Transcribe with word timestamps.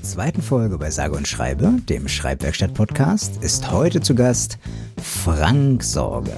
Zur 0.00 0.12
zweiten 0.12 0.40
Folge 0.40 0.78
bei 0.78 0.90
Sage 0.90 1.14
und 1.14 1.28
Schreibe, 1.28 1.74
dem 1.88 2.08
Schreibwerkstatt-Podcast, 2.08 3.42
ist 3.42 3.70
heute 3.70 4.00
zu 4.00 4.14
Gast 4.14 4.58
Frank 5.02 5.84
Sorge. 5.84 6.36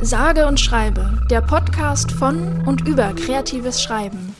Sage 0.00 0.46
und 0.46 0.58
Schreibe, 0.58 1.20
der 1.30 1.42
Podcast 1.42 2.10
von 2.10 2.62
und 2.66 2.88
über 2.88 3.12
kreatives 3.12 3.82
Schreiben. 3.82 4.34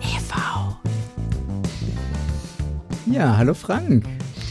e.V. 0.00 0.78
Ja, 3.12 3.36
hallo 3.36 3.52
Frank. 3.52 4.06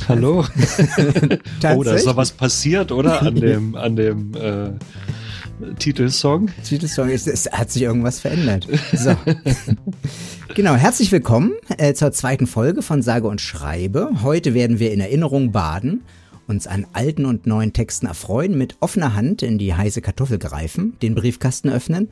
Hallo. 0.07 0.45
oh, 1.75 1.83
da 1.83 1.93
ist 1.95 2.05
doch 2.05 2.15
was 2.15 2.31
passiert, 2.31 2.91
oder? 2.91 3.23
An 3.23 3.35
dem, 3.35 3.75
an 3.75 3.95
dem 3.95 4.35
äh, 4.35 4.69
Titelsong. 5.79 6.49
Titelsong, 6.63 7.09
es, 7.09 7.27
es 7.27 7.49
hat 7.51 7.71
sich 7.71 7.83
irgendwas 7.83 8.19
verändert. 8.19 8.67
So. 8.93 9.15
genau, 10.53 10.75
herzlich 10.75 11.11
willkommen 11.11 11.53
äh, 11.77 11.93
zur 11.93 12.11
zweiten 12.11 12.45
Folge 12.45 12.81
von 12.81 13.01
Sage 13.01 13.27
und 13.27 13.39
Schreibe. 13.39 14.09
Heute 14.21 14.53
werden 14.53 14.79
wir 14.79 14.91
in 14.91 14.99
Erinnerung 14.99 15.51
baden, 15.51 16.03
uns 16.47 16.67
an 16.67 16.85
alten 16.93 17.25
und 17.25 17.47
neuen 17.47 17.71
Texten 17.71 18.05
erfreuen, 18.05 18.57
mit 18.57 18.75
offener 18.81 19.15
Hand 19.15 19.43
in 19.43 19.57
die 19.57 19.73
heiße 19.73 20.01
Kartoffel 20.01 20.39
greifen, 20.39 20.97
den 21.01 21.15
Briefkasten 21.15 21.69
öffnen 21.69 22.09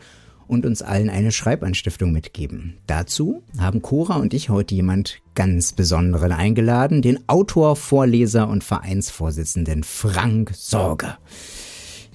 und 0.48 0.65
uns 0.65 0.81
allen 0.81 1.09
eine 1.09 1.31
Schreibanstiftung 1.31 2.12
mitgeben. 2.12 2.77
Dazu 2.87 3.43
haben 3.57 3.81
Cora 3.81 4.15
und 4.15 4.34
ich 4.34 4.49
heute 4.49 4.75
jemand 4.75 5.21
ganz 5.35 5.73
Besonderen 5.73 6.31
eingeladen, 6.31 7.01
den 7.01 7.27
Autor, 7.27 7.75
Vorleser 7.75 8.48
und 8.48 8.63
Vereinsvorsitzenden 8.63 9.84
Frank 9.84 10.51
Sorge. 10.53 11.17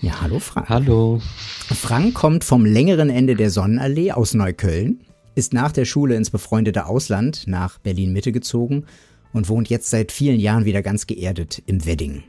Ja, 0.00 0.20
hallo 0.20 0.38
Frank. 0.38 0.68
Hallo. 0.68 1.20
Frank 1.74 2.14
kommt 2.14 2.44
vom 2.44 2.64
längeren 2.64 3.10
Ende 3.10 3.34
der 3.34 3.50
Sonnenallee 3.50 4.12
aus 4.12 4.32
Neukölln, 4.32 5.00
ist 5.34 5.52
nach 5.52 5.72
der 5.72 5.86
Schule 5.86 6.14
ins 6.14 6.30
befreundete 6.30 6.86
Ausland 6.86 7.44
nach 7.48 7.78
Berlin-Mitte 7.78 8.30
gezogen 8.30 8.84
und 9.32 9.48
wohnt 9.48 9.68
jetzt 9.68 9.90
seit 9.90 10.12
vielen 10.12 10.38
Jahren 10.38 10.64
wieder 10.64 10.82
ganz 10.82 11.08
geerdet 11.08 11.62
im 11.66 11.84
Wedding. 11.84 12.22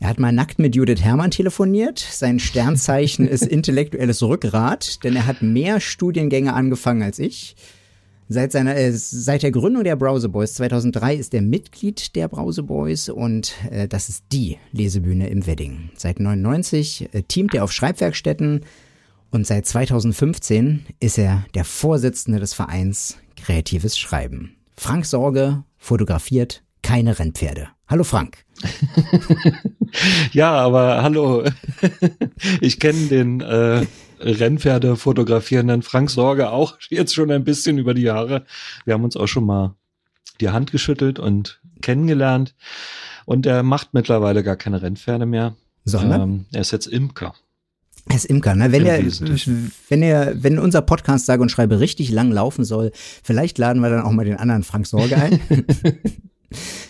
Er 0.00 0.08
hat 0.08 0.18
mal 0.18 0.32
nackt 0.32 0.58
mit 0.58 0.74
Judith 0.74 1.02
Herrmann 1.02 1.30
telefoniert. 1.30 1.98
Sein 1.98 2.38
Sternzeichen 2.38 3.28
ist 3.28 3.42
intellektuelles 3.46 4.22
Rückgrat, 4.22 5.04
denn 5.04 5.16
er 5.16 5.26
hat 5.26 5.42
mehr 5.42 5.80
Studiengänge 5.80 6.54
angefangen 6.54 7.02
als 7.02 7.18
ich. 7.18 7.56
Seit, 8.28 8.50
seiner, 8.50 8.74
äh, 8.74 8.90
seit 8.92 9.44
der 9.44 9.52
Gründung 9.52 9.84
der 9.84 9.94
Browser 9.94 10.28
Boys 10.28 10.54
2003 10.54 11.14
ist 11.14 11.32
er 11.32 11.42
Mitglied 11.42 12.16
der 12.16 12.26
Browser 12.26 12.64
Boys 12.64 13.08
und 13.08 13.54
äh, 13.70 13.86
das 13.86 14.08
ist 14.08 14.24
die 14.32 14.58
Lesebühne 14.72 15.28
im 15.28 15.46
Wedding. 15.46 15.90
Seit 15.96 16.18
99 16.18 17.08
äh, 17.12 17.22
teamt 17.22 17.54
er 17.54 17.62
auf 17.62 17.72
Schreibwerkstätten 17.72 18.62
und 19.30 19.46
seit 19.46 19.66
2015 19.66 20.86
ist 20.98 21.18
er 21.18 21.44
der 21.54 21.64
Vorsitzende 21.64 22.40
des 22.40 22.52
Vereins 22.52 23.16
Kreatives 23.36 23.96
Schreiben. 23.96 24.56
Frank 24.76 25.06
Sorge 25.06 25.62
fotografiert 25.78 26.64
keine 26.82 27.18
Rennpferde. 27.18 27.68
Hallo 27.86 28.02
Frank. 28.02 28.38
ja, 30.32 30.52
aber 30.52 31.02
hallo. 31.04 31.44
ich 32.60 32.80
kenne 32.80 33.06
den 33.06 33.40
äh, 33.40 33.86
Rennpferde 34.20 34.96
fotografierenden 34.96 35.82
Frank 35.82 36.10
Sorge 36.10 36.50
auch 36.50 36.78
jetzt 36.90 37.14
schon 37.14 37.30
ein 37.30 37.44
bisschen 37.44 37.78
über 37.78 37.94
die 37.94 38.02
Jahre. 38.02 38.44
Wir 38.84 38.94
haben 38.94 39.04
uns 39.04 39.16
auch 39.16 39.26
schon 39.26 39.44
mal 39.44 39.74
die 40.40 40.50
Hand 40.50 40.72
geschüttelt 40.72 41.18
und 41.18 41.60
kennengelernt. 41.80 42.54
Und 43.24 43.46
er 43.46 43.62
macht 43.62 43.94
mittlerweile 43.94 44.42
gar 44.42 44.56
keine 44.56 44.82
Rennpferde 44.82 45.26
mehr. 45.26 45.56
Sondern? 45.84 46.20
Ähm, 46.20 46.44
er 46.52 46.60
ist 46.60 46.72
jetzt 46.72 46.86
Imker. 46.86 47.34
Er 48.08 48.16
ist 48.16 48.26
Imker, 48.26 48.54
ne? 48.54 48.70
Wenn 48.70 48.86
er, 48.86 49.00
wenn 49.88 50.02
er, 50.02 50.42
wenn 50.42 50.58
unser 50.58 50.82
Podcast 50.82 51.26
sage 51.26 51.42
und 51.42 51.50
schreibe 51.50 51.80
richtig 51.80 52.10
lang 52.10 52.30
laufen 52.30 52.64
soll, 52.64 52.92
vielleicht 52.94 53.58
laden 53.58 53.82
wir 53.82 53.90
dann 53.90 54.02
auch 54.02 54.12
mal 54.12 54.24
den 54.24 54.36
anderen 54.36 54.62
Frank 54.62 54.86
Sorge 54.86 55.16
ein. 55.16 55.40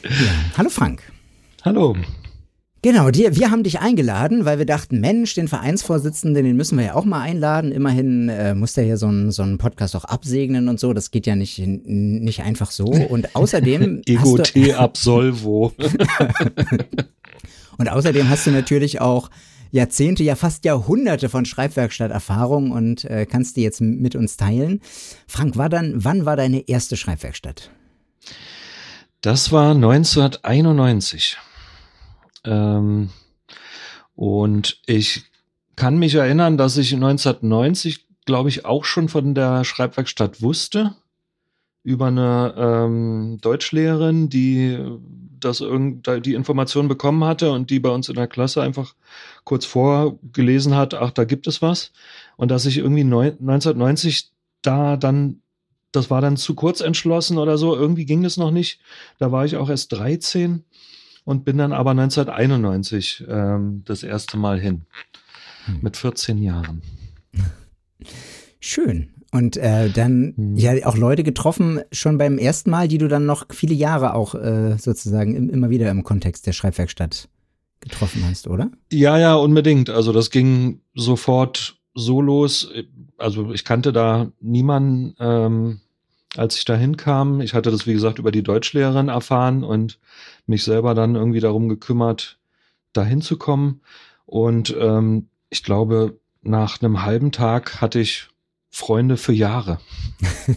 ja. 0.02 0.10
Hallo 0.58 0.68
Frank. 0.68 1.02
Hallo. 1.64 1.96
Genau, 2.86 3.10
dir, 3.10 3.34
wir 3.34 3.50
haben 3.50 3.64
dich 3.64 3.80
eingeladen, 3.80 4.44
weil 4.44 4.58
wir 4.58 4.64
dachten, 4.64 5.00
Mensch, 5.00 5.34
den 5.34 5.48
Vereinsvorsitzenden, 5.48 6.44
den 6.44 6.54
müssen 6.54 6.78
wir 6.78 6.84
ja 6.84 6.94
auch 6.94 7.04
mal 7.04 7.20
einladen. 7.20 7.72
Immerhin 7.72 8.28
äh, 8.28 8.54
muss 8.54 8.74
der 8.74 8.84
hier 8.84 8.96
so 8.96 9.08
einen 9.08 9.32
so 9.32 9.42
einen 9.42 9.58
Podcast 9.58 9.96
auch 9.96 10.04
absegnen 10.04 10.68
und 10.68 10.78
so. 10.78 10.92
Das 10.92 11.10
geht 11.10 11.26
ja 11.26 11.34
nicht, 11.34 11.58
nicht 11.58 12.42
einfach 12.42 12.70
so. 12.70 12.84
Und 12.84 13.34
außerdem. 13.34 14.02
Ego 14.06 14.38
T 14.38 14.72
Absolvo. 14.74 15.72
und 17.76 17.88
außerdem 17.90 18.28
hast 18.28 18.46
du 18.46 18.52
natürlich 18.52 19.00
auch 19.00 19.30
Jahrzehnte, 19.72 20.22
ja 20.22 20.36
fast 20.36 20.64
Jahrhunderte 20.64 21.28
von 21.28 21.44
Schreibwerkstatt-Erfahrung 21.44 22.70
und 22.70 23.04
äh, 23.06 23.26
kannst 23.26 23.56
die 23.56 23.62
jetzt 23.62 23.80
mit 23.80 24.14
uns 24.14 24.36
teilen. 24.36 24.80
Frank, 25.26 25.56
war 25.56 25.68
dann, 25.68 26.04
wann 26.04 26.24
war 26.24 26.36
deine 26.36 26.68
erste 26.68 26.96
Schreibwerkstatt? 26.96 27.68
Das 29.22 29.50
war 29.50 29.72
1991. 29.72 31.36
Ähm, 32.46 33.10
und 34.14 34.80
ich 34.86 35.24
kann 35.76 35.98
mich 35.98 36.14
erinnern, 36.14 36.56
dass 36.56 36.76
ich 36.78 36.94
1990, 36.94 38.06
glaube 38.24 38.48
ich, 38.48 38.64
auch 38.64 38.84
schon 38.84 39.08
von 39.08 39.34
der 39.34 39.64
Schreibwerkstatt 39.64 40.42
wusste 40.42 40.94
über 41.82 42.06
eine 42.06 42.54
ähm, 42.56 43.38
Deutschlehrerin, 43.40 44.28
die 44.28 44.78
das 45.38 45.60
irgend, 45.60 46.08
die 46.24 46.34
Information 46.34 46.88
bekommen 46.88 47.24
hatte 47.24 47.52
und 47.52 47.70
die 47.70 47.78
bei 47.78 47.90
uns 47.90 48.08
in 48.08 48.16
der 48.16 48.26
Klasse 48.26 48.62
einfach 48.62 48.94
kurz 49.44 49.64
vorgelesen 49.66 50.74
hat, 50.74 50.94
ach, 50.94 51.10
da 51.10 51.24
gibt 51.24 51.46
es 51.46 51.62
was. 51.62 51.92
Und 52.36 52.50
dass 52.50 52.66
ich 52.66 52.78
irgendwie 52.78 53.04
neun, 53.04 53.32
1990 53.38 54.30
da 54.62 54.96
dann, 54.96 55.42
das 55.92 56.10
war 56.10 56.20
dann 56.20 56.36
zu 56.36 56.54
kurz 56.54 56.80
entschlossen 56.80 57.38
oder 57.38 57.58
so, 57.58 57.76
irgendwie 57.76 58.06
ging 58.06 58.22
das 58.22 58.36
noch 58.36 58.50
nicht. 58.50 58.80
Da 59.18 59.30
war 59.30 59.44
ich 59.44 59.56
auch 59.56 59.68
erst 59.68 59.92
13 59.92 60.64
und 61.26 61.44
bin 61.44 61.58
dann 61.58 61.72
aber 61.72 61.90
1991 61.90 63.24
ähm, 63.28 63.82
das 63.84 64.04
erste 64.04 64.38
Mal 64.38 64.60
hin. 64.60 64.82
Hm. 65.66 65.80
Mit 65.82 65.96
14 65.96 66.38
Jahren. 66.38 66.82
Schön. 68.60 69.10
Und 69.32 69.56
äh, 69.56 69.90
dann 69.90 70.34
hm. 70.36 70.56
ja 70.56 70.86
auch 70.86 70.96
Leute 70.96 71.24
getroffen, 71.24 71.80
schon 71.90 72.16
beim 72.16 72.38
ersten 72.38 72.70
Mal, 72.70 72.86
die 72.86 72.98
du 72.98 73.08
dann 73.08 73.26
noch 73.26 73.44
viele 73.50 73.74
Jahre 73.74 74.14
auch 74.14 74.36
äh, 74.36 74.78
sozusagen 74.78 75.34
im, 75.34 75.50
immer 75.50 75.68
wieder 75.68 75.90
im 75.90 76.04
Kontext 76.04 76.46
der 76.46 76.52
Schreibwerkstatt 76.52 77.28
getroffen 77.80 78.22
hast, 78.24 78.46
oder? 78.46 78.70
Ja, 78.92 79.18
ja, 79.18 79.34
unbedingt. 79.34 79.90
Also 79.90 80.12
das 80.12 80.30
ging 80.30 80.80
sofort 80.94 81.76
so 81.92 82.20
los. 82.20 82.70
Also 83.18 83.52
ich 83.52 83.64
kannte 83.64 83.92
da 83.92 84.30
niemanden, 84.40 85.16
ähm, 85.18 85.80
als 86.36 86.56
ich 86.56 86.64
da 86.64 86.76
hinkam. 86.76 87.40
Ich 87.40 87.54
hatte 87.54 87.70
das, 87.70 87.86
wie 87.86 87.92
gesagt, 87.92 88.18
über 88.18 88.32
die 88.32 88.42
Deutschlehrerin 88.42 89.08
erfahren 89.08 89.64
und 89.64 89.98
mich 90.46 90.64
selber 90.64 90.94
dann 90.94 91.14
irgendwie 91.14 91.40
darum 91.40 91.68
gekümmert, 91.68 92.38
da 92.92 93.04
hinzukommen. 93.04 93.82
Und 94.26 94.74
ähm, 94.78 95.28
ich 95.50 95.62
glaube, 95.62 96.18
nach 96.42 96.80
einem 96.80 97.02
halben 97.02 97.32
Tag 97.32 97.80
hatte 97.80 98.00
ich 98.00 98.28
Freunde 98.70 99.16
für 99.16 99.32
Jahre. 99.32 99.80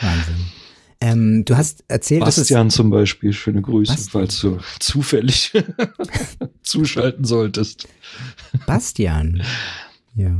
Wahnsinn. 0.00 0.46
Ähm, 1.00 1.44
du 1.44 1.56
hast 1.56 1.84
erzählt, 1.88 2.20
Bastian 2.20 2.68
dass 2.68 2.74
es 2.74 2.76
zum 2.76 2.90
Beispiel, 2.90 3.32
schöne 3.32 3.60
Grüße, 3.60 3.92
Bastian. 3.92 4.10
falls 4.12 4.40
du 4.40 4.58
zufällig 4.78 5.52
zuschalten 6.62 7.24
solltest. 7.24 7.88
Bastian. 8.66 9.42
Ja. 10.14 10.38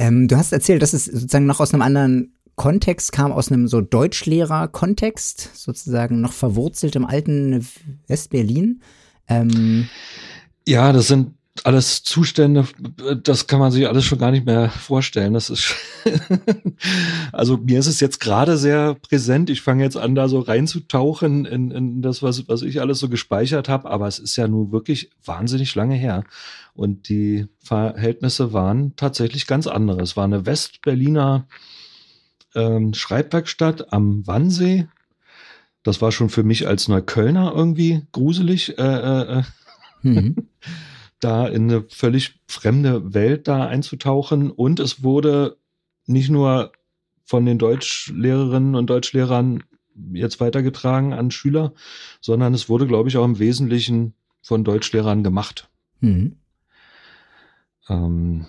Ähm, 0.00 0.26
du 0.26 0.36
hast 0.36 0.52
erzählt, 0.52 0.82
dass 0.82 0.92
es 0.92 1.04
sozusagen 1.04 1.46
noch 1.46 1.60
aus 1.60 1.72
einem 1.72 1.82
anderen 1.82 2.32
Kontext 2.56 3.12
kam 3.12 3.32
aus 3.32 3.50
einem 3.50 3.68
so 3.68 3.80
Deutschlehrer-Kontext, 3.80 5.50
sozusagen 5.54 6.20
noch 6.20 6.32
verwurzelt 6.32 6.96
im 6.96 7.06
alten 7.06 7.66
Westberlin. 8.06 8.82
Ähm 9.28 9.88
ja, 10.66 10.92
das 10.92 11.08
sind 11.08 11.34
alles 11.64 12.02
Zustände, 12.02 12.66
das 13.22 13.46
kann 13.46 13.58
man 13.60 13.70
sich 13.70 13.86
alles 13.86 14.04
schon 14.04 14.18
gar 14.18 14.30
nicht 14.30 14.46
mehr 14.46 14.70
vorstellen. 14.70 15.34
Das 15.34 15.50
ist 15.50 15.74
also 17.32 17.58
mir 17.58 17.78
ist 17.78 17.86
es 17.86 18.00
jetzt 18.00 18.20
gerade 18.20 18.56
sehr 18.56 18.94
präsent. 18.94 19.50
Ich 19.50 19.60
fange 19.60 19.84
jetzt 19.84 19.96
an, 19.96 20.14
da 20.14 20.28
so 20.28 20.40
reinzutauchen 20.40 21.44
in, 21.44 21.70
in 21.70 22.02
das, 22.02 22.22
was, 22.22 22.48
was 22.48 22.62
ich 22.62 22.80
alles 22.80 22.98
so 23.00 23.08
gespeichert 23.08 23.68
habe, 23.68 23.90
aber 23.90 24.08
es 24.08 24.18
ist 24.18 24.36
ja 24.36 24.48
nun 24.48 24.72
wirklich 24.72 25.10
wahnsinnig 25.24 25.74
lange 25.74 25.94
her. 25.94 26.24
Und 26.74 27.08
die 27.10 27.46
Verhältnisse 27.58 28.52
waren 28.54 28.96
tatsächlich 28.96 29.46
ganz 29.46 29.66
andere. 29.66 30.00
Es 30.00 30.16
war 30.16 30.24
eine 30.24 30.46
Westberliner 30.46 31.46
ähm, 32.54 32.94
Schreibwerkstatt 32.94 33.92
am 33.92 34.26
Wannsee. 34.26 34.86
Das 35.82 36.00
war 36.00 36.12
schon 36.12 36.28
für 36.28 36.42
mich 36.42 36.66
als 36.66 36.88
Neuköllner 36.88 37.52
irgendwie 37.54 38.02
gruselig, 38.12 38.78
äh, 38.78 38.82
äh, 38.82 39.38
äh 39.38 39.42
mhm. 40.02 40.36
da 41.20 41.46
in 41.46 41.70
eine 41.70 41.84
völlig 41.88 42.40
fremde 42.46 43.14
Welt 43.14 43.48
da 43.48 43.66
einzutauchen. 43.66 44.50
Und 44.50 44.80
es 44.80 45.02
wurde 45.02 45.56
nicht 46.06 46.30
nur 46.30 46.72
von 47.24 47.46
den 47.46 47.58
Deutschlehrerinnen 47.58 48.74
und 48.74 48.90
Deutschlehrern 48.90 49.62
jetzt 50.12 50.40
weitergetragen 50.40 51.12
an 51.12 51.30
Schüler, 51.30 51.72
sondern 52.20 52.54
es 52.54 52.68
wurde, 52.68 52.86
glaube 52.86 53.08
ich, 53.08 53.16
auch 53.16 53.24
im 53.24 53.38
Wesentlichen 53.38 54.14
von 54.40 54.64
Deutschlehrern 54.64 55.22
gemacht. 55.22 55.68
Mhm. 56.00 56.36
Ähm, 57.88 58.46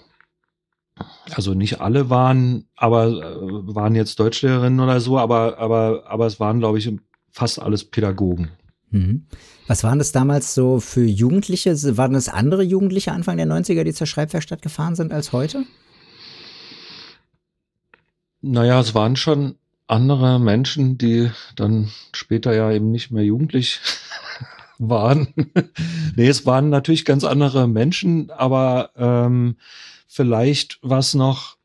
also 1.32 1.54
nicht 1.54 1.82
alle 1.82 2.10
waren, 2.10 2.66
aber 2.76 3.08
äh, 3.08 3.76
waren 3.76 3.96
jetzt 3.96 4.20
Deutschlehrerinnen 4.20 4.80
oder 4.80 5.00
so, 5.00 5.18
aber, 5.18 5.58
aber, 5.58 6.04
aber 6.08 6.26
es 6.26 6.40
waren, 6.40 6.60
glaube 6.60 6.78
ich, 6.78 6.92
fast 7.32 7.62
alles 7.62 7.84
Pädagogen. 7.86 8.52
Mhm. 8.92 9.26
Was 9.68 9.84
waren 9.84 9.98
das 9.98 10.12
damals 10.12 10.54
so 10.54 10.80
für 10.80 11.04
Jugendliche? 11.04 11.76
Waren 11.98 12.14
das 12.14 12.30
andere 12.30 12.64
Jugendliche 12.64 13.12
Anfang 13.12 13.38
der 13.38 13.48
90er, 13.48 13.84
die 13.84 13.94
zur 13.94 14.08
Schreibwerkstatt 14.08 14.62
gefahren 14.62 14.96
sind 14.96 15.12
als 15.12 15.32
heute? 15.32 15.66
Naja, 18.42 18.80
es 18.80 18.94
waren 18.94 19.16
schon 19.16 19.56
andere 19.88 20.40
Menschen, 20.40 20.98
die 20.98 21.32
dann 21.56 21.90
später 22.14 22.54
ja 22.54 22.72
eben 22.72 22.92
nicht 22.92 23.10
mehr 23.10 23.24
jugendlich 23.24 23.80
waren. 24.78 25.28
nee, 26.16 26.28
es 26.28 26.46
waren 26.46 26.70
natürlich 26.70 27.06
ganz 27.06 27.24
andere 27.24 27.68
Menschen, 27.68 28.30
aber 28.32 28.92
ähm, 28.96 29.56
vielleicht 30.14 30.78
was 30.84 31.16
noch 31.16 31.58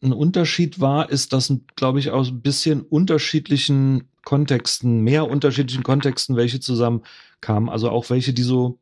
ein 0.00 0.12
Unterschied 0.12 0.80
war, 0.80 1.10
ist, 1.10 1.32
dass, 1.32 1.52
glaube 1.74 1.98
ich, 1.98 2.10
aus 2.10 2.28
ein 2.28 2.40
bisschen 2.40 2.82
unterschiedlichen 2.82 4.08
Kontexten, 4.24 5.00
mehr 5.00 5.28
unterschiedlichen 5.28 5.82
Kontexten, 5.82 6.36
welche 6.36 6.60
zusammenkamen. 6.60 7.68
Also 7.68 7.90
auch 7.90 8.08
welche, 8.08 8.32
die 8.32 8.44
so 8.44 8.78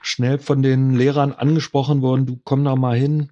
schnell 0.00 0.38
von 0.38 0.62
den 0.62 0.94
Lehrern 0.94 1.32
angesprochen 1.32 2.00
wurden, 2.00 2.24
du 2.24 2.40
komm 2.44 2.64
da 2.64 2.76
mal 2.76 2.96
hin. 2.96 3.30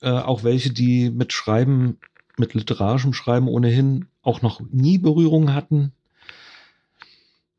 Äh, 0.00 0.10
auch 0.10 0.44
welche, 0.44 0.72
die 0.72 1.10
mit 1.10 1.34
Schreiben, 1.34 1.98
mit 2.38 2.54
literarischem 2.54 3.12
Schreiben 3.12 3.48
ohnehin 3.48 4.06
auch 4.22 4.40
noch 4.40 4.60
nie 4.70 4.96
Berührung 4.96 5.52
hatten. 5.52 5.92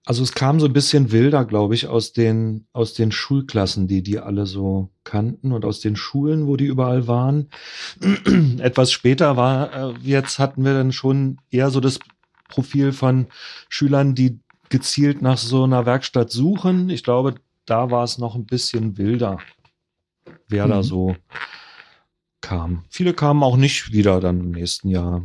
Also 0.05 0.21
es 0.21 0.33
kam 0.33 0.59
so 0.59 0.65
ein 0.65 0.73
bisschen 0.73 1.11
wilder, 1.11 1.45
glaube 1.45 1.75
ich, 1.75 1.87
aus 1.87 2.11
den, 2.11 2.67
aus 2.73 2.93
den 2.93 3.11
Schulklassen, 3.11 3.87
die 3.87 4.03
die 4.03 4.19
alle 4.19 4.45
so 4.45 4.89
kannten 5.05 5.53
und 5.53 5.63
aus 5.63 5.79
den 5.79 5.95
Schulen, 5.95 6.45
wo 6.45 6.57
die 6.57 6.65
überall 6.65 7.07
waren. 7.07 7.49
Etwas 8.59 8.91
später 8.91 9.37
war, 9.37 9.73
äh, 9.73 9.93
jetzt 10.01 10.39
hatten 10.39 10.65
wir 10.65 10.73
dann 10.73 10.91
schon 10.91 11.37
eher 11.49 11.69
so 11.69 11.79
das 11.79 11.99
Profil 12.49 12.91
von 12.91 13.27
Schülern, 13.69 14.13
die 14.13 14.39
gezielt 14.67 15.21
nach 15.21 15.37
so 15.37 15.63
einer 15.63 15.85
Werkstatt 15.85 16.31
suchen. 16.31 16.89
Ich 16.89 17.03
glaube, 17.03 17.35
da 17.65 17.89
war 17.89 18.03
es 18.03 18.17
noch 18.17 18.35
ein 18.35 18.45
bisschen 18.45 18.97
wilder, 18.97 19.37
wer 20.49 20.65
mhm. 20.65 20.69
da 20.69 20.83
so 20.83 21.15
kam. 22.41 22.83
Viele 22.89 23.13
kamen 23.13 23.41
auch 23.41 23.55
nicht 23.55 23.93
wieder 23.93 24.19
dann 24.19 24.41
im 24.41 24.51
nächsten 24.51 24.89
Jahr. 24.89 25.23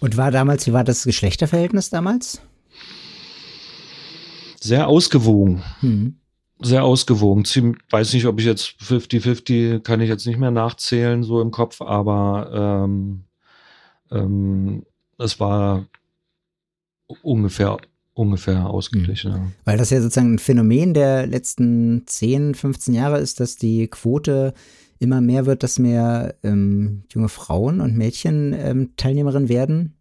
Und 0.00 0.16
war 0.16 0.32
damals, 0.32 0.66
wie 0.66 0.72
war 0.72 0.82
das 0.82 1.04
Geschlechterverhältnis 1.04 1.90
damals? 1.90 2.42
Sehr 4.60 4.88
ausgewogen. 4.88 5.62
Mhm. 5.82 6.16
Sehr 6.60 6.84
ausgewogen. 6.84 7.44
Ich 7.46 7.62
weiß 7.90 8.12
nicht, 8.14 8.26
ob 8.26 8.40
ich 8.40 8.46
jetzt 8.46 8.74
50-50 8.82 9.80
kann 9.80 10.00
ich 10.00 10.08
jetzt 10.08 10.26
nicht 10.26 10.38
mehr 10.38 10.50
nachzählen, 10.50 11.22
so 11.22 11.40
im 11.40 11.52
Kopf, 11.52 11.80
aber 11.80 12.84
ähm, 12.84 13.24
ähm, 14.10 14.84
es 15.18 15.38
war 15.38 15.86
ungefähr 17.22 17.78
ungefähr 18.18 18.68
ausgeglichen. 18.68 19.32
Mhm. 19.32 19.52
Weil 19.64 19.78
das 19.78 19.90
ja 19.90 20.00
sozusagen 20.00 20.34
ein 20.34 20.38
Phänomen 20.40 20.92
der 20.92 21.26
letzten 21.26 22.02
10, 22.04 22.54
15 22.56 22.92
Jahre 22.92 23.18
ist, 23.18 23.38
dass 23.38 23.56
die 23.56 23.86
Quote 23.86 24.54
immer 24.98 25.20
mehr 25.20 25.46
wird, 25.46 25.62
dass 25.62 25.78
mehr 25.78 26.34
ähm, 26.42 27.04
junge 27.12 27.28
Frauen 27.28 27.80
und 27.80 27.96
Mädchen 27.96 28.52
ähm, 28.52 28.90
Teilnehmerinnen 28.96 29.48
werden. 29.48 29.94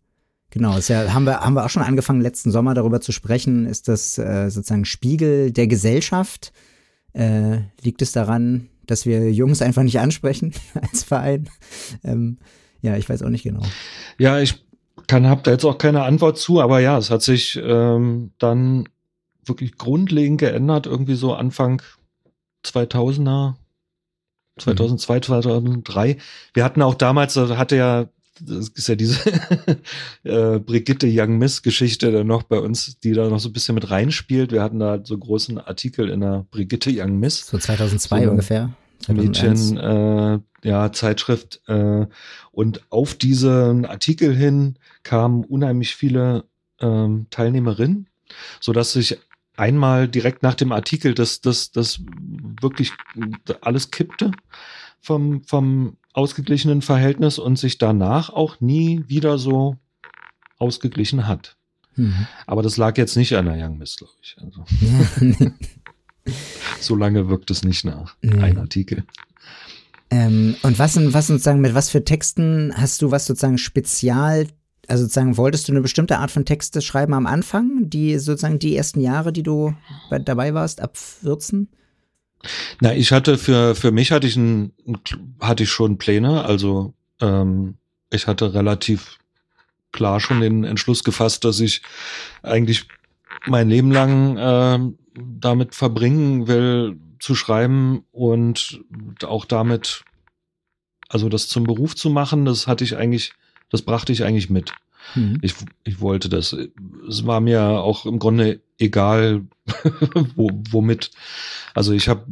Genau, 0.52 0.78
ist 0.78 0.88
ja, 0.88 1.14
haben 1.14 1.26
wir, 1.26 1.42
haben 1.42 1.54
wir 1.54 1.66
auch 1.66 1.70
schon 1.70 1.84
angefangen, 1.84 2.22
letzten 2.22 2.52
Sommer 2.52 2.74
darüber 2.74 3.02
zu 3.02 3.12
sprechen. 3.12 3.66
Ist 3.66 3.88
das 3.88 4.18
äh, 4.18 4.50
sozusagen 4.50 4.86
Spiegel 4.86 5.52
der 5.52 5.68
Gesellschaft? 5.68 6.54
Äh, 7.14 7.60
liegt 7.82 8.02
es 8.02 8.14
daran, 8.14 8.70
dass 8.86 9.06
wir 9.06 9.32
Jungs 9.32 9.62
einfach 9.62 9.84
nicht 9.84 10.00
ansprechen 10.00 10.54
als 10.82 11.04
Verein? 11.04 11.50
Ähm, 12.04 12.38
ja, 12.82 12.96
ich 12.96 13.10
weiß 13.10 13.24
auch 13.24 13.30
nicht 13.30 13.44
genau. 13.44 13.64
Ja, 14.18 14.40
ich 14.40 14.64
kann, 15.08 15.28
habe 15.28 15.42
da 15.44 15.52
jetzt 15.52 15.66
auch 15.66 15.78
keine 15.78 16.04
Antwort 16.04 16.38
zu, 16.38 16.62
aber 16.62 16.80
ja, 16.80 16.98
es 16.98 17.10
hat 17.10 17.22
sich 17.22 17.60
ähm, 17.62 18.32
dann 18.38 18.88
wirklich 19.46 19.78
grundlegend 19.78 20.40
geändert, 20.40 20.86
irgendwie 20.86 21.16
so 21.16 21.34
Anfang 21.34 21.82
2000er, 22.66 23.56
2002, 24.60 25.20
2003. 25.22 26.18
Wir 26.54 26.64
hatten 26.64 26.82
auch 26.82 26.96
damals, 26.96 27.36
hatte 27.36 27.76
ja, 27.76 28.08
das 28.42 28.70
ist 28.70 28.88
ja 28.88 28.96
diese 28.96 29.20
äh, 30.24 30.60
Brigitte 30.60 31.08
Young 31.10 31.38
Miss 31.38 31.62
Geschichte 31.62 32.12
dann 32.12 32.28
noch 32.28 32.44
bei 32.44 32.60
uns, 32.60 33.00
die 33.00 33.14
da 33.14 33.30
noch 33.30 33.40
so 33.40 33.50
ein 33.50 33.54
bisschen 33.54 33.76
mit 33.76 33.90
reinspielt. 33.90 34.52
Wir 34.52 34.62
hatten 34.62 34.80
da 34.80 35.00
so 35.04 35.18
großen 35.18 35.58
Artikel 35.60 36.10
in 36.10 36.22
der 36.22 36.46
Brigitte 36.52 36.92
Young 36.94 37.20
Miss. 37.20 37.48
So 37.48 37.58
2002 37.58 38.26
so 38.26 38.32
ungefähr. 38.32 38.74
Mädchen, 39.08 39.78
äh, 39.78 40.40
ja, 40.64 40.92
Zeitschrift. 40.92 41.62
Äh, 41.68 42.08
und 42.52 42.82
auf 42.90 43.14
diesen 43.14 43.86
Artikel 43.86 44.36
hin 44.36 44.78
kamen 45.04 45.44
unheimlich 45.44 45.96
viele 45.96 46.46
ähm, 46.82 47.28
Teilnehmerinnen, 47.30 48.08
so 48.60 48.74
dass 48.74 48.94
sich 48.94 49.18
einmal 49.56 50.08
direkt 50.08 50.44
nach 50.44 50.56
dem 50.56 50.72
Artikel 50.72 51.14
das, 51.14 51.42
das, 51.42 51.72
das 51.72 52.02
wirklich 52.62 52.92
alles 53.62 53.92
kippte 53.92 54.32
vom, 55.02 55.44
vom 55.44 55.98
ausgeglichenen 56.18 56.82
Verhältnis 56.82 57.38
und 57.38 57.60
sich 57.60 57.78
danach 57.78 58.32
auch 58.32 58.60
nie 58.60 59.04
wieder 59.08 59.38
so 59.38 59.78
ausgeglichen 60.58 61.28
hat. 61.28 61.58
Mhm. 61.96 62.26
Aber 62.48 62.64
das 62.64 62.78
lag 62.78 62.98
jetzt 62.98 63.16
nicht 63.16 63.36
an 63.36 63.46
der 63.46 63.64
Young 63.64 63.78
Miss, 63.78 63.98
glaube 63.98 64.14
ich. 64.24 64.36
Also. 64.42 64.66
so 66.80 66.96
lange 66.96 67.30
wirkt 67.30 67.52
es 67.52 67.64
nicht 67.64 67.86
nach. 67.86 68.16
Nee. 68.24 68.42
Ein 68.42 68.58
Artikel. 68.58 69.04
Ähm, 70.10 70.56
und 70.64 70.80
was, 70.80 70.96
was 71.14 71.28
sozusagen, 71.28 71.62
mit 71.62 71.76
was 71.76 71.90
für 71.90 72.04
Texten 72.04 72.74
hast 72.76 73.04
du 73.04 73.12
was 73.12 73.28
sozusagen 73.28 73.60
spezial, 73.60 74.48
also 74.88 75.04
sozusagen, 75.04 75.38
wolltest 75.38 75.68
du 75.68 75.74
eine 75.74 75.82
bestimmte 75.82 76.18
Art 76.18 76.32
von 76.32 76.46
Texte 76.46 76.82
schreiben 76.82 77.14
am 77.14 77.28
Anfang, 77.28 77.90
die 77.92 78.18
sozusagen 78.18 78.58
die 78.58 78.76
ersten 78.76 79.02
Jahre, 79.02 79.32
die 79.32 79.44
du 79.44 79.76
bei, 80.10 80.18
dabei 80.18 80.56
warst, 80.56 80.82
ab 80.82 80.98
14? 80.98 81.68
Na, 82.82 82.94
ich 82.94 83.12
hatte 83.12 83.38
für, 83.38 83.76
für 83.76 83.92
mich 83.92 84.12
hatte 84.12 84.28
ich 84.28 84.36
ein, 84.36 84.72
hatte 85.40 85.64
ich 85.64 85.70
schon 85.70 85.98
Pläne, 85.98 86.46
also 86.46 86.94
ähm, 87.20 87.76
ich 88.12 88.28
hatte 88.28 88.54
relativ 88.54 89.18
klar 89.92 90.20
schon 90.20 90.42
den 90.42 90.64
Entschluss 90.64 91.04
gefasst, 91.04 91.44
dass 91.46 91.60
ich 91.60 91.82
eigentlich 92.44 92.88
mein 93.46 93.70
Leben 93.70 93.92
lang 93.92 94.38
äh, 94.38 94.94
damit 95.40 95.76
verbringen 95.76 96.48
will, 96.48 96.98
zu 97.20 97.36
schreiben 97.36 98.04
und 98.12 98.82
auch 99.24 99.46
damit, 99.46 100.04
also 101.10 101.30
das 101.30 101.48
zum 101.48 101.64
Beruf 101.64 101.96
zu 101.96 102.10
machen, 102.10 102.46
das 102.46 102.68
hatte 102.68 102.84
ich 102.84 102.96
eigentlich, 102.96 103.34
das 103.70 103.82
brachte 103.82 104.14
ich 104.14 104.24
eigentlich 104.24 104.50
mit. 104.50 104.74
Mhm. 105.16 105.40
Ich, 105.42 105.56
ich 105.84 106.00
wollte 106.00 106.30
das. 106.30 106.56
Es 107.08 107.26
war 107.26 107.40
mir 107.40 107.62
auch 107.64 108.06
im 108.06 108.20
Grunde 108.20 108.62
egal, 108.78 109.46
wo, 110.36 110.50
womit. 110.72 111.12
Also 111.74 111.94
ich 111.94 112.10
habe 112.10 112.26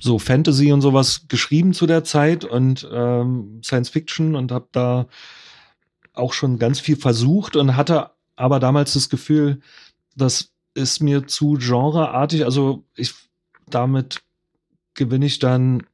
so 0.00 0.18
Fantasy 0.18 0.72
und 0.72 0.80
sowas 0.80 1.26
geschrieben 1.28 1.72
zu 1.72 1.86
der 1.86 2.04
Zeit 2.04 2.44
und 2.44 2.86
ähm, 2.92 3.60
Science 3.64 3.88
Fiction 3.88 4.34
und 4.36 4.52
habe 4.52 4.68
da 4.72 5.06
auch 6.12 6.32
schon 6.32 6.58
ganz 6.58 6.80
viel 6.80 6.96
versucht 6.96 7.56
und 7.56 7.76
hatte 7.76 8.10
aber 8.36 8.60
damals 8.60 8.94
das 8.94 9.08
Gefühl, 9.08 9.60
das 10.16 10.52
ist 10.74 11.00
mir 11.00 11.26
zu 11.26 11.54
genreartig. 11.58 12.44
Also 12.44 12.84
ich 12.96 13.14
damit 13.68 14.22
gewinne 14.94 15.26
ich 15.26 15.38
dann 15.38 15.84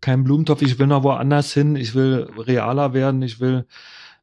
keinen 0.00 0.24
Blumentopf. 0.24 0.62
Ich 0.62 0.78
will 0.78 0.86
noch 0.86 1.02
woanders 1.02 1.52
hin. 1.52 1.76
Ich 1.76 1.94
will 1.94 2.30
realer 2.36 2.92
werden. 2.92 3.22
Ich 3.22 3.40
will 3.40 3.66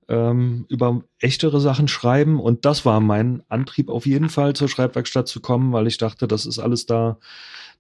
ähm, 0.08 0.66
über 0.70 1.04
echtere 1.20 1.60
Sachen 1.60 1.88
schreiben. 1.88 2.40
Und 2.40 2.66
das 2.66 2.86
war 2.86 3.00
mein 3.00 3.44
Antrieb, 3.50 3.90
auf 3.90 4.06
jeden 4.06 4.30
Fall 4.30 4.54
zur 4.54 4.70
Schreibwerkstatt 4.70 5.28
zu 5.28 5.40
kommen, 5.42 5.74
weil 5.74 5.88
ich 5.88 5.98
dachte, 5.98 6.28
das 6.28 6.46
ist 6.46 6.60
alles 6.60 6.86
da. 6.86 7.18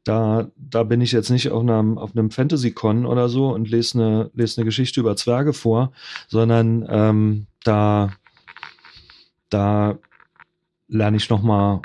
Da, 0.03 0.51
da 0.55 0.83
bin 0.83 1.01
ich 1.01 1.11
jetzt 1.11 1.31
nicht 1.31 1.49
auf 1.49 1.63
einem, 1.63 1.97
auf 1.97 2.15
einem 2.15 2.29
Fantasy-Con 2.29 3.07
oder 3.07 3.27
so 3.27 3.49
und 3.49 3.67
lese 3.67 3.97
eine, 3.97 4.31
lese 4.35 4.61
eine 4.61 4.65
Geschichte 4.65 4.99
über 4.99 5.15
Zwerge 5.15 5.51
vor, 5.51 5.93
sondern 6.27 6.85
ähm, 6.87 7.47
da, 7.63 8.13
da 9.49 9.97
lerne 10.87 11.17
ich 11.17 11.31
noch 11.31 11.41
mal 11.41 11.81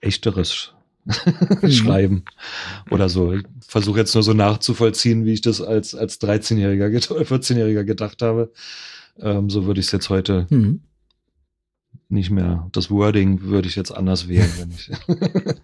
echteres 0.00 0.72
mhm. 1.04 1.70
schreiben 1.70 2.24
oder 2.90 3.10
so. 3.10 3.34
Ich 3.34 3.44
versuche 3.60 3.98
jetzt 3.98 4.14
nur 4.14 4.22
so 4.22 4.32
nachzuvollziehen, 4.32 5.24
wie 5.26 5.34
ich 5.34 5.42
das 5.42 5.60
als, 5.60 5.94
als 5.94 6.20
13-Jähriger, 6.22 6.88
14-Jähriger 6.88 7.84
gedacht 7.84 8.22
habe. 8.22 8.50
Ähm, 9.20 9.50
so 9.50 9.66
würde 9.66 9.80
ich 9.80 9.86
es 9.86 9.92
jetzt 9.92 10.10
heute 10.10 10.46
mhm. 10.50 10.80
nicht 12.08 12.30
mehr. 12.30 12.68
Das 12.72 12.90
Wording 12.90 13.42
würde 13.42 13.68
ich 13.68 13.76
jetzt 13.76 13.90
anders 13.90 14.28
wählen, 14.28 14.50
wenn 14.58 14.70
ich. 14.70 14.90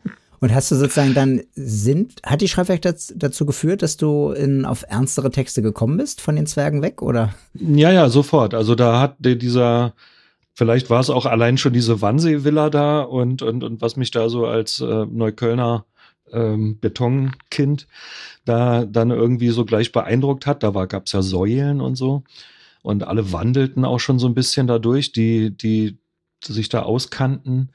Und 0.45 0.55
hast 0.55 0.71
du 0.71 0.75
sozusagen 0.75 1.15
dann 1.15 1.41
sind, 1.55 2.21
hat 2.23 2.43
die 2.43 2.49
Schreibwerk 2.49 2.83
dazu 2.83 3.47
geführt, 3.47 3.81
dass 3.81 3.97
du 3.97 4.31
in, 4.31 4.67
auf 4.67 4.85
ernstere 4.87 5.31
Texte 5.31 5.63
gekommen 5.63 5.97
bist, 5.97 6.21
von 6.21 6.37
den 6.37 6.45
Zwergen 6.45 6.83
weg, 6.83 7.01
oder? 7.01 7.35
Ja, 7.55 7.91
ja, 7.91 8.11
sofort. 8.11 8.53
Also 8.53 8.75
da 8.75 9.01
hat 9.01 9.17
dieser, 9.21 9.95
vielleicht 10.53 10.91
war 10.91 11.01
es 11.01 11.09
auch 11.09 11.25
allein 11.25 11.57
schon 11.57 11.73
diese 11.73 12.03
Wannsee-Villa 12.03 12.69
da 12.69 13.01
und, 13.01 13.41
und, 13.41 13.65
und 13.65 13.81
was 13.81 13.97
mich 13.97 14.11
da 14.11 14.29
so 14.29 14.45
als 14.45 14.81
äh, 14.81 15.07
Neuköllner 15.07 15.87
ähm, 16.31 16.79
Betonkind 16.79 17.87
da 18.45 18.85
dann 18.85 19.11
irgendwie 19.11 19.49
so 19.49 19.65
gleich 19.65 19.93
beeindruckt 19.93 20.47
hat. 20.47 20.63
Da 20.63 20.71
gab 20.85 21.07
es 21.07 21.13
ja 21.13 21.23
Säulen 21.23 21.81
und 21.81 21.97
so. 21.97 22.23
Und 22.85 23.03
alle 23.05 23.33
wandelten 23.33 23.87
auch 23.87 23.99
schon 23.99 24.19
so 24.19 24.27
ein 24.27 24.35
bisschen 24.35 24.67
dadurch, 24.67 25.11
die, 25.11 25.57
die 25.57 25.97
sich 26.45 26.69
da 26.69 26.83
auskannten. 26.83 27.71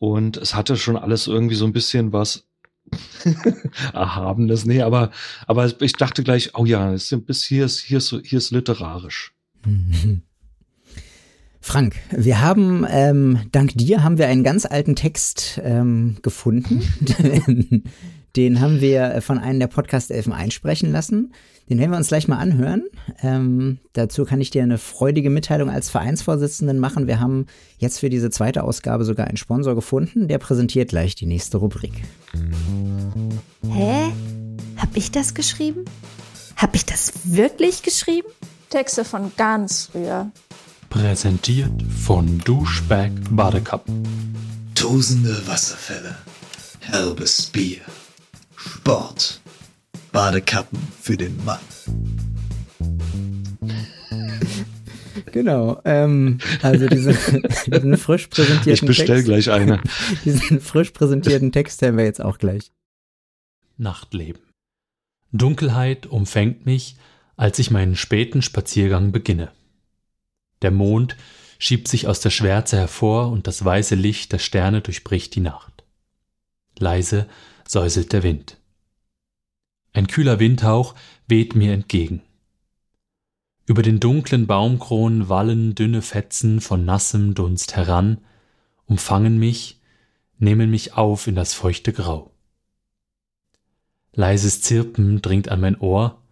Und 0.00 0.36
es 0.36 0.56
hatte 0.56 0.76
schon 0.76 0.96
alles 0.96 1.28
irgendwie 1.28 1.54
so 1.54 1.64
ein 1.64 1.72
bisschen 1.72 2.12
was 2.12 2.48
Erhabenes. 3.94 4.64
Nee, 4.64 4.82
aber, 4.82 5.12
aber 5.46 5.80
ich 5.80 5.92
dachte 5.92 6.24
gleich, 6.24 6.56
oh 6.56 6.64
ja, 6.64 6.92
es 6.92 7.12
ist 7.12 7.24
bis 7.24 7.44
hier 7.44 7.66
ist, 7.66 7.78
hier 7.78 7.98
ist, 7.98 8.12
hier 8.24 8.38
ist 8.38 8.50
literarisch. 8.50 9.32
Frank, 11.60 11.94
wir 12.10 12.40
haben, 12.40 12.84
ähm, 12.90 13.38
dank 13.52 13.76
dir 13.76 14.02
haben 14.02 14.18
wir 14.18 14.26
einen 14.26 14.42
ganz 14.42 14.66
alten 14.66 14.96
Text 14.96 15.60
ähm, 15.62 16.16
gefunden. 16.20 16.82
Den 18.36 18.60
haben 18.60 18.80
wir 18.80 19.20
von 19.22 19.38
einem 19.38 19.58
der 19.58 19.66
Podcast-Elfen 19.66 20.32
einsprechen 20.32 20.92
lassen. 20.92 21.32
Den 21.68 21.78
werden 21.78 21.90
wir 21.90 21.98
uns 21.98 22.08
gleich 22.08 22.28
mal 22.28 22.38
anhören. 22.38 22.84
Ähm, 23.22 23.78
dazu 23.92 24.24
kann 24.24 24.40
ich 24.40 24.50
dir 24.50 24.62
eine 24.62 24.78
freudige 24.78 25.28
Mitteilung 25.28 25.68
als 25.68 25.90
Vereinsvorsitzenden 25.90 26.78
machen. 26.78 27.06
Wir 27.06 27.20
haben 27.20 27.46
jetzt 27.78 27.98
für 28.00 28.08
diese 28.08 28.30
zweite 28.30 28.64
Ausgabe 28.64 29.04
sogar 29.04 29.26
einen 29.26 29.36
Sponsor 29.36 29.74
gefunden. 29.74 30.28
Der 30.28 30.38
präsentiert 30.38 30.90
gleich 30.90 31.14
die 31.14 31.26
nächste 31.26 31.58
Rubrik. 31.58 31.92
Hä? 33.70 34.12
Hab 34.76 34.96
ich 34.96 35.10
das 35.10 35.34
geschrieben? 35.34 35.84
Hab 36.56 36.74
ich 36.74 36.86
das 36.86 37.12
wirklich 37.34 37.82
geschrieben? 37.82 38.28
Texte 38.70 39.04
von 39.04 39.32
ganz 39.36 39.90
früher. 39.92 40.30
Präsentiert 40.90 41.70
von 42.04 42.38
Duschback 42.38 43.12
Badekappen. 43.30 44.04
Tosende 44.74 45.46
Wasserfälle, 45.46 46.16
herbes 46.80 47.46
Bier, 47.46 47.80
Sport, 48.58 49.40
Badekappen 50.10 50.80
für 51.00 51.16
den 51.16 51.44
Mann. 51.44 51.60
Genau, 55.30 55.80
ähm, 55.84 56.38
also 56.62 56.88
diese, 56.88 57.12
diesen 57.66 57.96
frisch 57.96 58.26
präsentierten 58.26 58.72
Ich 58.72 58.80
bestell 58.80 59.22
Text, 59.22 59.26
gleich 59.26 59.50
eine. 59.50 59.80
diesen 60.24 60.60
frisch 60.60 60.90
präsentierten 60.90 61.52
Text 61.52 61.80
hören 61.82 61.96
wir 61.96 62.04
jetzt 62.04 62.20
auch 62.20 62.38
gleich. 62.38 62.72
Nachtleben. 63.76 64.42
Dunkelheit 65.30 66.06
umfängt 66.06 66.66
mich, 66.66 66.96
als 67.36 67.60
ich 67.60 67.70
meinen 67.70 67.94
späten 67.94 68.42
Spaziergang 68.42 69.12
beginne. 69.12 69.52
Der 70.62 70.72
Mond 70.72 71.16
schiebt 71.60 71.86
sich 71.86 72.08
aus 72.08 72.18
der 72.18 72.30
Schwärze 72.30 72.76
hervor 72.76 73.30
und 73.30 73.46
das 73.46 73.64
weiße 73.64 73.94
Licht 73.94 74.32
der 74.32 74.40
Sterne 74.40 74.80
durchbricht 74.80 75.36
die 75.36 75.40
Nacht. 75.40 75.84
Leise 76.76 77.28
säuselt 77.68 78.12
der 78.12 78.22
Wind. 78.22 78.56
Ein 79.92 80.06
kühler 80.06 80.40
Windhauch 80.40 80.94
weht 81.26 81.54
mir 81.54 81.72
entgegen. 81.72 82.22
Über 83.66 83.82
den 83.82 84.00
dunklen 84.00 84.46
Baumkronen 84.46 85.28
wallen 85.28 85.74
dünne 85.74 86.00
Fetzen 86.00 86.62
von 86.62 86.86
nassem 86.86 87.34
Dunst 87.34 87.76
heran, 87.76 88.18
umfangen 88.86 89.38
mich, 89.38 89.82
nehmen 90.38 90.70
mich 90.70 90.94
auf 90.94 91.26
in 91.26 91.34
das 91.34 91.52
feuchte 91.52 91.92
Grau. 91.92 92.32
Leises 94.12 94.62
Zirpen 94.62 95.20
dringt 95.20 95.50
an 95.50 95.60
mein 95.60 95.78
Ohr, 95.78 96.22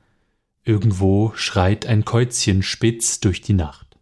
irgendwo 0.64 1.32
schreit 1.34 1.84
ein 1.84 2.06
Käuzchen 2.06 2.62
spitz 2.62 3.20
durch 3.20 3.42
die 3.42 3.52
Nacht. 3.52 3.98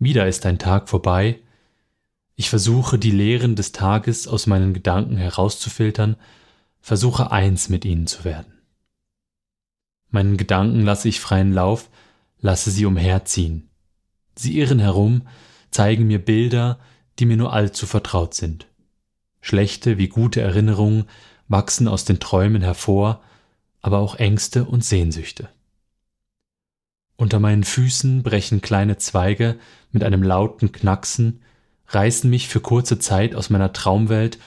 Wieder 0.00 0.26
ist 0.26 0.44
ein 0.44 0.58
Tag 0.58 0.88
vorbei, 0.88 1.40
ich 2.36 2.50
versuche 2.50 2.98
die 2.98 3.10
Lehren 3.10 3.56
des 3.56 3.72
Tages 3.72 4.28
aus 4.28 4.46
meinen 4.46 4.74
Gedanken 4.74 5.16
herauszufiltern, 5.16 6.16
versuche 6.80 7.32
eins 7.32 7.70
mit 7.70 7.84
ihnen 7.84 8.06
zu 8.06 8.24
werden. 8.24 8.52
Meinen 10.10 10.36
Gedanken 10.36 10.82
lasse 10.82 11.08
ich 11.08 11.18
freien 11.18 11.52
Lauf, 11.52 11.90
lasse 12.38 12.70
sie 12.70 12.84
umherziehen. 12.84 13.70
Sie 14.36 14.58
irren 14.58 14.78
herum, 14.78 15.26
zeigen 15.70 16.06
mir 16.06 16.22
Bilder, 16.24 16.78
die 17.18 17.26
mir 17.26 17.38
nur 17.38 17.52
allzu 17.54 17.86
vertraut 17.86 18.34
sind. 18.34 18.66
Schlechte 19.40 19.96
wie 19.96 20.08
gute 20.08 20.42
Erinnerungen 20.42 21.06
wachsen 21.48 21.88
aus 21.88 22.04
den 22.04 22.20
Träumen 22.20 22.62
hervor, 22.62 23.22
aber 23.80 23.98
auch 23.98 24.16
Ängste 24.16 24.64
und 24.64 24.84
Sehnsüchte. 24.84 25.48
Unter 27.16 27.40
meinen 27.40 27.64
Füßen 27.64 28.22
brechen 28.22 28.60
kleine 28.60 28.98
Zweige 28.98 29.58
mit 29.90 30.04
einem 30.04 30.22
lauten 30.22 30.70
Knacksen, 30.70 31.40
reißen 31.88 32.28
mich 32.28 32.48
für 32.48 32.60
kurze 32.60 32.98
Zeit 32.98 33.34
aus 33.34 33.50
meiner 33.50 33.72
Traumwelt 33.72 34.38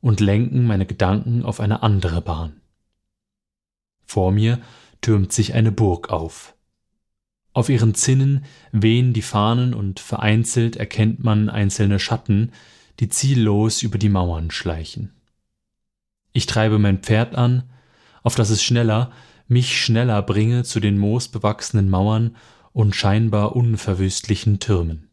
und 0.00 0.20
lenken 0.20 0.66
meine 0.66 0.86
Gedanken 0.86 1.44
auf 1.44 1.60
eine 1.60 1.82
andere 1.82 2.20
Bahn. 2.20 2.60
Vor 4.04 4.32
mir 4.32 4.60
türmt 5.00 5.32
sich 5.32 5.54
eine 5.54 5.72
Burg 5.72 6.10
auf. 6.10 6.54
Auf 7.52 7.68
ihren 7.68 7.94
Zinnen 7.94 8.44
wehen 8.72 9.12
die 9.12 9.22
Fahnen 9.22 9.74
und 9.74 10.00
vereinzelt 10.00 10.76
erkennt 10.76 11.24
man 11.24 11.48
einzelne 11.48 11.98
Schatten, 11.98 12.52
die 13.00 13.08
ziellos 13.08 13.82
über 13.82 13.98
die 13.98 14.08
Mauern 14.08 14.50
schleichen. 14.50 15.12
Ich 16.32 16.46
treibe 16.46 16.78
mein 16.78 16.98
Pferd 16.98 17.34
an, 17.34 17.64
auf 18.22 18.34
dass 18.34 18.50
es 18.50 18.62
schneller, 18.62 19.10
mich 19.48 19.82
schneller 19.82 20.22
bringe 20.22 20.62
zu 20.64 20.78
den 20.78 20.98
moosbewachsenen 20.98 21.88
Mauern 21.88 22.36
und 22.72 22.94
scheinbar 22.94 23.56
unverwüstlichen 23.56 24.60
Türmen. 24.60 25.07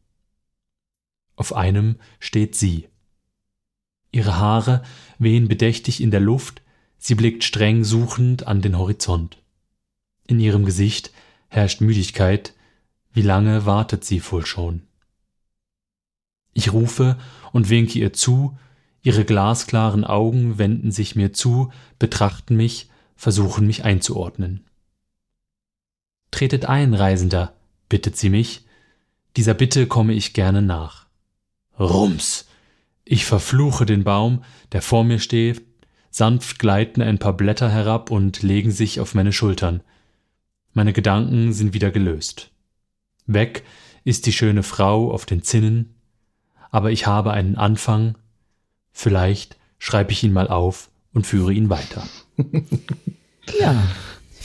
Auf 1.36 1.54
einem 1.54 1.98
steht 2.20 2.56
sie. 2.56 2.88
Ihre 4.12 4.38
Haare 4.38 4.84
wehen 5.20 5.48
bedächtig 5.48 6.02
in 6.02 6.12
der 6.12 6.22
Luft, 6.22 6.62
sie 6.98 7.16
blickt 7.16 7.44
streng 7.44 7.84
suchend 7.84 8.48
an 8.48 8.62
den 8.62 8.78
Horizont. 8.78 9.38
In 10.28 10.40
ihrem 10.40 10.66
Gesicht 10.66 11.12
herrscht 11.50 11.82
Müdigkeit, 11.82 12.54
wie 13.12 13.22
lange 13.22 13.66
wartet 13.66 14.04
sie 14.06 14.22
wohl 14.32 14.46
schon? 14.46 14.84
Ich 16.54 16.72
rufe 16.72 17.18
und 17.52 17.70
winke 17.70 18.00
ihr 18.00 18.14
zu, 18.14 18.58
ihre 19.04 19.26
glasklaren 19.26 20.04
Augen 20.04 20.58
wenden 20.58 20.92
sich 20.92 21.16
mir 21.16 21.34
zu, 21.34 21.72
betrachten 22.00 22.56
mich, 22.56 22.90
versuchen 23.16 23.68
mich 23.68 23.84
einzuordnen. 23.84 24.66
Tretet 26.32 26.66
ein, 26.66 26.94
Reisender, 26.94 27.54
bittet 27.88 28.18
sie 28.18 28.30
mich, 28.30 28.66
dieser 29.38 29.54
Bitte 29.54 29.88
komme 29.88 30.14
ich 30.14 30.34
gerne 30.34 30.62
nach. 30.62 31.05
Rums! 31.80 32.48
Ich 33.04 33.26
verfluche 33.26 33.86
den 33.86 34.04
Baum, 34.04 34.44
der 34.72 34.82
vor 34.82 35.04
mir 35.04 35.20
steht, 35.20 35.64
sanft 36.10 36.60
gleiten 36.60 37.02
ein 37.02 37.20
paar 37.20 37.34
Blätter 37.34 37.70
herab 37.70 38.10
und 38.10 38.42
legen 38.42 38.72
sich 38.72 39.00
auf 39.00 39.14
meine 39.14 39.34
Schultern. 39.34 39.82
Meine 40.74 40.94
Gedanken 40.94 41.54
sind 41.54 41.74
wieder 41.74 41.92
gelöst. 41.92 42.52
Weg 43.28 43.64
ist 44.04 44.26
die 44.26 44.34
schöne 44.34 44.64
Frau 44.64 45.12
auf 45.12 45.26
den 45.26 45.44
Zinnen, 45.44 45.96
aber 46.72 46.92
ich 46.92 47.06
habe 47.06 47.32
einen 47.32 47.56
Anfang, 47.56 48.18
vielleicht 48.92 49.58
schreibe 49.78 50.12
ich 50.12 50.24
ihn 50.24 50.34
mal 50.34 50.48
auf 50.48 50.90
und 51.14 51.28
führe 51.28 51.54
ihn 51.54 51.70
weiter. 51.70 52.08
Ja, 53.60 53.84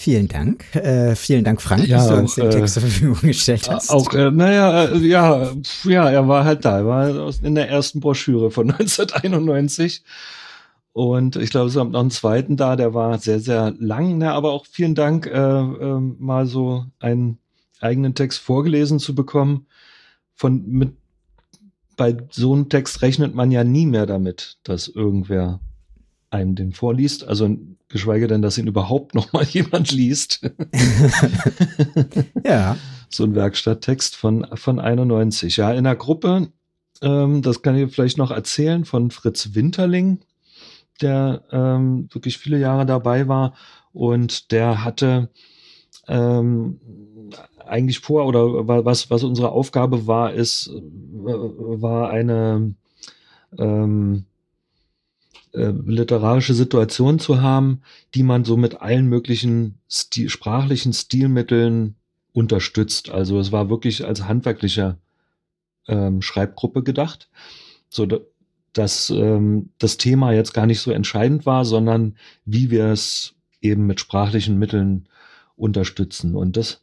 vielen 0.01 0.29
Dank. 0.29 0.75
Äh, 0.75 1.15
vielen 1.15 1.45
Dank, 1.45 1.61
Frank, 1.61 1.87
Ja, 1.87 1.99
dass 1.99 2.09
du 2.09 2.15
uns 2.15 2.35
den 2.35 2.47
äh, 2.47 2.51
Text 2.51 2.75
zur 2.75 2.83
Verfügung 2.83 3.19
gestellt 3.21 3.69
hast. 3.71 3.91
Auch, 3.91 4.13
äh, 4.15 4.31
naja, 4.31 4.87
äh, 4.87 4.99
ja, 4.99 5.55
pf, 5.63 5.85
ja, 5.85 6.11
er 6.11 6.27
war 6.27 6.45
halt 6.45 6.65
da. 6.65 6.79
Er 6.79 6.87
war 6.87 7.35
in 7.43 7.55
der 7.55 7.69
ersten 7.69 8.01
Broschüre 8.01 8.51
von 8.51 8.71
1991. 8.71 10.03
Und 10.93 11.37
ich 11.37 11.51
glaube, 11.51 11.69
es 11.69 11.75
gab 11.75 11.91
noch 11.91 12.01
einen 12.01 12.11
zweiten 12.11 12.57
da, 12.57 12.77
der 12.77 12.95
war 12.95 13.19
sehr, 13.19 13.41
sehr 13.41 13.75
lang. 13.79 14.19
Ne? 14.19 14.33
Aber 14.33 14.53
auch 14.53 14.67
vielen 14.67 14.95
Dank, 14.95 15.27
äh, 15.27 15.39
äh, 15.39 16.01
mal 16.19 16.47
so 16.47 16.87
einen 16.99 17.39
eigenen 17.81 18.15
Text 18.15 18.41
vorgelesen 18.41 18.99
zu 18.99 19.15
bekommen. 19.15 19.67
Von 20.35 20.67
mit 20.67 20.95
bei 21.97 22.17
so 22.31 22.55
einem 22.55 22.71
Text 22.71 23.03
rechnet 23.03 23.35
man 23.35 23.51
ja 23.51 23.63
nie 23.63 23.85
mehr 23.85 24.07
damit, 24.07 24.57
dass 24.63 24.89
irgendwer 24.89 25.61
einem 26.31 26.55
den 26.55 26.73
vorliest. 26.73 27.29
Also 27.29 27.57
geschweige 27.91 28.27
denn, 28.27 28.41
dass 28.43 28.57
ihn 28.59 28.67
überhaupt 28.67 29.15
noch 29.15 29.33
mal 29.33 29.45
jemand 29.51 29.91
liest. 29.93 30.41
ja, 32.45 32.77
so 33.11 33.25
ein 33.25 33.35
Werkstatttext 33.35 34.17
von, 34.17 34.47
von 34.55 34.79
91. 34.81 35.57
Ja, 35.57 35.73
in 35.73 35.85
der 35.85 35.97
Gruppe, 35.97 36.49
ähm, 37.03 37.43
das 37.43 37.63
kann 37.63 37.77
ich 37.77 37.93
vielleicht 37.93 38.19
noch 38.19 38.31
erzählen, 38.31 38.85
von 38.85 39.11
Fritz 39.11 39.51
Winterling, 39.55 40.21
der 41.01 41.43
ähm, 41.51 42.09
wirklich 42.13 42.39
viele 42.39 42.59
Jahre 42.59 42.87
dabei 42.87 43.29
war 43.29 43.55
und 43.93 44.53
der 44.53 44.85
hatte 44.85 45.31
ähm, 46.09 46.81
eigentlich 47.67 48.01
vor 48.01 48.27
oder 48.27 48.67
wa- 48.69 48.85
was, 48.85 49.11
was 49.11 49.23
unsere 49.23 49.51
Aufgabe 49.53 50.07
war, 50.07 50.33
ist, 50.33 50.69
äh, 50.69 50.73
war 51.23 52.11
eine 52.11 52.75
ähm, 53.59 54.25
äh, 55.53 55.73
literarische 55.87 56.55
Situation 56.55 57.19
zu 57.19 57.41
haben, 57.43 57.83
die 58.15 58.23
man 58.23 58.45
so 58.45 58.57
mit 58.57 58.81
allen 58.81 59.07
möglichen 59.07 59.79
Stil, 59.91 60.29
sprachlichen 60.29 60.93
Stilmitteln 60.93 61.97
unterstützt. 62.33 63.11
Also 63.11 63.39
es 63.39 63.53
war 63.53 63.71
wirklich 63.71 64.05
als 64.05 64.25
handwerkliche 64.25 64.97
ähm, 65.89 66.23
Schreibgruppe 66.23 66.83
gedacht. 66.83 67.29
So, 67.89 68.07
da, 68.07 68.19
dass 68.73 69.11
ähm, 69.11 69.71
das 69.79 69.97
Thema 69.97 70.33
jetzt 70.33 70.55
gar 70.55 70.67
nicht 70.67 70.81
so 70.81 70.93
entscheidend 70.93 71.47
war, 71.47 71.65
sondern 71.65 72.17
wie 72.45 72.71
wir 72.71 72.87
es 72.87 73.35
eben 73.61 73.87
mit 73.87 74.01
sprachlichen 74.01 74.59
Mitteln 74.59 75.09
unterstützen. 75.57 76.37
Und 76.37 76.57
das, 76.57 76.81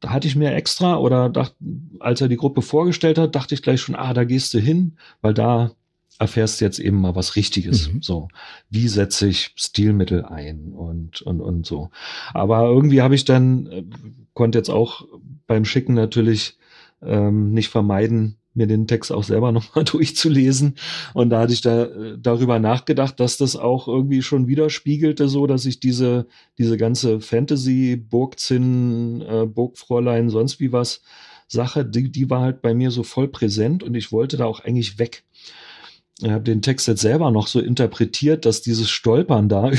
da 0.00 0.10
hatte 0.10 0.28
ich 0.28 0.36
mir 0.36 0.54
extra 0.54 0.98
oder 0.98 1.30
dachte, 1.30 1.56
als 2.00 2.20
er 2.20 2.28
die 2.28 2.36
Gruppe 2.36 2.62
vorgestellt 2.62 3.18
hat, 3.18 3.34
dachte 3.34 3.54
ich 3.54 3.62
gleich 3.62 3.80
schon, 3.80 3.94
ah, 3.94 4.12
da 4.12 4.24
gehst 4.24 4.52
du 4.54 4.58
hin, 4.58 4.98
weil 5.22 5.34
da 5.34 5.72
erfährst 6.22 6.60
du 6.60 6.64
jetzt 6.64 6.78
eben 6.78 7.00
mal 7.00 7.14
was 7.14 7.36
Richtiges. 7.36 7.92
Mhm. 7.92 8.02
So, 8.02 8.28
wie 8.70 8.88
setze 8.88 9.26
ich 9.26 9.52
Stilmittel 9.56 10.24
ein 10.24 10.72
und 10.72 11.20
und 11.22 11.40
und 11.40 11.66
so. 11.66 11.90
Aber 12.32 12.66
irgendwie 12.68 13.02
habe 13.02 13.14
ich 13.14 13.24
dann 13.24 13.66
äh, 13.66 13.84
konnte 14.32 14.58
jetzt 14.58 14.70
auch 14.70 15.06
beim 15.46 15.64
Schicken 15.64 15.94
natürlich 15.94 16.56
ähm, 17.02 17.52
nicht 17.52 17.68
vermeiden, 17.68 18.36
mir 18.54 18.66
den 18.66 18.86
Text 18.86 19.12
auch 19.12 19.24
selber 19.24 19.52
nochmal 19.52 19.84
durchzulesen. 19.84 20.76
Und 21.12 21.30
da 21.30 21.40
hatte 21.40 21.52
ich 21.52 21.60
da 21.60 21.84
äh, 21.84 22.18
darüber 22.18 22.58
nachgedacht, 22.58 23.18
dass 23.18 23.36
das 23.36 23.56
auch 23.56 23.88
irgendwie 23.88 24.22
schon 24.22 24.46
widerspiegelte, 24.46 25.28
so 25.28 25.46
dass 25.46 25.66
ich 25.66 25.80
diese, 25.80 26.26
diese 26.58 26.76
ganze 26.76 27.20
Fantasy, 27.20 27.96
Burgzinn, 27.96 29.22
äh, 29.22 29.46
Burgfräulein, 29.46 30.30
sonst 30.30 30.60
wie 30.60 30.72
was 30.72 31.02
Sache, 31.48 31.84
die, 31.84 32.10
die 32.10 32.30
war 32.30 32.40
halt 32.40 32.62
bei 32.62 32.72
mir 32.72 32.90
so 32.90 33.02
voll 33.02 33.28
präsent 33.28 33.82
und 33.82 33.94
ich 33.94 34.10
wollte 34.10 34.38
da 34.38 34.46
auch 34.46 34.60
eigentlich 34.60 34.98
weg. 34.98 35.24
Ich 36.22 36.30
habe 36.30 36.44
den 36.44 36.62
Text 36.62 36.86
jetzt 36.88 37.00
selber 37.00 37.30
noch 37.30 37.48
so 37.48 37.60
interpretiert, 37.60 38.46
dass 38.46 38.62
dieses 38.62 38.88
Stolpern 38.90 39.48
da 39.48 39.70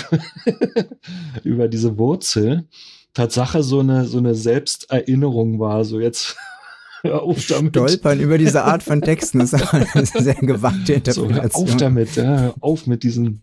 über 1.43 1.67
diese 1.67 1.97
Wurzel 1.97 2.67
Tatsache 3.13 3.61
so 3.61 3.79
eine, 3.79 4.05
so 4.05 4.17
eine 4.17 4.35
Selbsterinnerung 4.35 5.59
war. 5.59 5.85
So 5.85 5.99
jetzt 5.99 6.35
Hör 7.03 7.21
auf 7.23 7.45
damit. 7.47 7.75
Stolpern 7.75 8.19
über 8.19 8.37
diese 8.37 8.63
Art 8.63 8.81
von 8.81 9.01
Texten 9.03 9.41
ist 9.41 9.53
eine 9.53 10.05
sehr 10.05 10.35
gewagte 10.35 10.93
Interpretation. 10.93 11.67
So, 11.67 11.73
auf 11.73 11.77
damit, 11.77 12.15
ja, 12.15 12.53
auf 12.61 12.87
mit 12.87 13.03
diesen 13.03 13.41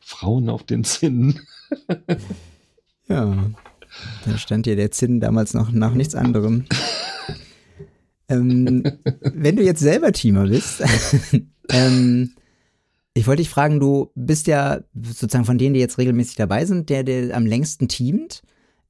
Frauen 0.00 0.48
auf 0.48 0.64
den 0.64 0.82
Zinnen. 0.84 1.40
ja, 3.08 3.36
da 4.26 4.38
stand 4.38 4.66
ja 4.66 4.74
der 4.74 4.90
Zinn 4.90 5.20
damals 5.20 5.54
noch 5.54 5.70
nach 5.70 5.94
nichts 5.94 6.16
anderem. 6.16 6.64
ähm, 8.28 8.82
wenn 9.22 9.56
du 9.56 9.62
jetzt 9.62 9.80
selber 9.80 10.12
Teamer 10.12 10.48
bist, 10.48 10.82
ähm, 11.72 12.32
ich 13.14 13.26
wollte 13.26 13.42
dich 13.42 13.50
fragen, 13.50 13.80
du 13.80 14.10
bist 14.14 14.46
ja 14.46 14.80
sozusagen 14.94 15.44
von 15.44 15.58
denen, 15.58 15.74
die 15.74 15.80
jetzt 15.80 15.98
regelmäßig 15.98 16.36
dabei 16.36 16.64
sind, 16.64 16.88
der, 16.88 17.04
der 17.04 17.36
am 17.36 17.46
längsten 17.46 17.88
teamt. 17.88 18.42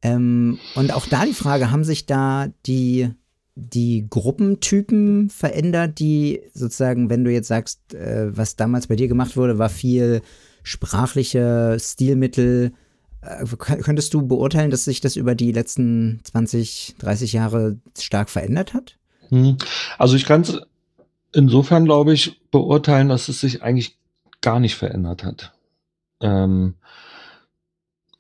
Ähm, 0.03 0.59
und 0.75 0.93
auch 0.93 1.07
da 1.07 1.25
die 1.25 1.35
Frage, 1.35 1.71
haben 1.71 1.85
sich 1.85 2.07
da 2.07 2.49
die 2.67 3.11
die 3.55 4.07
Gruppentypen 4.09 5.29
verändert, 5.29 5.99
die 5.99 6.41
sozusagen, 6.55 7.11
wenn 7.11 7.25
du 7.25 7.31
jetzt 7.31 7.49
sagst, 7.49 7.95
äh, 7.95 8.37
was 8.37 8.57
damals 8.57 8.87
bei 8.87 8.97
dir 8.97 9.09
gemacht 9.09 9.37
wurde, 9.37 9.59
war 9.59 9.69
viel 9.69 10.23
sprachliche 10.63 11.77
Stilmittel. 11.79 12.73
Äh, 13.21 13.45
könntest 13.59 14.15
du 14.15 14.27
beurteilen, 14.27 14.71
dass 14.71 14.85
sich 14.85 15.01
das 15.01 15.17
über 15.17 15.35
die 15.35 15.53
letzten 15.53 16.21
20, 16.25 16.97
30 16.99 17.33
Jahre 17.35 17.77
stark 17.99 18.31
verändert 18.31 18.73
hat? 18.73 18.97
Hm. 19.29 19.59
Also 19.99 20.17
ich 20.17 20.25
kann 20.25 20.41
es 20.43 20.59
insofern, 21.33 21.85
glaube 21.85 22.13
ich, 22.13 22.41
beurteilen, 22.51 23.09
dass 23.09 23.29
es 23.29 23.41
sich 23.41 23.63
eigentlich 23.63 23.97
gar 24.41 24.61
nicht 24.61 24.77
verändert 24.77 25.25
hat. 25.25 25.53
Ähm, 26.21 26.75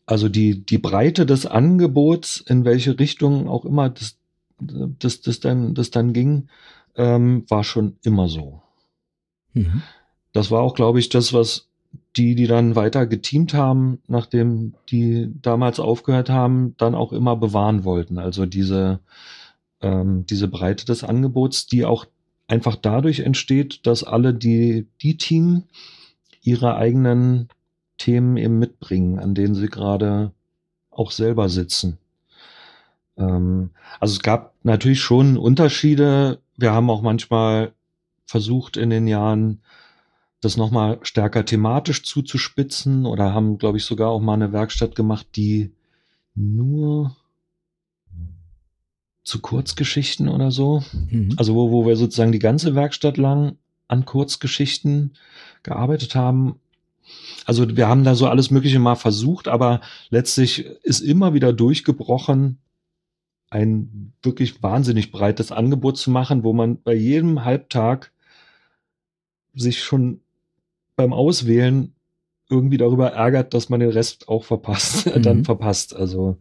also 0.06 0.28
die, 0.28 0.64
die 0.64 0.78
Breite 0.78 1.26
des 1.26 1.46
Angebots, 1.46 2.40
in 2.40 2.64
welche 2.64 2.98
Richtung 2.98 3.48
auch 3.48 3.64
immer 3.64 3.88
das 3.90 4.16
das, 4.62 5.20
das, 5.20 5.40
dann, 5.40 5.74
das 5.74 5.90
dann 5.90 6.12
ging, 6.12 6.48
ähm, 6.96 7.44
war 7.48 7.64
schon 7.64 7.96
immer 8.02 8.28
so. 8.28 8.62
Mhm. 9.54 9.82
Das 10.32 10.50
war 10.50 10.62
auch, 10.62 10.74
glaube 10.74 10.98
ich, 10.98 11.08
das, 11.08 11.32
was 11.32 11.68
die, 12.16 12.34
die 12.34 12.46
dann 12.46 12.76
weiter 12.76 13.06
geteamt 13.06 13.54
haben, 13.54 14.00
nachdem 14.06 14.74
die 14.90 15.30
damals 15.42 15.80
aufgehört 15.80 16.30
haben, 16.30 16.74
dann 16.78 16.94
auch 16.94 17.12
immer 17.12 17.36
bewahren 17.36 17.84
wollten. 17.84 18.18
Also 18.18 18.46
diese, 18.46 19.00
ähm, 19.80 20.24
diese 20.26 20.48
Breite 20.48 20.86
des 20.86 21.04
Angebots, 21.04 21.66
die 21.66 21.84
auch 21.84 22.06
einfach 22.48 22.76
dadurch 22.76 23.20
entsteht, 23.20 23.86
dass 23.86 24.04
alle 24.04 24.34
die, 24.34 24.86
die 25.00 25.16
Team 25.16 25.64
ihre 26.42 26.76
eigenen 26.76 27.48
Themen 27.98 28.36
eben 28.36 28.58
mitbringen, 28.58 29.18
an 29.18 29.34
denen 29.34 29.54
sie 29.54 29.68
gerade 29.68 30.32
auch 30.90 31.10
selber 31.10 31.48
sitzen. 31.48 31.98
Ähm, 33.16 33.70
also 34.00 34.14
es 34.14 34.22
gab 34.22 34.54
natürlich 34.62 35.00
schon 35.00 35.36
Unterschiede. 35.36 36.40
Wir 36.56 36.72
haben 36.72 36.90
auch 36.90 37.02
manchmal 37.02 37.72
versucht 38.26 38.76
in 38.76 38.90
den 38.90 39.06
Jahren, 39.06 39.60
das 40.40 40.56
nochmal 40.56 40.98
stärker 41.02 41.44
thematisch 41.44 42.02
zuzuspitzen 42.02 43.06
oder 43.06 43.32
haben, 43.32 43.58
glaube 43.58 43.78
ich, 43.78 43.84
sogar 43.84 44.08
auch 44.08 44.20
mal 44.20 44.34
eine 44.34 44.52
Werkstatt 44.52 44.96
gemacht, 44.96 45.26
die 45.36 45.72
nur 46.34 47.16
zu 49.24 49.40
Kurzgeschichten 49.40 50.28
oder 50.28 50.50
so. 50.50 50.82
Mhm. 51.10 51.34
Also 51.36 51.54
wo, 51.54 51.70
wo 51.70 51.86
wir 51.86 51.96
sozusagen 51.96 52.32
die 52.32 52.38
ganze 52.38 52.74
Werkstatt 52.74 53.16
lang 53.16 53.56
an 53.88 54.04
Kurzgeschichten 54.04 55.12
gearbeitet 55.62 56.14
haben. 56.14 56.56
Also 57.44 57.76
wir 57.76 57.88
haben 57.88 58.04
da 58.04 58.14
so 58.14 58.26
alles 58.26 58.50
Mögliche 58.50 58.78
mal 58.78 58.94
versucht, 58.94 59.48
aber 59.48 59.80
letztlich 60.10 60.64
ist 60.82 61.00
immer 61.00 61.34
wieder 61.34 61.52
durchgebrochen, 61.52 62.58
ein 63.50 64.12
wirklich 64.22 64.62
wahnsinnig 64.62 65.12
breites 65.12 65.52
Angebot 65.52 65.98
zu 65.98 66.10
machen, 66.10 66.42
wo 66.42 66.52
man 66.52 66.80
bei 66.80 66.94
jedem 66.94 67.44
Halbtag 67.44 68.12
sich 69.54 69.82
schon 69.82 70.20
beim 70.96 71.12
Auswählen 71.12 71.94
irgendwie 72.48 72.78
darüber 72.78 73.12
ärgert, 73.12 73.54
dass 73.54 73.68
man 73.68 73.80
den 73.80 73.90
Rest 73.90 74.28
auch 74.28 74.44
verpasst, 74.44 75.06
mhm. 75.16 75.22
dann 75.22 75.44
verpasst. 75.44 75.94
Also 75.94 76.38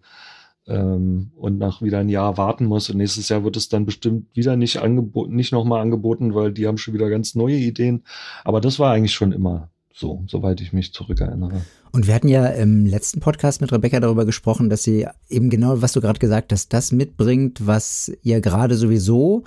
ähm, 0.67 1.31
und 1.35 1.57
nach 1.57 1.81
wieder 1.81 1.99
ein 1.99 2.09
Jahr 2.09 2.37
warten 2.37 2.65
muss 2.65 2.89
und 2.89 2.97
nächstes 2.97 3.29
Jahr 3.29 3.43
wird 3.43 3.57
es 3.57 3.69
dann 3.69 3.85
bestimmt 3.85 4.27
wieder 4.35 4.55
nicht 4.55 4.77
angeboten, 4.77 5.35
nicht 5.35 5.51
nochmal 5.51 5.81
angeboten, 5.81 6.33
weil 6.33 6.51
die 6.51 6.67
haben 6.67 6.77
schon 6.77 6.93
wieder 6.93 7.09
ganz 7.09 7.35
neue 7.35 7.55
Ideen. 7.55 8.03
Aber 8.43 8.61
das 8.61 8.79
war 8.79 8.93
eigentlich 8.93 9.13
schon 9.13 9.31
immer 9.31 9.69
so, 9.93 10.23
soweit 10.27 10.61
ich 10.61 10.73
mich 10.73 10.93
zurückerinnere. 10.93 11.61
Und 11.91 12.07
wir 12.07 12.13
hatten 12.13 12.29
ja 12.29 12.45
im 12.47 12.85
letzten 12.85 13.19
Podcast 13.19 13.61
mit 13.61 13.71
Rebecca 13.71 13.99
darüber 13.99 14.25
gesprochen, 14.25 14.69
dass 14.69 14.83
sie 14.83 15.07
eben 15.29 15.49
genau, 15.49 15.81
was 15.81 15.93
du 15.93 16.01
gerade 16.01 16.19
gesagt 16.19 16.53
hast, 16.53 16.73
das 16.73 16.91
mitbringt, 16.91 17.65
was 17.65 18.11
ihr 18.23 18.39
gerade 18.39 18.75
sowieso 18.75 19.43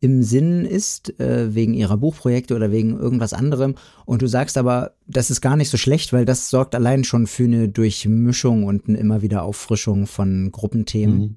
im 0.00 0.22
Sinn 0.22 0.64
ist, 0.64 1.18
äh, 1.20 1.54
wegen 1.54 1.74
ihrer 1.74 1.96
Buchprojekte 1.96 2.54
oder 2.54 2.70
wegen 2.70 2.98
irgendwas 2.98 3.32
anderem. 3.32 3.74
Und 4.04 4.22
du 4.22 4.26
sagst 4.26 4.58
aber, 4.58 4.92
das 5.06 5.30
ist 5.30 5.40
gar 5.40 5.56
nicht 5.56 5.70
so 5.70 5.76
schlecht, 5.76 6.12
weil 6.12 6.24
das 6.24 6.50
sorgt 6.50 6.74
allein 6.74 7.04
schon 7.04 7.26
für 7.26 7.44
eine 7.44 7.68
Durchmischung 7.68 8.64
und 8.64 8.88
eine 8.88 8.98
immer 8.98 9.22
wieder 9.22 9.42
Auffrischung 9.42 10.06
von 10.06 10.52
Gruppenthemen. 10.52 11.18
Mhm. 11.18 11.36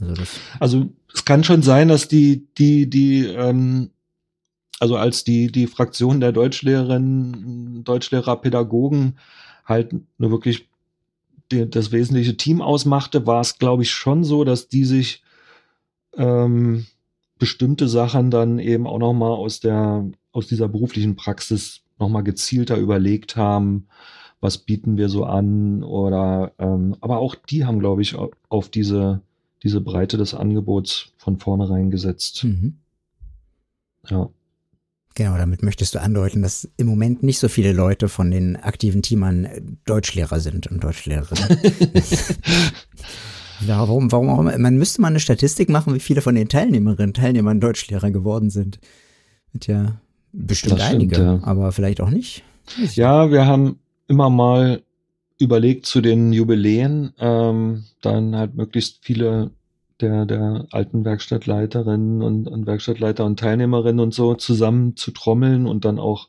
Also, 0.00 0.14
das 0.14 0.28
also 0.60 0.86
es 1.12 1.24
kann 1.24 1.42
schon 1.42 1.62
sein, 1.62 1.88
dass 1.88 2.06
die, 2.06 2.46
die, 2.56 2.88
die, 2.88 3.26
ähm, 3.26 3.90
also 4.78 4.96
als 4.96 5.24
die, 5.24 5.50
die 5.50 5.66
Fraktion 5.66 6.20
der 6.20 6.30
Deutschlehrerinnen, 6.30 7.82
Deutschlehrer, 7.82 8.40
Pädagogen 8.40 9.18
halt 9.64 9.94
nur 10.18 10.30
wirklich 10.30 10.68
die, 11.50 11.68
das 11.68 11.90
wesentliche 11.90 12.36
Team 12.36 12.60
ausmachte, 12.60 13.26
war 13.26 13.40
es, 13.40 13.58
glaube 13.58 13.82
ich, 13.82 13.90
schon 13.90 14.22
so, 14.22 14.44
dass 14.44 14.68
die 14.68 14.84
sich 14.84 15.22
ähm, 16.16 16.86
bestimmte 17.38 17.88
Sachen 17.88 18.30
dann 18.30 18.58
eben 18.58 18.86
auch 18.86 18.98
nochmal 18.98 19.32
aus 19.32 19.60
der, 19.60 20.06
aus 20.32 20.46
dieser 20.46 20.68
beruflichen 20.68 21.16
Praxis 21.16 21.82
nochmal 21.98 22.22
gezielter 22.22 22.76
überlegt 22.76 23.36
haben, 23.36 23.88
was 24.40 24.58
bieten 24.58 24.96
wir 24.96 25.08
so 25.08 25.24
an 25.24 25.82
oder 25.82 26.52
ähm, 26.58 26.96
aber 27.00 27.18
auch 27.18 27.34
die 27.34 27.64
haben, 27.64 27.80
glaube 27.80 28.02
ich, 28.02 28.16
auf 28.48 28.68
diese, 28.68 29.20
diese 29.62 29.80
Breite 29.80 30.16
des 30.16 30.34
Angebots 30.34 31.12
von 31.16 31.38
vornherein 31.38 31.90
gesetzt. 31.90 32.44
Mhm. 32.44 32.78
Ja. 34.08 34.28
Genau, 35.14 35.36
damit 35.36 35.64
möchtest 35.64 35.96
du 35.96 36.00
andeuten, 36.00 36.42
dass 36.42 36.70
im 36.76 36.86
Moment 36.86 37.24
nicht 37.24 37.40
so 37.40 37.48
viele 37.48 37.72
Leute 37.72 38.08
von 38.08 38.30
den 38.30 38.54
aktiven 38.54 39.02
Teamern 39.02 39.78
Deutschlehrer 39.84 40.38
sind 40.38 40.68
und 40.68 40.84
Deutschlehrerinnen. 40.84 41.58
warum, 43.66 44.10
warum 44.12 44.28
auch 44.30 44.40
immer. 44.40 44.56
Man 44.58 44.76
müsste 44.76 45.00
mal 45.00 45.08
eine 45.08 45.20
Statistik 45.20 45.68
machen, 45.68 45.94
wie 45.94 46.00
viele 46.00 46.20
von 46.20 46.34
den 46.34 46.48
Teilnehmerinnen, 46.48 47.14
Teilnehmern 47.14 47.60
Deutschlehrer 47.60 48.10
geworden 48.10 48.50
sind. 48.50 48.78
Ja 49.62 50.00
bestimmt 50.32 50.80
stimmt, 50.80 50.94
einige, 50.94 51.22
ja. 51.22 51.40
aber 51.42 51.72
vielleicht 51.72 52.00
auch 52.00 52.10
nicht. 52.10 52.42
Ja, 52.94 53.30
wir 53.30 53.46
haben 53.46 53.78
immer 54.08 54.30
mal 54.30 54.82
überlegt 55.38 55.86
zu 55.86 56.00
den 56.00 56.32
Jubiläen, 56.32 57.12
ähm, 57.18 57.84
dann 58.02 58.36
halt 58.36 58.54
möglichst 58.54 58.98
viele 59.02 59.50
der, 60.00 60.26
der 60.26 60.66
alten 60.70 61.04
Werkstattleiterinnen 61.04 62.22
und, 62.22 62.46
und 62.48 62.66
Werkstattleiter 62.66 63.24
und 63.24 63.38
Teilnehmerinnen 63.38 64.00
und 64.00 64.14
so 64.14 64.34
zusammen 64.34 64.96
zu 64.96 65.10
trommeln 65.10 65.66
und 65.66 65.84
dann 65.84 65.98
auch 65.98 66.28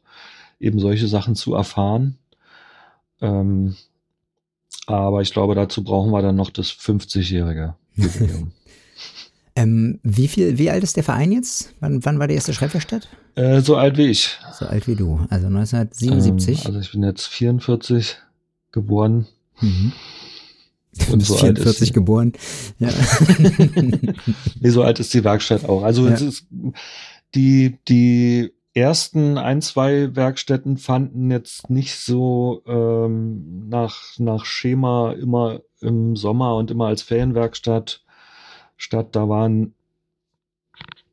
eben 0.59 0.79
solche 0.79 1.07
Sachen 1.07 1.35
zu 1.35 1.53
erfahren. 1.53 2.17
Ähm, 3.21 3.75
aber 4.97 5.21
ich 5.21 5.31
glaube, 5.33 5.55
dazu 5.55 5.83
brauchen 5.83 6.11
wir 6.11 6.21
dann 6.21 6.35
noch 6.35 6.49
das 6.49 6.67
50-jährige 6.71 7.75
Jubiläum. 7.95 8.51
Ähm, 9.55 9.99
wie 10.03 10.29
viel, 10.29 10.57
wie 10.57 10.69
alt 10.69 10.83
ist 10.83 10.95
der 10.95 11.03
Verein 11.03 11.33
jetzt? 11.33 11.73
Wann, 11.81 12.05
wann 12.05 12.17
war 12.17 12.29
die 12.29 12.35
erste 12.35 12.53
Schreibwerkstatt? 12.53 13.09
Äh, 13.35 13.59
so 13.59 13.75
alt 13.75 13.97
wie 13.97 14.05
ich. 14.05 14.37
So 14.57 14.65
alt 14.65 14.87
wie 14.87 14.95
du, 14.95 15.19
also 15.29 15.47
1977. 15.47 16.59
Ähm, 16.61 16.67
also 16.67 16.79
ich 16.79 16.91
bin 16.93 17.03
jetzt 17.03 17.25
44 17.27 18.15
geboren. 18.71 19.27
Mhm. 19.59 19.91
Und 21.11 21.25
so 21.25 21.33
alt 21.33 21.57
ist 21.57 21.63
44 21.63 21.87
sie. 21.87 21.93
geboren. 21.93 22.33
Ja. 22.77 22.89
Nee, 24.61 24.69
so 24.69 24.83
alt 24.83 24.99
ist 25.01 25.13
die 25.13 25.23
Werkstatt 25.25 25.65
auch. 25.67 25.83
Also 25.83 26.07
Ja. 26.07 26.13
es 26.13 26.21
ist 26.21 26.45
die, 27.35 27.77
die 27.89 28.53
ersten 28.79 29.37
ein, 29.37 29.61
zwei 29.61 30.15
Werkstätten 30.15 30.77
fanden 30.77 31.31
jetzt 31.31 31.69
nicht 31.69 31.95
so 31.95 32.61
ähm, 32.67 33.67
nach, 33.69 34.17
nach 34.17 34.45
Schema 34.45 35.13
immer 35.13 35.61
im 35.81 36.15
Sommer 36.15 36.55
und 36.55 36.71
immer 36.71 36.87
als 36.87 37.01
Ferienwerkstatt 37.01 38.03
statt. 38.77 39.15
Da 39.15 39.29
waren, 39.29 39.73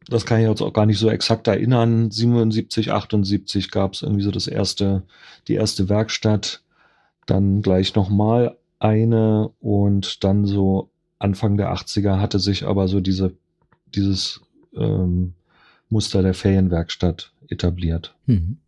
das 0.08 0.26
kann 0.26 0.40
ich 0.40 0.48
jetzt 0.48 0.62
auch 0.62 0.72
gar 0.72 0.86
nicht 0.86 0.98
so 0.98 1.08
exakt 1.08 1.46
erinnern, 1.48 2.10
77, 2.10 2.92
78 2.92 3.70
gab 3.70 3.94
es 3.94 4.02
irgendwie 4.02 4.22
so 4.22 4.30
das 4.30 4.46
erste, 4.46 5.02
die 5.48 5.54
erste 5.54 5.88
Werkstatt, 5.88 6.62
dann 7.26 7.62
gleich 7.62 7.94
nochmal 7.94 8.56
eine 8.78 9.50
und 9.60 10.24
dann 10.24 10.44
so 10.44 10.90
Anfang 11.18 11.56
der 11.56 11.72
80er 11.72 12.20
hatte 12.20 12.38
sich 12.38 12.66
aber 12.66 12.88
so 12.88 13.00
diese, 13.00 13.34
dieses 13.86 14.42
ähm, 14.74 15.34
Muster 15.88 16.22
der 16.22 16.34
Ferienwerkstatt 16.34 17.32
etabliert. 17.50 18.14
Mhm. 18.26 18.58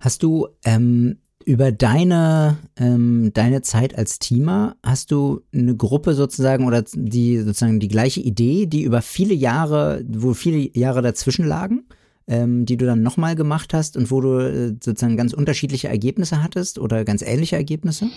Hast 0.00 0.22
du 0.22 0.48
ähm, 0.64 1.18
über 1.44 1.72
deine, 1.72 2.58
ähm, 2.76 3.30
deine 3.32 3.62
Zeit 3.62 3.96
als 3.96 4.18
Teamer, 4.18 4.76
hast 4.82 5.10
du 5.10 5.40
eine 5.52 5.74
Gruppe 5.74 6.12
sozusagen 6.14 6.66
oder 6.66 6.84
die 6.94 7.38
sozusagen 7.38 7.80
die 7.80 7.88
gleiche 7.88 8.20
Idee, 8.20 8.66
die 8.66 8.82
über 8.82 9.00
viele 9.00 9.32
Jahre, 9.32 10.04
wo 10.06 10.34
viele 10.34 10.76
Jahre 10.76 11.00
dazwischen 11.00 11.46
lagen, 11.46 11.84
ähm, 12.26 12.66
die 12.66 12.76
du 12.76 12.84
dann 12.84 13.02
nochmal 13.02 13.34
gemacht 13.34 13.72
hast 13.72 13.96
und 13.96 14.10
wo 14.10 14.20
du 14.20 14.38
äh, 14.38 14.68
sozusagen 14.84 15.16
ganz 15.16 15.32
unterschiedliche 15.32 15.88
Ergebnisse 15.88 16.42
hattest 16.42 16.78
oder 16.78 17.04
ganz 17.06 17.22
ähnliche 17.22 17.56
Ergebnisse? 17.56 18.08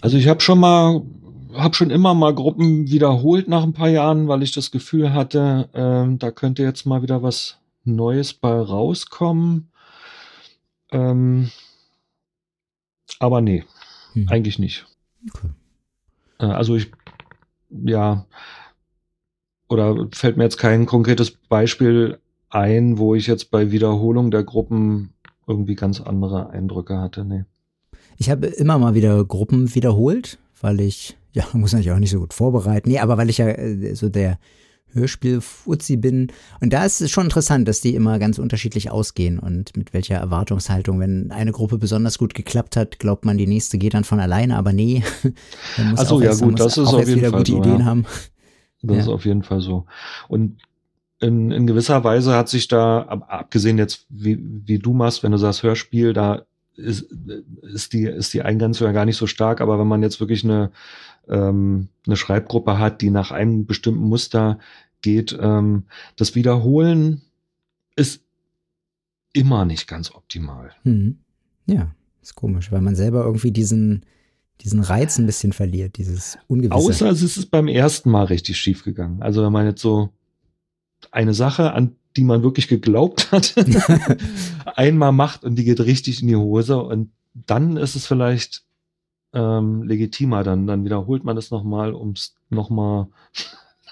Also 0.00 0.16
ich 0.16 0.26
habe 0.26 0.40
schon 0.40 0.58
mal, 0.58 1.02
habe 1.54 1.74
schon 1.74 1.90
immer 1.90 2.14
mal 2.14 2.34
Gruppen 2.34 2.88
wiederholt 2.90 3.48
nach 3.48 3.62
ein 3.62 3.72
paar 3.72 3.88
Jahren, 3.88 4.28
weil 4.28 4.42
ich 4.42 4.52
das 4.52 4.70
Gefühl 4.70 5.12
hatte, 5.12 5.68
ähm, 5.74 6.18
da 6.18 6.30
könnte 6.30 6.62
jetzt 6.62 6.86
mal 6.86 7.02
wieder 7.02 7.22
was 7.22 7.58
Neues 7.84 8.32
bei 8.34 8.52
rauskommen. 8.60 9.70
Ähm, 10.90 11.50
aber 13.18 13.40
nee, 13.40 13.64
Hm. 14.14 14.28
eigentlich 14.28 14.58
nicht. 14.58 14.86
Okay. 15.28 15.48
Äh, 16.38 16.46
Also 16.46 16.76
ich, 16.76 16.90
ja, 17.70 18.26
oder 19.68 20.08
fällt 20.12 20.36
mir 20.36 20.44
jetzt 20.44 20.58
kein 20.58 20.86
konkretes 20.86 21.30
Beispiel 21.30 22.18
ein, 22.50 22.98
wo 22.98 23.14
ich 23.14 23.26
jetzt 23.26 23.50
bei 23.50 23.70
Wiederholung 23.72 24.30
der 24.30 24.44
Gruppen 24.44 25.12
irgendwie 25.46 25.74
ganz 25.74 26.00
andere 26.00 26.50
Eindrücke 26.50 26.98
hatte. 26.98 27.24
Nee. 27.24 27.44
Ich 28.16 28.30
habe 28.30 28.46
immer 28.46 28.78
mal 28.78 28.94
wieder 28.94 29.24
Gruppen 29.24 29.74
wiederholt, 29.74 30.38
weil 30.64 30.80
ich, 30.80 31.16
ja, 31.32 31.44
muss 31.52 31.72
natürlich 31.72 31.92
auch 31.92 31.98
nicht 32.00 32.10
so 32.10 32.18
gut 32.20 32.34
vorbereiten. 32.34 32.88
Nee, 32.90 32.98
aber 32.98 33.16
weil 33.18 33.30
ich 33.30 33.38
ja 33.38 33.48
äh, 33.48 33.94
so 33.94 34.08
der 34.08 34.38
Hörspiel-Fuzzi 34.92 35.96
bin. 35.96 36.28
Und 36.60 36.72
da 36.72 36.84
ist 36.84 37.00
es 37.00 37.10
schon 37.10 37.24
interessant, 37.24 37.66
dass 37.68 37.80
die 37.80 37.94
immer 37.94 38.18
ganz 38.18 38.38
unterschiedlich 38.38 38.90
ausgehen 38.90 39.38
und 39.38 39.76
mit 39.76 39.92
welcher 39.92 40.16
Erwartungshaltung. 40.16 41.00
Wenn 41.00 41.30
eine 41.32 41.52
Gruppe 41.52 41.78
besonders 41.78 42.16
gut 42.18 42.34
geklappt 42.34 42.76
hat, 42.76 42.98
glaubt 42.98 43.24
man, 43.24 43.36
die 43.36 43.46
nächste 43.46 43.76
geht 43.78 43.94
dann 43.94 44.04
von 44.04 44.20
alleine, 44.20 44.56
aber 44.56 44.72
nee. 44.72 45.02
Man 45.76 45.90
muss 45.90 46.00
Ach 46.00 46.06
so, 46.06 46.14
auch 46.16 46.20
ja 46.20 46.26
erst- 46.28 46.42
gut, 46.42 46.60
das 46.60 46.76
ist 46.78 46.88
auf 46.88 47.08
jeden 47.08 47.20
Fall 47.20 47.32
gute 47.32 47.52
so, 47.52 47.58
Ideen 47.58 47.78
ja. 47.80 47.84
haben. 47.84 48.06
Das 48.82 48.96
Ja. 48.96 49.02
ist 49.02 49.08
auf 49.08 49.24
jeden 49.24 49.42
Fall 49.42 49.60
so. 49.60 49.86
Und 50.28 50.58
in, 51.20 51.50
in 51.50 51.66
gewisser 51.66 52.04
Weise 52.04 52.34
hat 52.34 52.48
sich 52.48 52.68
da, 52.68 53.02
ab- 53.02 53.26
abgesehen 53.28 53.78
jetzt, 53.78 54.06
wie, 54.10 54.38
wie 54.66 54.78
du 54.78 54.92
machst, 54.92 55.22
wenn 55.22 55.32
du 55.32 55.38
sagst 55.38 55.62
Hörspiel, 55.62 56.12
da 56.12 56.42
ist, 56.76 57.10
ist, 57.62 57.92
die, 57.92 58.04
ist 58.04 58.34
die 58.34 58.42
Eingrenzung 58.42 58.86
ja 58.86 58.92
gar 58.92 59.04
nicht 59.04 59.16
so 59.16 59.26
stark, 59.26 59.60
aber 59.60 59.78
wenn 59.78 59.86
man 59.86 60.02
jetzt 60.02 60.20
wirklich 60.20 60.44
eine, 60.44 60.70
ähm, 61.28 61.88
eine 62.06 62.16
Schreibgruppe 62.16 62.78
hat, 62.78 63.00
die 63.00 63.10
nach 63.10 63.30
einem 63.30 63.66
bestimmten 63.66 64.04
Muster 64.04 64.58
geht, 65.02 65.36
ähm, 65.40 65.84
das 66.16 66.34
Wiederholen 66.34 67.22
ist 67.96 68.22
immer 69.32 69.64
nicht 69.64 69.86
ganz 69.86 70.12
optimal. 70.12 70.72
Mhm. 70.84 71.18
Ja, 71.66 71.94
ist 72.22 72.34
komisch, 72.34 72.72
weil 72.72 72.80
man 72.80 72.96
selber 72.96 73.24
irgendwie 73.24 73.52
diesen, 73.52 74.04
diesen 74.60 74.80
Reiz 74.80 75.18
ein 75.18 75.26
bisschen 75.26 75.52
verliert, 75.52 75.98
dieses 75.98 76.38
Ungewisse. 76.46 76.74
Außer 76.74 77.10
es 77.10 77.22
ist 77.22 77.50
beim 77.50 77.68
ersten 77.68 78.10
Mal 78.10 78.24
richtig 78.24 78.58
schief 78.58 78.84
gegangen. 78.84 79.22
Also 79.22 79.44
wenn 79.44 79.52
man 79.52 79.66
jetzt 79.66 79.82
so 79.82 80.10
eine 81.10 81.34
Sache, 81.34 81.72
an 81.72 81.96
die 82.16 82.24
man 82.24 82.42
wirklich 82.42 82.68
geglaubt 82.68 83.32
hat, 83.32 83.54
einmal 84.76 85.12
macht 85.12 85.44
und 85.44 85.56
die 85.56 85.64
geht 85.64 85.80
richtig 85.80 86.22
in 86.22 86.28
die 86.28 86.36
Hose 86.36 86.82
und 86.82 87.10
dann 87.34 87.76
ist 87.76 87.96
es 87.96 88.06
vielleicht 88.06 88.64
ähm, 89.32 89.82
legitimer. 89.82 90.44
Dann, 90.44 90.66
dann 90.66 90.84
wiederholt 90.84 91.24
man 91.24 91.36
es 91.36 91.50
nochmal, 91.50 91.92
um 91.92 92.12
es 92.12 92.34
nochmal, 92.48 93.08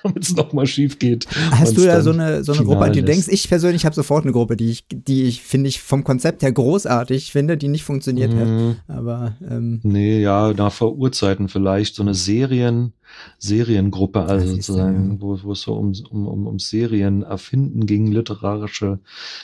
damit 0.05 0.23
es 0.25 0.35
nochmal 0.37 0.67
schief 0.67 0.99
geht. 0.99 1.27
Hast 1.51 1.77
du 1.77 1.85
da 1.85 2.01
so 2.03 2.11
eine, 2.11 2.45
so 2.45 2.53
eine 2.53 2.65
Gruppe, 2.65 2.85
an 2.85 2.93
die 2.93 3.01
du 3.01 3.07
denkst? 3.07 3.29
Ich 3.29 3.49
persönlich 3.49 3.85
habe 3.85 3.95
sofort 3.95 4.25
eine 4.25 4.33
Gruppe, 4.33 4.57
die 4.57 4.71
ich, 4.71 4.85
die 4.91 5.25
ich 5.25 5.43
finde 5.43 5.69
ich 5.69 5.81
vom 5.81 6.05
Konzept 6.05 6.43
her 6.43 6.53
großartig 6.53 7.33
finde, 7.33 7.57
die 7.57 7.69
nicht 7.69 7.85
funktioniert 7.85 8.35
hat. 8.35 8.47
Mhm. 8.49 8.77
Aber 8.89 9.37
ähm, 9.49 9.81
Nee, 9.83 10.21
ja, 10.21 10.53
nach 10.53 10.73
Vorurzeiten 10.73 11.49
vielleicht 11.49 11.95
so 11.95 12.03
eine 12.03 12.15
Serien, 12.15 12.93
Seriengruppe, 13.39 14.23
also 14.23 14.47
sozusagen, 14.47 15.21
wo, 15.21 15.39
wo 15.43 15.53
es 15.53 15.63
so 15.63 15.75
um, 15.75 15.93
um, 16.11 16.27
um, 16.27 16.47
um 16.47 16.59
Serien 16.59 17.23
erfinden 17.23 17.87
ging, 17.87 18.07
literarische 18.11 18.99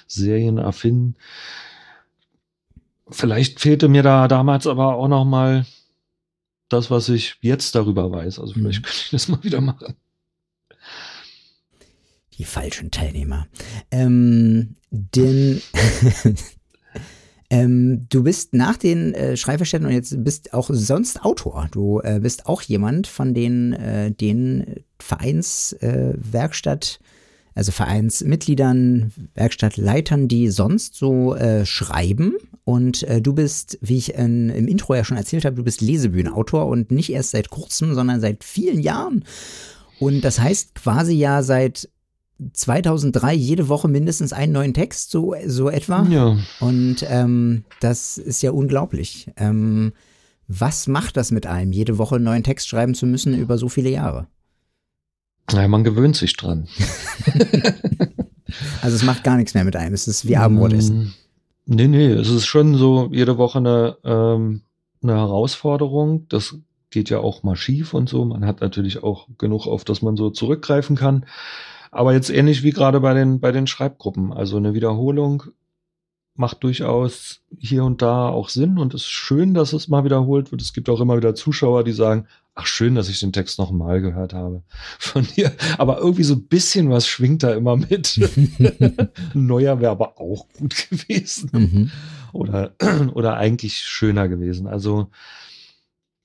Serien 0.07 0.59
erfinden. 0.59 1.17
Vielleicht 3.11 3.61
fehlte 3.61 3.89
mir 3.89 4.03
da 4.03 4.29
damals 4.29 4.67
aber 4.67 4.97
auch 4.97 5.09
noch 5.09 5.25
mal 5.25 5.65
das, 6.69 6.91
was 6.91 7.09
ich 7.09 7.37
jetzt 7.41 7.75
darüber 7.75 8.11
weiß. 8.13 8.39
Also 8.39 8.53
vielleicht 8.53 8.81
Mhm. 8.81 8.85
könnte 8.85 8.99
ich 9.05 9.11
das 9.11 9.29
mal 9.29 9.43
wieder 9.43 9.61
machen. 9.61 9.95
Die 12.39 12.45
falschen 12.45 12.91
Teilnehmer. 12.91 13.47
Ähm, 13.91 14.77
denn 14.91 15.61
ähm, 17.51 18.07
du 18.09 18.23
bist 18.23 18.55
nach 18.55 18.77
den 18.77 19.15
äh, 19.15 19.37
Schreibverständen 19.37 19.91
und 19.91 19.95
jetzt 19.95 20.25
bist 20.25 20.55
auch 20.55 20.71
sonst 20.73 21.25
Autor. 21.25 21.69
Du 21.73 22.01
äh, 22.01 22.21
bist 22.21 22.47
auch 22.47 22.63
jemand 22.63 23.07
von 23.07 23.35
den, 23.35 23.73
äh, 23.75 24.13
den 24.13 24.85
Vereinswerkstatt, 25.01 27.01
äh, 27.03 27.05
also 27.55 27.73
Vereinsmitgliedern, 27.73 29.13
Werkstattleitern, 29.35 30.29
die 30.29 30.49
sonst 30.49 30.95
so 30.95 31.35
äh, 31.35 31.67
schreiben. 31.67 32.35
Und 32.63 33.03
äh, 33.03 33.21
du 33.21 33.33
bist, 33.33 33.79
wie 33.81 33.97
ich 33.97 34.15
in, 34.15 34.51
im 34.51 34.69
Intro 34.69 34.95
ja 34.95 35.03
schon 35.03 35.17
erzählt 35.17 35.45
habe, 35.45 35.57
du 35.57 35.65
bist 35.65 35.81
Lesebühnenautor 35.81 36.67
und 36.67 36.93
nicht 36.93 37.11
erst 37.11 37.33
seit 37.33 37.51
kurzem, 37.51 37.95
sondern 37.95 38.21
seit 38.21 38.45
vielen 38.45 38.79
Jahren. 38.79 39.25
Und 39.99 40.21
das 40.21 40.39
heißt 40.39 40.77
quasi 40.77 41.15
ja 41.15 41.43
seit 41.43 41.89
2003 42.53 43.35
jede 43.35 43.69
Woche 43.69 43.89
mindestens 43.89 44.33
einen 44.33 44.53
neuen 44.53 44.75
Text, 44.75 45.11
so, 45.11 45.35
so 45.47 45.69
etwa. 45.69 46.07
Ja. 46.09 46.37
Und 46.61 47.05
ähm, 47.09 47.65
das 47.81 48.19
ist 48.19 48.43
ja 48.43 48.51
unglaublich. 48.53 49.31
Ähm, 49.37 49.93
was 50.47 50.87
macht 50.87 51.17
das 51.17 51.31
mit 51.31 51.47
einem, 51.47 51.73
jede 51.73 51.99
Woche 51.99 52.17
einen 52.17 52.25
neuen 52.25 52.45
Text 52.45 52.69
schreiben 52.69 52.95
zu 52.95 53.07
müssen 53.07 53.37
über 53.37 53.59
so 53.59 53.69
viele 53.69 53.91
Jahre? 53.91 54.29
Naja, 55.53 55.69
man 55.69 55.85
gewöhnt 55.85 56.17
sich 56.17 56.37
dran. 56.37 56.69
Also 58.81 58.97
es 58.97 59.03
macht 59.03 59.25
gar 59.25 59.37
nichts 59.37 59.53
mehr 59.53 59.65
mit 59.65 59.77
einem. 59.77 59.93
Es 59.93 60.09
ist 60.09 60.27
wie 60.27 60.37
Abendbrot 60.37 60.73
essen. 60.73 60.99
Mm, 60.99 61.13
Nee, 61.71 61.87
nee, 61.87 62.07
es 62.07 62.31
ist 62.31 62.47
schon 62.47 62.77
so 62.77 63.11
jede 63.13 63.37
Woche 63.37 63.59
eine, 63.59 63.99
ähm, 64.03 64.63
eine 65.03 65.13
Herausforderung. 65.13 66.27
Das 66.31 66.57
geht 66.89 67.11
ja 67.11 67.19
auch 67.19 67.43
mal 67.43 67.57
schief 67.57 67.93
und 67.93 68.09
so. 68.09 68.25
Man 68.25 68.47
hat 68.47 68.63
natürlich 68.63 69.03
auch 69.03 69.29
genug, 69.37 69.67
auf 69.67 69.85
das 69.85 70.01
man 70.01 70.17
so 70.17 70.31
zurückgreifen 70.31 70.97
kann. 70.97 71.27
Aber 71.91 72.13
jetzt 72.13 72.31
ähnlich 72.31 72.63
wie 72.63 72.71
gerade 72.71 73.01
bei 73.01 73.15
den, 73.15 73.41
bei 73.41 73.53
den 73.53 73.67
Schreibgruppen. 73.67 74.33
Also 74.33 74.57
eine 74.57 74.75
Wiederholung 74.75 75.45
macht 76.35 76.63
durchaus 76.63 77.41
hier 77.59 77.83
und 77.83 78.01
da 78.01 78.29
auch 78.29 78.49
Sinn 78.49 78.79
und 78.79 78.95
es 78.95 79.03
ist 79.03 79.09
schön, 79.09 79.55
dass 79.55 79.73
es 79.73 79.89
mal 79.89 80.05
wiederholt 80.05 80.53
wird. 80.53 80.63
Es 80.63 80.73
gibt 80.73 80.89
auch 80.89 81.01
immer 81.01 81.17
wieder 81.17 81.35
Zuschauer, 81.35 81.83
die 81.83 81.93
sagen, 81.93 82.29
ach 82.55 82.67
schön, 82.67 82.95
dass 82.95 83.09
ich 83.09 83.19
den 83.19 83.33
Text 83.33 83.59
noch 83.59 83.73
mal 83.73 84.01
gehört 84.01 84.35
habe 84.35 84.63
von 85.01 85.25
dir. 85.37 85.53
Aber 85.79 85.99
irgendwie 85.99 86.23
so 86.23 86.35
ein 86.35 86.47
bisschen 86.47 86.91
was 86.91 87.09
schwingt 87.09 87.43
da 87.43 87.55
immer 87.55 87.77
mit. 87.77 88.21
Neuer 89.35 89.81
wäre 89.81 89.91
aber 89.91 90.21
auch 90.21 90.47
gut 90.57 90.89
gewesen 90.91 91.51
Mhm. 91.53 91.91
oder, 92.33 92.73
oder 93.15 93.37
eigentlich 93.37 93.79
schöner 93.79 94.29
gewesen. 94.29 94.69
Also, 94.69 95.11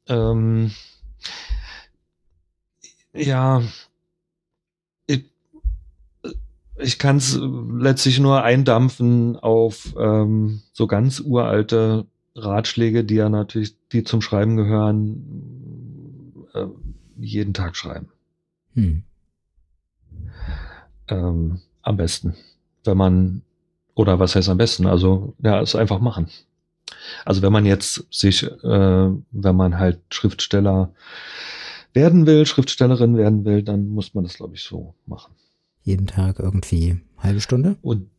ähm, 0.07 0.71
ja, 3.13 3.61
ich 6.83 6.99
kann 6.99 7.17
es 7.17 7.39
letztlich 7.39 8.19
nur 8.19 8.43
eindampfen 8.43 9.37
auf 9.37 9.95
ähm, 9.97 10.61
so 10.73 10.87
ganz 10.87 11.19
uralte 11.19 12.05
Ratschläge, 12.35 13.03
die 13.03 13.15
ja 13.15 13.29
natürlich, 13.29 13.75
die 13.91 14.03
zum 14.03 14.21
Schreiben 14.21 14.57
gehören, 14.57 16.47
äh, 16.53 16.65
jeden 17.17 17.53
Tag 17.53 17.75
schreiben. 17.75 18.09
Hm. 18.73 19.03
Ähm, 21.07 21.61
am 21.81 21.97
besten. 21.97 22.35
Wenn 22.83 22.97
man, 22.97 23.41
oder 23.95 24.19
was 24.19 24.35
heißt 24.35 24.49
am 24.49 24.57
besten? 24.57 24.87
Also, 24.87 25.35
ja, 25.39 25.61
es 25.61 25.75
einfach 25.75 25.99
machen. 25.99 26.27
Also 27.25 27.41
wenn 27.41 27.53
man 27.53 27.65
jetzt 27.65 28.05
sich, 28.11 28.43
äh, 28.43 28.47
wenn 29.31 29.55
man 29.55 29.77
halt 29.77 30.01
Schriftsteller 30.09 30.93
werden 31.93 32.25
will, 32.25 32.45
Schriftstellerin 32.45 33.17
werden 33.17 33.45
will, 33.45 33.63
dann 33.63 33.87
muss 33.89 34.13
man 34.13 34.23
das, 34.23 34.35
glaube 34.35 34.55
ich, 34.55 34.63
so 34.63 34.95
machen. 35.05 35.33
Jeden 35.83 36.07
Tag 36.07 36.39
irgendwie 36.39 36.97
halbe 37.17 37.41
Stunde? 37.41 37.75
Und 37.81 38.09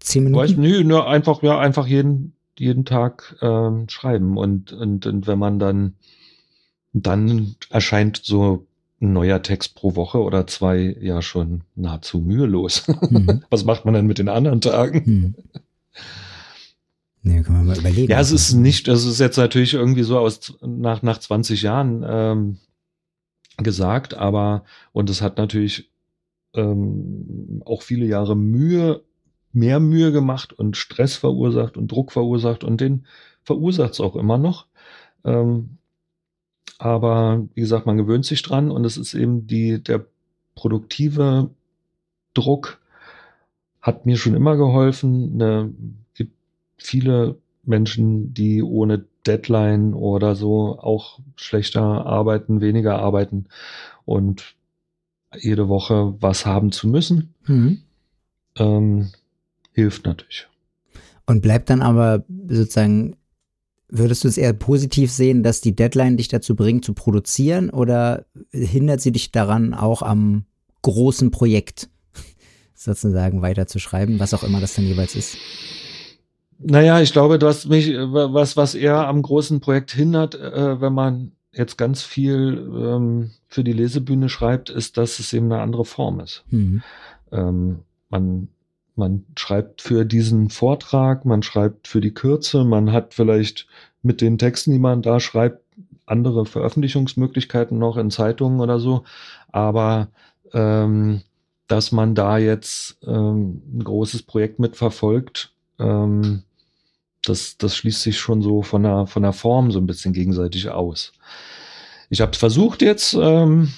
Zehn 0.00 0.24
Minuten? 0.24 0.42
weiß, 0.42 0.56
nö, 0.56 0.84
nur 0.84 1.08
einfach, 1.08 1.42
ja, 1.42 1.58
einfach 1.58 1.86
jeden, 1.86 2.34
jeden 2.58 2.84
Tag 2.84 3.36
ähm, 3.40 3.88
schreiben. 3.88 4.36
Und, 4.36 4.72
und, 4.72 5.06
und 5.06 5.26
wenn 5.26 5.38
man 5.38 5.58
dann, 5.58 5.94
dann 6.92 7.56
erscheint 7.70 8.20
so 8.22 8.66
ein 9.00 9.12
neuer 9.12 9.42
Text 9.42 9.74
pro 9.74 9.96
Woche 9.96 10.18
oder 10.18 10.46
zwei 10.46 10.96
ja 11.00 11.22
schon 11.22 11.62
nahezu 11.74 12.18
mühelos. 12.18 12.86
Mhm. 13.10 13.44
Was 13.50 13.64
macht 13.64 13.84
man 13.84 13.94
denn 13.94 14.06
mit 14.06 14.18
den 14.18 14.28
anderen 14.28 14.60
Tagen? 14.60 15.04
Hm. 15.04 15.34
Nee, 17.22 17.42
können 17.42 17.60
wir 17.60 17.64
mal 17.64 17.78
überlegen. 17.78 18.12
Ja, 18.12 18.20
es 18.20 18.32
ist 18.32 18.52
nicht, 18.52 18.86
es 18.86 19.06
ist 19.06 19.18
jetzt 19.18 19.38
natürlich 19.38 19.72
irgendwie 19.72 20.02
so 20.02 20.18
aus 20.18 20.54
nach, 20.60 21.02
nach 21.02 21.18
20 21.18 21.62
Jahren 21.62 22.04
ähm, 22.06 22.58
gesagt, 23.56 24.12
aber 24.12 24.64
und 24.92 25.08
es 25.08 25.22
hat 25.22 25.38
natürlich 25.38 25.90
ähm, 26.54 27.62
auch 27.64 27.82
viele 27.82 28.06
Jahre 28.06 28.36
Mühe, 28.36 29.02
mehr 29.52 29.80
Mühe 29.80 30.12
gemacht 30.12 30.52
und 30.52 30.76
Stress 30.76 31.16
verursacht 31.16 31.76
und 31.76 31.90
Druck 31.90 32.12
verursacht 32.12 32.64
und 32.64 32.80
den 32.80 33.06
verursacht 33.42 33.92
es 33.92 34.00
auch 34.00 34.16
immer 34.16 34.38
noch. 34.38 34.66
Ähm, 35.24 35.78
aber 36.78 37.46
wie 37.54 37.60
gesagt, 37.60 37.86
man 37.86 37.96
gewöhnt 37.96 38.26
sich 38.26 38.42
dran 38.42 38.70
und 38.70 38.84
es 38.84 38.96
ist 38.96 39.14
eben 39.14 39.46
die, 39.46 39.82
der 39.82 40.06
produktive 40.54 41.50
Druck 42.34 42.80
hat 43.80 44.06
mir 44.06 44.16
schon 44.16 44.34
immer 44.34 44.56
geholfen. 44.56 45.36
Ne, 45.36 45.72
gibt 46.14 46.34
viele 46.76 47.38
Menschen, 47.62 48.34
die 48.34 48.62
ohne 48.62 49.04
Deadline 49.26 49.94
oder 49.94 50.34
so 50.34 50.78
auch 50.78 51.20
schlechter 51.36 51.82
arbeiten, 51.82 52.60
weniger 52.60 52.98
arbeiten 52.98 53.46
und 54.04 54.54
jede 55.40 55.68
Woche 55.68 56.14
was 56.20 56.46
haben 56.46 56.72
zu 56.72 56.88
müssen, 56.88 57.34
Mhm. 57.46 57.78
ähm, 58.58 59.10
hilft 59.72 60.06
natürlich. 60.06 60.46
Und 61.26 61.40
bleibt 61.40 61.70
dann 61.70 61.82
aber 61.82 62.24
sozusagen, 62.48 63.16
würdest 63.88 64.24
du 64.24 64.28
es 64.28 64.36
eher 64.38 64.52
positiv 64.52 65.10
sehen, 65.10 65.42
dass 65.42 65.60
die 65.60 65.74
Deadline 65.74 66.16
dich 66.16 66.28
dazu 66.28 66.54
bringt, 66.54 66.84
zu 66.84 66.92
produzieren 66.94 67.70
oder 67.70 68.26
hindert 68.50 69.00
sie 69.00 69.12
dich 69.12 69.32
daran, 69.32 69.74
auch 69.74 70.02
am 70.02 70.44
großen 70.82 71.30
Projekt 71.30 71.88
sozusagen 72.74 73.40
weiterzuschreiben, 73.42 74.20
was 74.20 74.34
auch 74.34 74.44
immer 74.44 74.60
das 74.60 74.74
dann 74.74 74.84
jeweils 74.84 75.14
ist? 75.14 75.36
Naja, 76.58 77.00
ich 77.00 77.12
glaube, 77.12 77.38
du 77.38 77.46
hast 77.46 77.66
mich, 77.68 77.88
äh, 77.88 78.12
was, 78.12 78.56
was 78.56 78.74
eher 78.74 79.06
am 79.08 79.22
großen 79.22 79.60
Projekt 79.60 79.90
hindert, 79.90 80.34
äh, 80.34 80.80
wenn 80.80 80.92
man 80.92 81.32
jetzt 81.56 81.76
ganz 81.76 82.02
viel 82.02 82.70
ähm, 82.74 83.30
für 83.48 83.64
die 83.64 83.72
Lesebühne 83.72 84.28
schreibt, 84.28 84.70
ist, 84.70 84.96
dass 84.96 85.18
es 85.18 85.32
eben 85.32 85.52
eine 85.52 85.62
andere 85.62 85.84
Form 85.84 86.20
ist. 86.20 86.44
Mhm. 86.50 86.82
Ähm, 87.32 87.80
man, 88.10 88.48
man 88.96 89.24
schreibt 89.36 89.82
für 89.82 90.04
diesen 90.04 90.50
Vortrag, 90.50 91.24
man 91.24 91.42
schreibt 91.42 91.88
für 91.88 92.00
die 92.00 92.14
Kürze, 92.14 92.64
man 92.64 92.92
hat 92.92 93.14
vielleicht 93.14 93.66
mit 94.02 94.20
den 94.20 94.38
Texten, 94.38 94.72
die 94.72 94.78
man 94.78 95.02
da 95.02 95.20
schreibt, 95.20 95.62
andere 96.06 96.44
Veröffentlichungsmöglichkeiten 96.44 97.78
noch 97.78 97.96
in 97.96 98.10
Zeitungen 98.10 98.60
oder 98.60 98.78
so. 98.78 99.04
Aber 99.50 100.08
ähm, 100.52 101.22
dass 101.66 101.92
man 101.92 102.14
da 102.14 102.38
jetzt 102.38 102.98
ähm, 103.06 103.62
ein 103.74 103.84
großes 103.84 104.22
Projekt 104.22 104.58
mitverfolgt, 104.58 105.52
ähm, 105.78 106.42
das, 107.24 107.56
das 107.56 107.76
schließt 107.76 108.02
sich 108.02 108.18
schon 108.18 108.42
so 108.42 108.62
von 108.62 108.82
der, 108.82 109.06
von 109.06 109.22
der 109.22 109.32
Form 109.32 109.70
so 109.70 109.78
ein 109.78 109.86
bisschen 109.86 110.12
gegenseitig 110.12 110.68
aus. 110.70 111.12
Ich 112.10 112.20
habe 112.20 112.36
versucht 112.36 112.82
jetzt 112.82 113.14
ähm, 113.14 113.72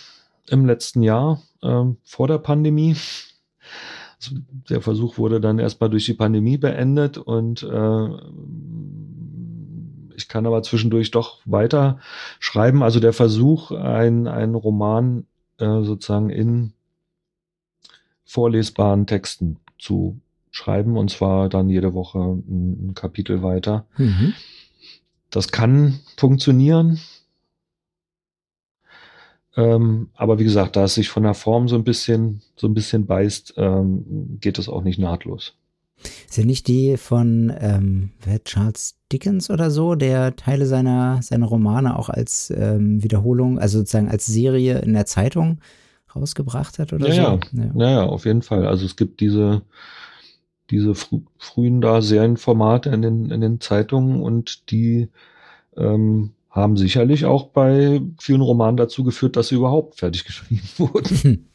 im 0.48 0.66
letzten 0.66 1.02
Jahr, 1.02 1.40
ähm, 1.62 1.96
vor 2.02 2.28
der 2.28 2.38
Pandemie, 2.38 2.96
also 4.16 4.36
der 4.68 4.80
Versuch 4.80 5.18
wurde 5.18 5.40
dann 5.40 5.58
erstmal 5.58 5.90
durch 5.90 6.06
die 6.06 6.14
Pandemie 6.14 6.58
beendet 6.58 7.18
und 7.18 7.62
äh, 7.62 8.08
ich 10.16 10.28
kann 10.28 10.46
aber 10.46 10.62
zwischendurch 10.62 11.10
doch 11.10 11.40
weiter 11.44 11.98
schreiben. 12.40 12.82
Also 12.82 13.00
der 13.00 13.12
Versuch, 13.12 13.70
ein, 13.70 14.26
ein 14.26 14.54
Roman 14.54 15.26
äh, 15.58 15.82
sozusagen 15.82 16.30
in 16.30 16.72
vorlesbaren 18.24 19.06
Texten 19.06 19.58
zu 19.78 20.18
schreiben 20.56 20.96
und 20.96 21.10
zwar 21.10 21.48
dann 21.50 21.68
jede 21.68 21.92
Woche 21.92 22.18
ein, 22.18 22.88
ein 22.88 22.94
Kapitel 22.94 23.42
weiter. 23.42 23.84
Mhm. 23.98 24.32
Das 25.30 25.48
kann 25.48 26.00
funktionieren. 26.16 26.98
Ähm, 29.56 30.08
aber 30.14 30.38
wie 30.38 30.44
gesagt, 30.44 30.76
da 30.76 30.84
es 30.84 30.94
sich 30.94 31.08
von 31.08 31.22
der 31.22 31.34
Form 31.34 31.68
so 31.68 31.76
ein 31.76 31.84
bisschen, 31.84 32.40
so 32.56 32.66
ein 32.68 32.74
bisschen 32.74 33.06
beißt, 33.06 33.54
ähm, 33.56 34.38
geht 34.40 34.58
es 34.58 34.68
auch 34.68 34.82
nicht 34.82 34.98
nahtlos. 34.98 35.54
Sind 36.28 36.46
nicht 36.46 36.68
die 36.68 36.96
von 36.96 37.52
ähm, 37.58 38.10
Charles 38.44 38.96
Dickens 39.12 39.50
oder 39.50 39.70
so, 39.70 39.94
der 39.94 40.36
Teile 40.36 40.66
seiner, 40.66 41.20
seiner 41.22 41.46
Romane 41.46 41.98
auch 41.98 42.08
als 42.08 42.50
ähm, 42.50 43.02
Wiederholung, 43.02 43.58
also 43.58 43.78
sozusagen 43.78 44.08
als 44.08 44.26
Serie 44.26 44.78
in 44.80 44.92
der 44.92 45.06
Zeitung 45.06 45.58
rausgebracht 46.14 46.78
hat 46.78 46.92
oder 46.92 47.08
Ja, 47.08 47.38
so? 47.52 47.58
ja. 47.58 47.70
Naja, 47.74 48.04
auf 48.04 48.24
jeden 48.26 48.42
Fall. 48.42 48.66
Also 48.66 48.84
es 48.84 48.96
gibt 48.96 49.20
diese, 49.20 49.62
diese 50.70 50.94
frü 50.94 51.20
frühen 51.38 51.80
da 51.80 52.02
Serienformate 52.02 52.90
in 52.90 53.02
den, 53.02 53.30
in 53.30 53.40
den 53.40 53.60
Zeitungen 53.60 54.22
und 54.22 54.70
die 54.70 55.08
ähm, 55.76 56.32
haben 56.50 56.76
sicherlich 56.76 57.24
auch 57.26 57.48
bei 57.48 58.00
vielen 58.18 58.40
Romanen 58.40 58.76
dazu 58.76 59.04
geführt, 59.04 59.36
dass 59.36 59.48
sie 59.48 59.56
überhaupt 59.56 59.98
fertig 59.98 60.24
geschrieben 60.26 60.68
wurden. 60.78 61.48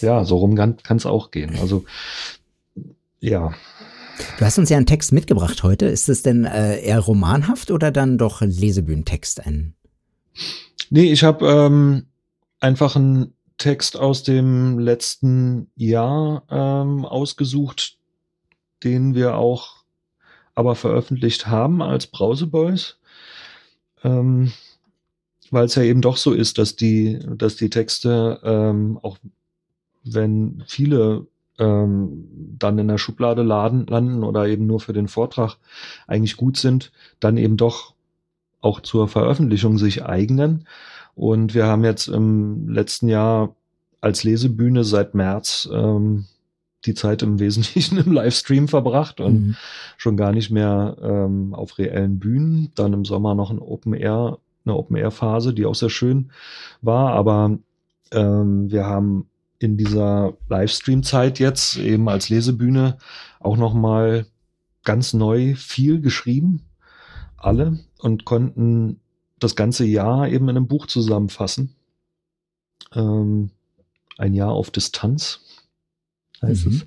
ja, 0.00 0.24
so 0.24 0.36
rum 0.36 0.54
kann 0.54 0.96
es 0.96 1.06
auch 1.06 1.30
gehen. 1.30 1.56
Also 1.60 1.84
ja, 3.20 3.52
Du 4.38 4.44
hast 4.44 4.58
uns 4.58 4.70
ja 4.70 4.76
einen 4.76 4.86
Text 4.86 5.12
mitgebracht 5.12 5.64
heute. 5.64 5.86
Ist 5.86 6.08
es 6.08 6.22
denn 6.22 6.44
äh, 6.44 6.80
eher 6.80 7.00
romanhaft 7.00 7.72
oder 7.72 7.90
dann 7.90 8.16
doch 8.16 8.42
Lesebühnentext? 8.42 9.44
Ein 9.44 9.74
Nee, 10.90 11.12
ich 11.12 11.24
habe 11.24 11.46
ähm, 11.46 12.06
einfach 12.60 12.96
einen 12.96 13.33
Text 13.58 13.96
aus 13.96 14.22
dem 14.22 14.78
letzten 14.78 15.70
Jahr 15.76 16.44
ähm, 16.50 17.04
ausgesucht, 17.04 17.98
den 18.82 19.14
wir 19.14 19.36
auch 19.36 19.84
aber 20.54 20.74
veröffentlicht 20.74 21.46
haben 21.46 21.82
als 21.82 22.06
Brauseboys. 22.06 22.98
Ähm, 24.02 24.52
weil 25.50 25.66
es 25.66 25.74
ja 25.74 25.82
eben 25.82 26.00
doch 26.00 26.16
so 26.16 26.32
ist, 26.32 26.58
dass 26.58 26.76
die, 26.76 27.20
dass 27.36 27.56
die 27.56 27.70
Texte, 27.70 28.40
ähm, 28.42 28.98
auch 29.02 29.18
wenn 30.04 30.64
viele 30.66 31.26
ähm, 31.58 32.28
dann 32.58 32.78
in 32.78 32.88
der 32.88 32.98
Schublade 32.98 33.42
laden, 33.42 33.86
landen 33.86 34.24
oder 34.24 34.46
eben 34.48 34.66
nur 34.66 34.80
für 34.80 34.92
den 34.92 35.08
Vortrag 35.08 35.56
eigentlich 36.06 36.36
gut 36.36 36.56
sind, 36.56 36.92
dann 37.20 37.36
eben 37.36 37.56
doch 37.56 37.94
auch 38.60 38.80
zur 38.80 39.08
Veröffentlichung 39.08 39.78
sich 39.78 40.04
eignen. 40.04 40.66
Und 41.14 41.54
wir 41.54 41.66
haben 41.66 41.84
jetzt 41.84 42.08
im 42.08 42.68
letzten 42.68 43.08
Jahr 43.08 43.54
als 44.00 44.24
Lesebühne 44.24 44.84
seit 44.84 45.14
März 45.14 45.68
ähm, 45.72 46.26
die 46.84 46.94
Zeit 46.94 47.22
im 47.22 47.38
Wesentlichen 47.38 47.98
im 48.04 48.12
Livestream 48.12 48.68
verbracht 48.68 49.20
und 49.20 49.34
Mhm. 49.34 49.56
schon 49.96 50.16
gar 50.16 50.32
nicht 50.32 50.50
mehr 50.50 50.96
ähm, 51.00 51.54
auf 51.54 51.78
reellen 51.78 52.18
Bühnen. 52.18 52.70
Dann 52.74 52.92
im 52.92 53.04
Sommer 53.04 53.34
noch 53.34 53.50
ein 53.50 53.58
Open 53.58 53.94
Air, 53.94 54.38
eine 54.64 54.76
Open 54.76 54.96
Air 54.96 55.10
Phase, 55.10 55.54
die 55.54 55.66
auch 55.66 55.74
sehr 55.74 55.90
schön 55.90 56.30
war. 56.82 57.12
Aber 57.12 57.58
ähm, 58.12 58.70
wir 58.70 58.86
haben 58.86 59.28
in 59.58 59.76
dieser 59.76 60.34
Livestream-Zeit 60.48 61.38
jetzt 61.38 61.76
eben 61.78 62.08
als 62.08 62.28
Lesebühne 62.28 62.98
auch 63.40 63.56
noch 63.56 63.72
mal 63.72 64.26
ganz 64.84 65.14
neu 65.14 65.54
viel 65.54 66.00
geschrieben, 66.02 66.62
alle 67.38 67.78
und 67.98 68.26
konnten 68.26 69.00
das 69.38 69.56
ganze 69.56 69.84
Jahr 69.84 70.28
eben 70.28 70.48
in 70.48 70.56
einem 70.56 70.66
Buch 70.68 70.86
zusammenfassen. 70.86 71.74
Ähm, 72.94 73.50
ein 74.18 74.34
Jahr 74.34 74.52
auf 74.52 74.70
Distanz 74.70 75.40
heißt 76.42 76.66
Mhm. 76.66 76.72
es. 76.72 76.86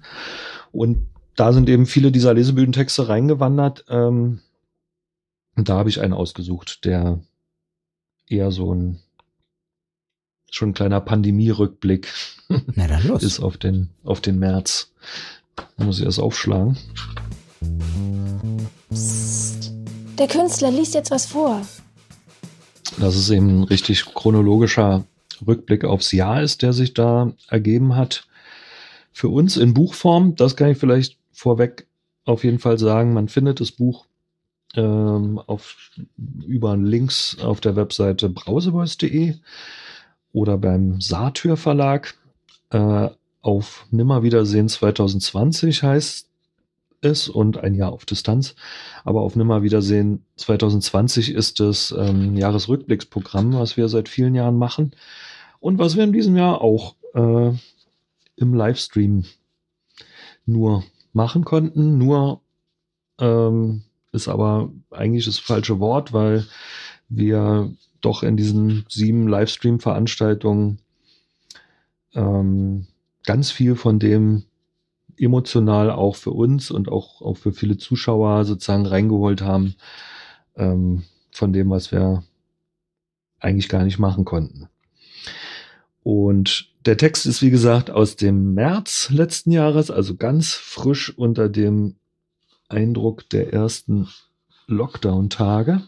Und 0.71 1.09
da 1.35 1.53
sind 1.53 1.69
eben 1.69 1.85
viele 1.85 2.11
dieser 2.11 2.33
Lesebühnentexte 2.33 3.09
reingewandert. 3.09 3.85
Ähm, 3.89 4.41
und 5.55 5.69
da 5.69 5.77
habe 5.77 5.89
ich 5.89 6.01
einen 6.01 6.13
ausgesucht, 6.13 6.85
der 6.85 7.19
eher 8.27 8.51
so 8.51 8.73
ein 8.73 8.99
schon 10.49 10.69
ein 10.69 10.73
kleiner 10.73 11.01
Pandemie-Rückblick 11.01 12.07
ist 13.19 13.39
auf 13.41 13.57
den, 13.57 13.89
auf 14.03 14.21
den 14.21 14.39
März. 14.39 14.91
Da 15.77 15.83
muss 15.83 15.99
ich 15.99 16.05
erst 16.05 16.19
aufschlagen. 16.19 16.77
Psst. 18.89 19.73
Der 20.17 20.27
Künstler 20.27 20.71
liest 20.71 20.93
jetzt 20.93 21.11
was 21.11 21.25
vor. 21.25 21.61
Das 22.99 23.15
ist 23.15 23.29
eben 23.29 23.61
ein 23.61 23.63
richtig 23.63 24.05
chronologischer 24.05 25.05
Rückblick 25.45 25.85
aufs 25.85 26.11
Jahr 26.11 26.41
ist, 26.41 26.61
der 26.61 26.73
sich 26.73 26.93
da 26.93 27.33
ergeben 27.49 27.95
hat. 27.95 28.27
Für 29.11 29.29
uns 29.29 29.57
in 29.57 29.73
Buchform, 29.73 30.35
das 30.35 30.55
kann 30.55 30.69
ich 30.69 30.77
vielleicht 30.77 31.17
vorweg 31.31 31.87
auf 32.25 32.43
jeden 32.43 32.59
Fall 32.59 32.77
sagen, 32.77 33.13
man 33.13 33.29
findet 33.29 33.61
das 33.61 33.71
Buch 33.71 34.05
ähm, 34.75 35.39
auf, 35.47 35.91
über 36.45 36.75
Links 36.75 37.37
auf 37.41 37.61
der 37.61 37.75
Webseite 37.75 38.29
brauseboys.de 38.29 39.35
oder 40.33 40.57
beim 40.57 40.99
Satyr 40.99 41.57
Verlag. 41.57 42.15
Äh, 42.69 43.09
auf 43.41 43.85
Nimmerwiedersehen 43.91 44.67
2020 44.67 45.83
heißt 45.83 46.26
es 47.01 47.29
und 47.29 47.57
ein 47.57 47.75
Jahr 47.75 47.93
auf 47.93 48.05
Distanz. 48.05 48.55
Aber 49.03 49.21
auf 49.21 49.35
Nimmerwiedersehen 49.35 50.25
2020 50.37 51.33
ist 51.33 51.59
das 51.59 51.93
ähm, 51.97 52.35
Jahresrückblicksprogramm, 52.35 53.53
was 53.53 53.77
wir 53.77 53.87
seit 53.89 54.09
vielen 54.09 54.35
Jahren 54.35 54.57
machen 54.57 54.95
und 55.59 55.79
was 55.79 55.95
wir 55.95 56.03
in 56.03 56.13
diesem 56.13 56.35
Jahr 56.35 56.61
auch 56.61 56.95
äh, 57.13 57.51
im 58.35 58.53
Livestream 58.53 59.25
nur 60.45 60.83
machen 61.13 61.45
konnten. 61.45 61.97
Nur 61.97 62.41
ähm, 63.19 63.83
ist 64.11 64.27
aber 64.27 64.71
eigentlich 64.91 65.25
das 65.25 65.39
falsche 65.39 65.79
Wort, 65.79 66.13
weil 66.13 66.45
wir 67.09 67.73
doch 68.01 68.23
in 68.23 68.37
diesen 68.37 68.85
sieben 68.89 69.27
Livestream-Veranstaltungen 69.27 70.79
ähm, 72.13 72.87
ganz 73.25 73.51
viel 73.51 73.75
von 73.75 73.99
dem 73.99 74.43
emotional 75.17 75.91
auch 75.91 76.15
für 76.15 76.31
uns 76.31 76.71
und 76.71 76.89
auch, 76.89 77.21
auch 77.21 77.37
für 77.37 77.51
viele 77.51 77.77
Zuschauer 77.77 78.45
sozusagen 78.45 78.85
reingeholt 78.85 79.41
haben, 79.41 79.75
ähm, 80.55 81.03
von 81.31 81.53
dem, 81.53 81.69
was 81.69 81.91
wir 81.91 82.23
eigentlich 83.39 83.69
gar 83.69 83.83
nicht 83.83 83.99
machen 83.99 84.25
konnten. 84.25 84.69
Und 86.03 86.69
der 86.85 86.97
Text 86.97 87.25
ist, 87.25 87.41
wie 87.41 87.49
gesagt, 87.49 87.91
aus 87.91 88.15
dem 88.15 88.53
März 88.53 89.09
letzten 89.11 89.51
Jahres, 89.51 89.91
also 89.91 90.15
ganz 90.15 90.53
frisch 90.53 91.15
unter 91.17 91.49
dem 91.49 91.95
Eindruck 92.69 93.29
der 93.29 93.53
ersten 93.53 94.07
Lockdown-Tage 94.67 95.81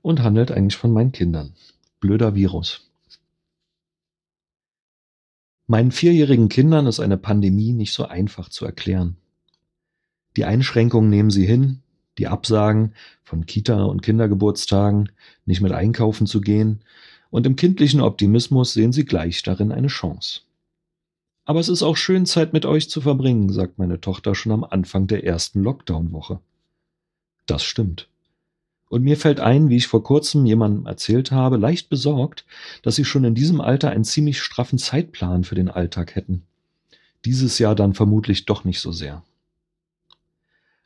und 0.00 0.22
handelt 0.22 0.50
eigentlich 0.50 0.76
von 0.76 0.92
meinen 0.92 1.12
Kindern. 1.12 1.54
Blöder 2.00 2.34
Virus. 2.34 2.91
Meinen 5.72 5.90
vierjährigen 5.90 6.50
Kindern 6.50 6.86
ist 6.86 7.00
eine 7.00 7.16
Pandemie 7.16 7.72
nicht 7.72 7.94
so 7.94 8.04
einfach 8.04 8.50
zu 8.50 8.66
erklären. 8.66 9.16
Die 10.36 10.44
Einschränkungen 10.44 11.08
nehmen 11.08 11.30
sie 11.30 11.46
hin, 11.46 11.80
die 12.18 12.28
Absagen 12.28 12.92
von 13.24 13.46
Kita- 13.46 13.84
und 13.84 14.02
Kindergeburtstagen, 14.02 15.10
nicht 15.46 15.62
mit 15.62 15.72
einkaufen 15.72 16.26
zu 16.26 16.42
gehen, 16.42 16.82
und 17.30 17.46
im 17.46 17.56
kindlichen 17.56 18.02
Optimismus 18.02 18.74
sehen 18.74 18.92
sie 18.92 19.06
gleich 19.06 19.42
darin 19.44 19.72
eine 19.72 19.86
Chance. 19.86 20.42
Aber 21.46 21.58
es 21.58 21.70
ist 21.70 21.82
auch 21.82 21.96
schön, 21.96 22.26
Zeit 22.26 22.52
mit 22.52 22.66
euch 22.66 22.90
zu 22.90 23.00
verbringen, 23.00 23.48
sagt 23.48 23.78
meine 23.78 23.98
Tochter 23.98 24.34
schon 24.34 24.52
am 24.52 24.64
Anfang 24.64 25.06
der 25.06 25.24
ersten 25.24 25.62
Lockdown-Woche. 25.62 26.40
Das 27.46 27.64
stimmt. 27.64 28.10
Und 28.92 29.04
mir 29.04 29.16
fällt 29.16 29.40
ein, 29.40 29.70
wie 29.70 29.76
ich 29.76 29.86
vor 29.86 30.04
kurzem 30.04 30.44
jemandem 30.44 30.84
erzählt 30.84 31.32
habe, 31.32 31.56
leicht 31.56 31.88
besorgt, 31.88 32.44
dass 32.82 32.94
sie 32.94 33.06
schon 33.06 33.24
in 33.24 33.34
diesem 33.34 33.62
Alter 33.62 33.88
einen 33.88 34.04
ziemlich 34.04 34.42
straffen 34.42 34.78
Zeitplan 34.78 35.44
für 35.44 35.54
den 35.54 35.70
Alltag 35.70 36.14
hätten. 36.14 36.42
Dieses 37.24 37.58
Jahr 37.58 37.74
dann 37.74 37.94
vermutlich 37.94 38.44
doch 38.44 38.64
nicht 38.64 38.80
so 38.80 38.92
sehr. 38.92 39.22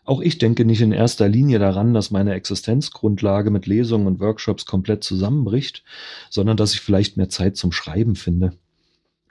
Auch 0.05 0.21
ich 0.21 0.38
denke 0.38 0.64
nicht 0.64 0.83
in 0.83 0.92
erster 0.92 1.29
Linie 1.29 1.59
daran, 1.59 1.95
dass 1.95 2.12
meine 2.12 2.35
Existenzgrundlage 2.35 3.51
mit 3.51 3.66
Lesungen 3.66 4.07
und 4.07 4.21
Workshops 4.21 4.66
komplett 4.66 5.03
zusammenbricht, 5.03 5.83
sondern 6.31 6.57
dass 6.57 6.75
ich 6.75 6.83
vielleicht 6.83 7.16
mehr 7.16 7.29
Zeit 7.29 7.57
zum 7.57 7.73
Schreiben 7.73 8.14
finde. 8.14 8.53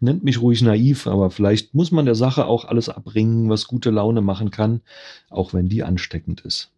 Nennt 0.01 0.25
mich 0.25 0.41
ruhig 0.41 0.61
naiv, 0.61 1.07
aber 1.07 1.31
vielleicht 1.31 1.73
muss 1.73 1.91
man 1.91 2.03
der 2.03 2.15
Sache 2.15 2.45
auch 2.45 2.65
alles 2.65 2.89
abbringen, 2.89 3.49
was 3.49 3.67
gute 3.67 3.89
Laune 3.89 4.19
machen 4.19 4.51
kann, 4.51 4.81
auch 5.29 5.53
wenn 5.53 5.69
die 5.69 5.83
ansteckend 5.83 6.41
ist. 6.41 6.74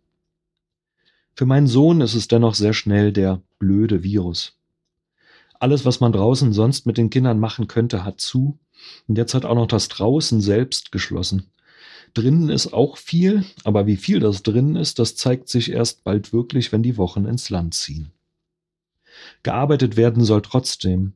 Für 1.37 1.45
meinen 1.45 1.67
Sohn 1.67 2.01
ist 2.01 2.15
es 2.15 2.27
dennoch 2.27 2.55
sehr 2.55 2.73
schnell 2.73 3.13
der 3.13 3.43
blöde 3.59 4.01
Virus. 4.01 4.57
Alles, 5.59 5.85
was 5.85 5.99
man 5.99 6.11
draußen 6.11 6.51
sonst 6.51 6.87
mit 6.87 6.97
den 6.97 7.11
Kindern 7.11 7.39
machen 7.39 7.67
könnte, 7.67 8.03
hat 8.03 8.19
zu. 8.19 8.57
Und 9.07 9.19
jetzt 9.19 9.35
hat 9.35 9.45
auch 9.45 9.53
noch 9.53 9.67
das 9.67 9.87
draußen 9.87 10.41
selbst 10.41 10.91
geschlossen. 10.91 11.51
Drinnen 12.15 12.49
ist 12.49 12.73
auch 12.73 12.97
viel, 12.97 13.45
aber 13.63 13.85
wie 13.85 13.97
viel 13.97 14.19
das 14.19 14.41
drinnen 14.41 14.75
ist, 14.75 14.97
das 14.97 15.15
zeigt 15.15 15.47
sich 15.47 15.71
erst 15.71 16.03
bald 16.03 16.33
wirklich, 16.33 16.71
wenn 16.71 16.81
die 16.81 16.97
Wochen 16.97 17.25
ins 17.25 17.51
Land 17.51 17.75
ziehen. 17.75 18.11
Gearbeitet 19.43 19.95
werden 19.95 20.23
soll 20.23 20.41
trotzdem. 20.41 21.13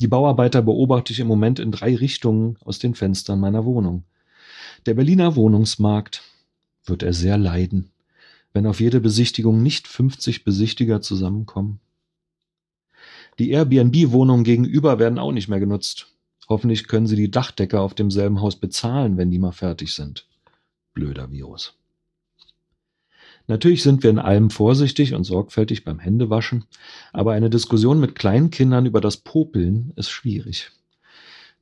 Die 0.00 0.08
Bauarbeiter 0.08 0.62
beobachte 0.62 1.12
ich 1.12 1.20
im 1.20 1.28
Moment 1.28 1.60
in 1.60 1.70
drei 1.70 1.94
Richtungen 1.94 2.56
aus 2.64 2.80
den 2.80 2.96
Fenstern 2.96 3.38
meiner 3.38 3.64
Wohnung. 3.64 4.02
Der 4.86 4.94
Berliner 4.94 5.36
Wohnungsmarkt 5.36 6.22
wird 6.86 7.04
er 7.04 7.12
sehr 7.12 7.38
leiden 7.38 7.92
wenn 8.52 8.66
auf 8.66 8.80
jede 8.80 9.00
Besichtigung 9.00 9.62
nicht 9.62 9.88
50 9.88 10.44
Besichtiger 10.44 11.00
zusammenkommen? 11.00 11.80
Die 13.38 13.50
Airbnb-Wohnungen 13.50 14.44
gegenüber 14.44 14.98
werden 14.98 15.18
auch 15.18 15.32
nicht 15.32 15.48
mehr 15.48 15.60
genutzt. 15.60 16.08
Hoffentlich 16.48 16.88
können 16.88 17.06
sie 17.06 17.16
die 17.16 17.30
Dachdecker 17.30 17.80
auf 17.80 17.94
demselben 17.94 18.40
Haus 18.40 18.56
bezahlen, 18.56 19.16
wenn 19.16 19.30
die 19.30 19.38
mal 19.38 19.52
fertig 19.52 19.94
sind. 19.94 20.26
Blöder 20.94 21.30
Virus. 21.30 21.74
Natürlich 23.46 23.82
sind 23.82 24.02
wir 24.02 24.10
in 24.10 24.18
allem 24.18 24.50
vorsichtig 24.50 25.14
und 25.14 25.24
sorgfältig 25.24 25.84
beim 25.84 25.98
Händewaschen, 25.98 26.64
aber 27.12 27.32
eine 27.32 27.50
Diskussion 27.50 27.98
mit 27.98 28.14
Kleinkindern 28.14 28.86
über 28.86 29.00
das 29.00 29.16
Popeln 29.16 29.92
ist 29.96 30.10
schwierig. 30.10 30.70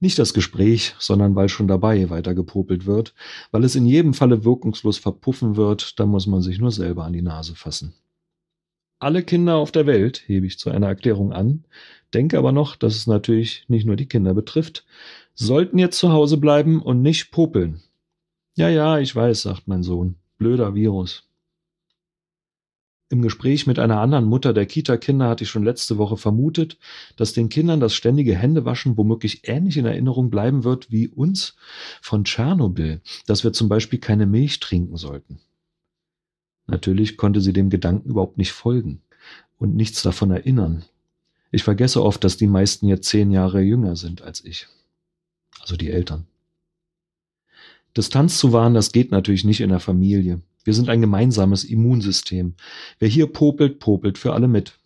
Nicht 0.00 0.18
das 0.18 0.32
Gespräch, 0.32 0.94
sondern 0.98 1.34
weil 1.34 1.48
schon 1.48 1.66
dabei 1.66 2.08
weiter 2.08 2.34
gepopelt 2.34 2.87
wird, 2.87 3.14
weil 3.50 3.64
es 3.64 3.74
in 3.74 3.84
jedem 3.84 4.14
Falle 4.14 4.44
wirkungslos 4.44 4.98
verpuffen 4.98 5.56
wird, 5.56 5.98
da 5.98 6.06
muss 6.06 6.26
man 6.26 6.40
sich 6.40 6.61
nur 6.61 6.70
selber 6.70 7.04
an 7.04 7.12
die 7.12 7.22
Nase 7.22 7.56
fassen. 7.56 7.94
Alle 9.00 9.22
Kinder 9.22 9.56
auf 9.56 9.72
der 9.72 9.87
Welt, 9.87 10.22
hebe 10.26 10.46
ich 10.46 10.58
zu 10.58 10.70
einer 10.70 10.88
Erklärung 10.88 11.32
an, 11.32 11.64
denke 12.14 12.38
aber 12.38 12.52
noch, 12.52 12.76
dass 12.76 12.96
es 12.96 13.06
natürlich 13.06 13.64
nicht 13.68 13.87
nur 13.87 13.96
die 13.96 14.06
Kinder 14.06 14.34
betrifft, 14.34 14.84
sollten 15.34 15.78
jetzt 15.78 15.98
zu 15.98 16.12
Hause 16.12 16.37
bleiben 16.37 16.82
und 16.82 17.02
nicht 17.02 17.30
popeln. 17.30 17.80
Ja, 18.56 18.68
ja, 18.68 18.98
ich 18.98 19.14
weiß, 19.14 19.42
sagt 19.42 19.68
mein 19.68 19.84
Sohn. 19.84 20.16
Blöder 20.37 20.74
Virus. 20.74 21.27
Im 23.11 23.23
Gespräch 23.23 23.66
mit 23.66 23.79
einer 23.79 24.01
anderen 24.01 24.27
Mutter 24.27 24.53
der 24.53 24.66
Kita-Kinder 24.66 25.29
hatte 25.29 25.44
ich 25.44 25.51
schon 25.51 25.64
letzte 25.64 25.97
Woche 25.97 26.18
vermutet, 26.18 26.77
dass 27.16 27.33
den 27.33 27.49
Kindern 27.49 27.81
das 27.81 27.94
ständige 27.94 28.35
Händewaschen 28.35 28.99
womöglich 28.99 29.49
ähnlich 29.49 29.79
in 29.79 29.87
Erinnerung 29.87 30.29
bleiben 30.29 30.62
wird 30.62 30.90
wie 30.90 31.09
uns 31.09 31.57
von 32.03 32.25
Tschernobyl, 32.25 33.01
dass 33.27 33.44
wir 33.44 33.55
zum 33.55 33.71
Beispiel 33.71 33.99
keine 33.99 34.27
Milch 34.27 34.61
trinken 34.61 34.99
sollten. 34.99 35.40
Natürlich 36.66 37.16
konnte 37.16 37.40
sie 37.40 37.55
dem 37.55 37.71
Gedanken 37.71 38.11
überhaupt 38.11 38.37
nicht 38.37 38.53
folgen 38.53 39.01
und 39.57 39.75
nichts 39.75 40.03
davon 40.03 40.31
erinnern. 40.31 40.85
Ich 41.51 41.62
vergesse 41.62 42.03
oft, 42.03 42.23
dass 42.25 42.37
die 42.37 42.47
meisten 42.47 42.88
jetzt 42.88 43.09
zehn 43.09 43.31
Jahre 43.31 43.62
jünger 43.62 43.97
sind 43.97 44.21
als 44.21 44.44
ich. 44.44 44.66
Also 45.61 45.77
die 45.77 45.90
Eltern. 45.90 46.27
Distanz 47.97 48.38
zu 48.38 48.53
wahren, 48.53 48.75
das 48.75 48.92
geht 48.92 49.11
natürlich 49.11 49.44
nicht 49.44 49.62
in 49.62 49.71
der 49.71 49.81
Familie. 49.81 50.42
Wir 50.68 50.74
sind 50.74 50.90
ein 50.90 51.00
gemeinsames 51.00 51.64
Immunsystem. 51.64 52.52
Wer 52.98 53.09
hier 53.09 53.26
popelt, 53.28 53.78
popelt 53.78 54.18
für 54.18 54.35
alle 54.35 54.48
mit. 54.48 54.78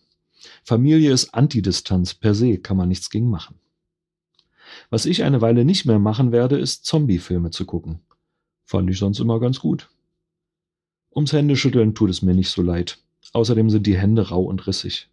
Familie 0.63 1.11
ist 1.11 1.33
Antidistanz 1.33 2.13
per 2.13 2.33
se, 2.33 2.57
kann 2.57 2.77
man 2.77 2.87
nichts 2.87 3.09
gegen 3.09 3.29
machen. 3.29 3.59
Was 4.89 5.05
ich 5.05 5.23
eine 5.23 5.41
Weile 5.41 5.65
nicht 5.65 5.85
mehr 5.85 5.99
machen 5.99 6.31
werde, 6.31 6.57
ist 6.57 6.85
Zombie-Filme 6.85 7.51
zu 7.51 7.65
gucken. 7.65 7.99
Fand 8.63 8.89
ich 8.89 8.97
sonst 8.97 9.19
immer 9.19 9.41
ganz 9.41 9.59
gut. 9.59 9.89
Ums 11.13 11.33
Händeschütteln 11.33 11.95
tut 11.95 12.11
es 12.11 12.21
mir 12.21 12.33
nicht 12.33 12.51
so 12.51 12.61
leid. 12.61 12.99
Außerdem 13.33 13.69
sind 13.69 13.85
die 13.85 13.97
Hände 13.97 14.29
rau 14.29 14.43
und 14.43 14.65
rissig. 14.65 15.09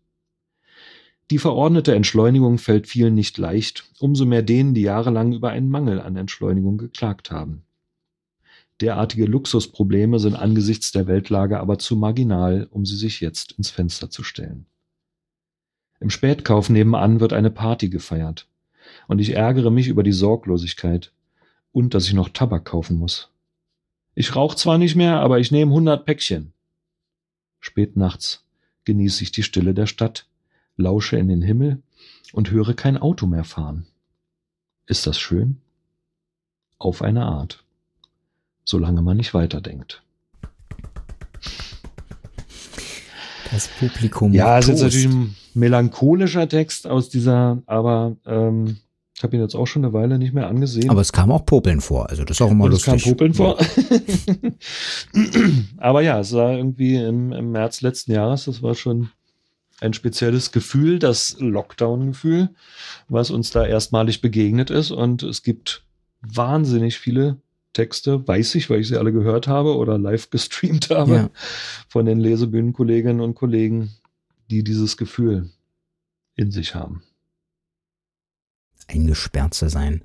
Die 1.32 1.38
verordnete 1.38 1.96
Entschleunigung 1.96 2.58
fällt 2.58 2.86
vielen 2.86 3.16
nicht 3.16 3.38
leicht, 3.38 3.90
umso 3.98 4.24
mehr 4.24 4.42
denen, 4.42 4.74
die 4.74 4.82
jahrelang 4.82 5.32
über 5.32 5.50
einen 5.50 5.68
Mangel 5.68 6.00
an 6.00 6.14
Entschleunigung 6.14 6.78
geklagt 6.78 7.32
haben. 7.32 7.64
Derartige 8.80 9.26
Luxusprobleme 9.26 10.18
sind 10.18 10.34
angesichts 10.34 10.90
der 10.90 11.06
Weltlage 11.06 11.60
aber 11.60 11.78
zu 11.78 11.96
marginal, 11.96 12.66
um 12.70 12.86
sie 12.86 12.96
sich 12.96 13.20
jetzt 13.20 13.52
ins 13.52 13.68
Fenster 13.68 14.08
zu 14.08 14.22
stellen. 14.22 14.66
Im 16.00 16.08
Spätkauf 16.08 16.70
nebenan 16.70 17.20
wird 17.20 17.34
eine 17.34 17.50
Party 17.50 17.90
gefeiert. 17.90 18.48
Und 19.06 19.18
ich 19.18 19.34
ärgere 19.34 19.70
mich 19.70 19.88
über 19.88 20.02
die 20.02 20.12
Sorglosigkeit 20.12 21.12
und 21.72 21.92
dass 21.92 22.06
ich 22.06 22.14
noch 22.14 22.30
Tabak 22.30 22.64
kaufen 22.64 22.96
muss. 22.96 23.30
Ich 24.14 24.34
rauche 24.34 24.56
zwar 24.56 24.78
nicht 24.78 24.96
mehr, 24.96 25.20
aber 25.20 25.38
ich 25.38 25.50
nehme 25.50 25.72
hundert 25.72 26.06
Päckchen. 26.06 26.52
Spät 27.60 27.96
nachts 27.96 28.44
genieße 28.86 29.22
ich 29.22 29.30
die 29.30 29.42
Stille 29.42 29.74
der 29.74 29.86
Stadt, 29.86 30.26
lausche 30.76 31.18
in 31.18 31.28
den 31.28 31.42
Himmel 31.42 31.82
und 32.32 32.50
höre 32.50 32.72
kein 32.72 32.96
Auto 32.96 33.26
mehr 33.26 33.44
fahren. 33.44 33.86
Ist 34.86 35.06
das 35.06 35.18
schön? 35.18 35.60
Auf 36.78 37.02
eine 37.02 37.26
Art 37.26 37.62
solange 38.64 39.02
man 39.02 39.16
nicht 39.16 39.34
weiterdenkt. 39.34 40.02
Das 43.50 43.68
Publikum. 43.68 44.32
Ja, 44.32 44.58
es 44.58 44.68
ist 44.68 44.80
natürlich 44.80 45.08
ein 45.08 45.34
melancholischer 45.54 46.48
Text 46.48 46.86
aus 46.86 47.08
dieser, 47.08 47.62
aber 47.66 48.16
ähm, 48.24 48.76
ich 49.16 49.24
habe 49.24 49.36
ihn 49.36 49.42
jetzt 49.42 49.54
auch 49.54 49.66
schon 49.66 49.84
eine 49.84 49.92
Weile 49.92 50.18
nicht 50.18 50.32
mehr 50.32 50.46
angesehen. 50.46 50.88
Aber 50.88 51.00
es 51.00 51.12
kam 51.12 51.30
auch 51.30 51.44
Popeln 51.44 51.80
vor, 51.80 52.08
also 52.08 52.24
das 52.24 52.38
ist 52.38 52.42
auch 52.42 52.50
immer 52.50 52.64
Und 52.64 52.72
es 52.72 52.86
lustig. 52.86 53.04
kam 53.04 53.12
Popeln 53.12 53.34
vor. 53.34 53.58
Aber 55.76 56.00
ja, 56.00 56.20
es 56.20 56.32
war 56.32 56.52
irgendwie 56.52 56.96
im, 56.96 57.32
im 57.32 57.50
März 57.50 57.82
letzten 57.82 58.12
Jahres, 58.12 58.44
das 58.44 58.62
war 58.62 58.74
schon 58.74 59.10
ein 59.80 59.94
spezielles 59.94 60.52
Gefühl, 60.52 60.98
das 60.98 61.36
Lockdown-Gefühl, 61.38 62.50
was 63.08 63.30
uns 63.30 63.50
da 63.50 63.66
erstmalig 63.66 64.20
begegnet 64.20 64.70
ist. 64.70 64.90
Und 64.90 65.22
es 65.22 65.42
gibt 65.42 65.84
wahnsinnig 66.22 66.98
viele 66.98 67.36
Texte, 67.72 68.26
weiß 68.26 68.54
ich, 68.56 68.68
weil 68.70 68.80
ich 68.80 68.88
sie 68.88 68.96
alle 68.96 69.12
gehört 69.12 69.46
habe 69.48 69.76
oder 69.76 69.98
live 69.98 70.30
gestreamt 70.30 70.90
habe, 70.90 71.14
Ja. 71.14 71.30
von 71.88 72.06
den 72.06 72.18
Lesebühnenkolleginnen 72.18 73.20
und 73.20 73.34
Kollegen, 73.34 73.90
die 74.50 74.64
dieses 74.64 74.96
Gefühl 74.96 75.50
in 76.36 76.50
sich 76.50 76.74
haben. 76.74 77.02
eingesperrt 78.88 79.54
zu 79.54 79.68
sein. 79.68 80.02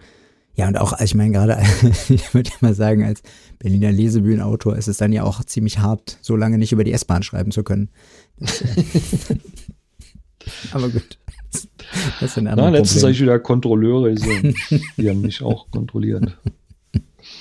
Ja, 0.53 0.68
und 0.68 0.78
auch, 0.78 0.99
ich 1.01 1.16
meine, 1.16 1.32
gerade, 1.32 1.57
ich 2.09 2.34
würde 2.34 2.51
mal 2.61 2.74
sagen, 2.76 3.03
als 3.03 3.22
Berliner 3.59 3.91
Lesebühnenautor 3.91 4.76
ist 4.78 4.88
es 4.88 4.97
dann 4.97 5.11
ja 5.11 5.24
auch 5.24 5.43
ziemlich 5.43 5.80
hart, 5.80 6.18
so 6.22 6.36
lange 6.36 6.57
nicht 6.57 6.72
über 6.72 6.84
die 6.84 6.93
S-Bahn 6.93 7.24
schreiben 7.24 7.51
zu 7.51 7.63
können. 7.63 7.89
Das, 8.38 8.61
äh, 8.61 8.86
aber 10.72 10.89
gut. 10.89 11.18
Das, 12.20 12.34
sind 12.36 12.43
Na, 12.45 12.51
andere 12.51 12.72
letztens 12.72 13.01
habe 13.03 13.11
ich 13.13 13.22
wieder 13.22 13.39
Kontrolleure 13.39 14.13
gesehen. 14.13 14.55
Die 14.97 15.09
haben 15.09 15.22
mich 15.22 15.41
auch 15.41 15.72
kontrolliert. 15.72 16.38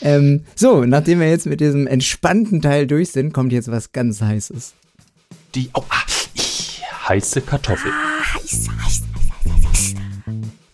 Ähm, 0.00 0.44
so, 0.54 0.84
nachdem 0.84 1.18
wir 1.20 1.28
jetzt 1.28 1.46
mit 1.46 1.60
diesem 1.60 1.86
entspannten 1.86 2.62
Teil 2.62 2.86
durch 2.86 3.10
sind, 3.10 3.32
kommt 3.32 3.52
jetzt 3.52 3.70
was 3.70 3.92
ganz 3.92 4.22
Heißes. 4.22 4.72
Die 5.54 5.68
oh, 5.74 5.82
ah, 5.90 6.02
ich, 6.34 6.80
heiße 7.08 7.42
Kartoffel. 7.42 7.92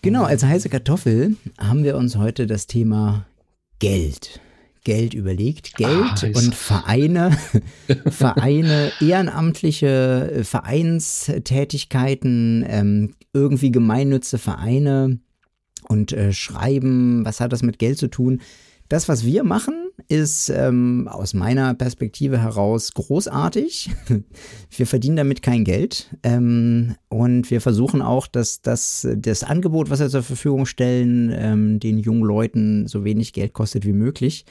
Genau, 0.01 0.23
als 0.23 0.43
heiße 0.43 0.69
Kartoffel 0.69 1.35
haben 1.59 1.83
wir 1.83 1.97
uns 1.97 2.15
heute 2.15 2.47
das 2.47 2.67
Thema 2.67 3.25
Geld. 3.79 4.39
Geld 4.85 5.13
überlegt. 5.13 5.75
Geld 5.75 5.91
Ah, 5.91 6.15
heiß. 6.21 6.33
und 6.35 6.55
Vereine, 6.55 7.37
Vereine, 8.09 8.93
ehrenamtliche 9.01 10.31
äh, 10.31 10.43
Vereinstätigkeiten, 10.45 12.65
ähm, 12.67 13.13
irgendwie 13.33 13.71
gemeinnütze 13.71 14.37
Vereine 14.37 15.19
und 15.89 16.13
äh, 16.13 16.31
Schreiben. 16.31 17.25
Was 17.25 17.41
hat 17.41 17.51
das 17.51 17.63
mit 17.63 17.79
Geld 17.79 17.97
zu 17.97 18.07
tun? 18.07 18.39
Das, 18.87 19.07
was 19.07 19.23
wir 19.23 19.43
machen, 19.43 19.89
ist 20.07 20.49
ähm, 20.49 21.07
aus 21.11 21.35
meiner 21.35 21.75
Perspektive 21.75 22.41
heraus 22.41 22.93
großartig. 22.93 23.91
Wir 24.75 24.87
verdienen 24.87 25.17
damit 25.17 25.43
kein 25.43 25.63
Geld 25.63 26.15
ähm, 26.23 26.95
und 27.09 27.51
wir 27.51 27.59
versuchen 27.59 28.01
auch, 28.01 28.25
dass 28.27 28.61
das, 28.61 29.07
das 29.15 29.43
Angebot, 29.43 29.89
was 29.89 29.99
wir 29.99 30.09
zur 30.09 30.23
Verfügung 30.23 30.65
stellen, 30.65 31.31
ähm, 31.35 31.79
den 31.79 31.97
jungen 31.97 32.23
Leuten 32.23 32.87
so 32.87 33.03
wenig 33.03 33.33
Geld 33.33 33.53
kostet 33.53 33.85
wie 33.85 33.93
möglich. 33.93 34.45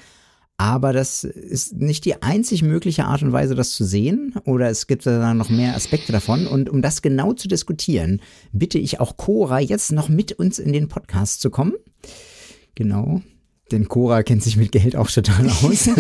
Aber 0.61 0.93
das 0.93 1.23
ist 1.23 1.75
nicht 1.75 2.05
die 2.05 2.21
einzig 2.21 2.63
mögliche 2.63 3.05
Art 3.05 3.23
und 3.23 3.33
Weise, 3.33 3.55
das 3.55 3.71
zu 3.71 3.85
sehen. 3.85 4.35
Oder 4.45 4.69
es 4.69 4.89
gibt 4.89 5.07
da 5.07 5.33
noch 5.33 5.51
mehr 5.51 5.77
Aspekte 5.77 6.11
davon. 6.11 6.49
Und 6.49 6.69
um 6.69 6.83
das 6.83 7.01
genau 7.01 7.33
zu 7.33 7.47
diskutieren, 7.47 8.21
bitte 8.53 8.79
ich 8.79 8.99
auch 8.99 9.17
Cora 9.17 9.61
jetzt 9.61 9.93
noch 9.93 10.09
mit 10.09 10.33
uns 10.33 10.59
in 10.59 10.73
den 10.73 10.89
Podcast 10.89 11.41
zu 11.41 11.51
kommen. 11.51 11.75
Genau. 12.75 13.23
Denn 13.71 13.87
Cora 13.87 14.25
kennt 14.25 14.43
sich 14.43 14.57
mit 14.57 14.73
Geld 14.73 14.97
auch 14.97 15.09
total 15.09 15.49
aus. 15.49 15.89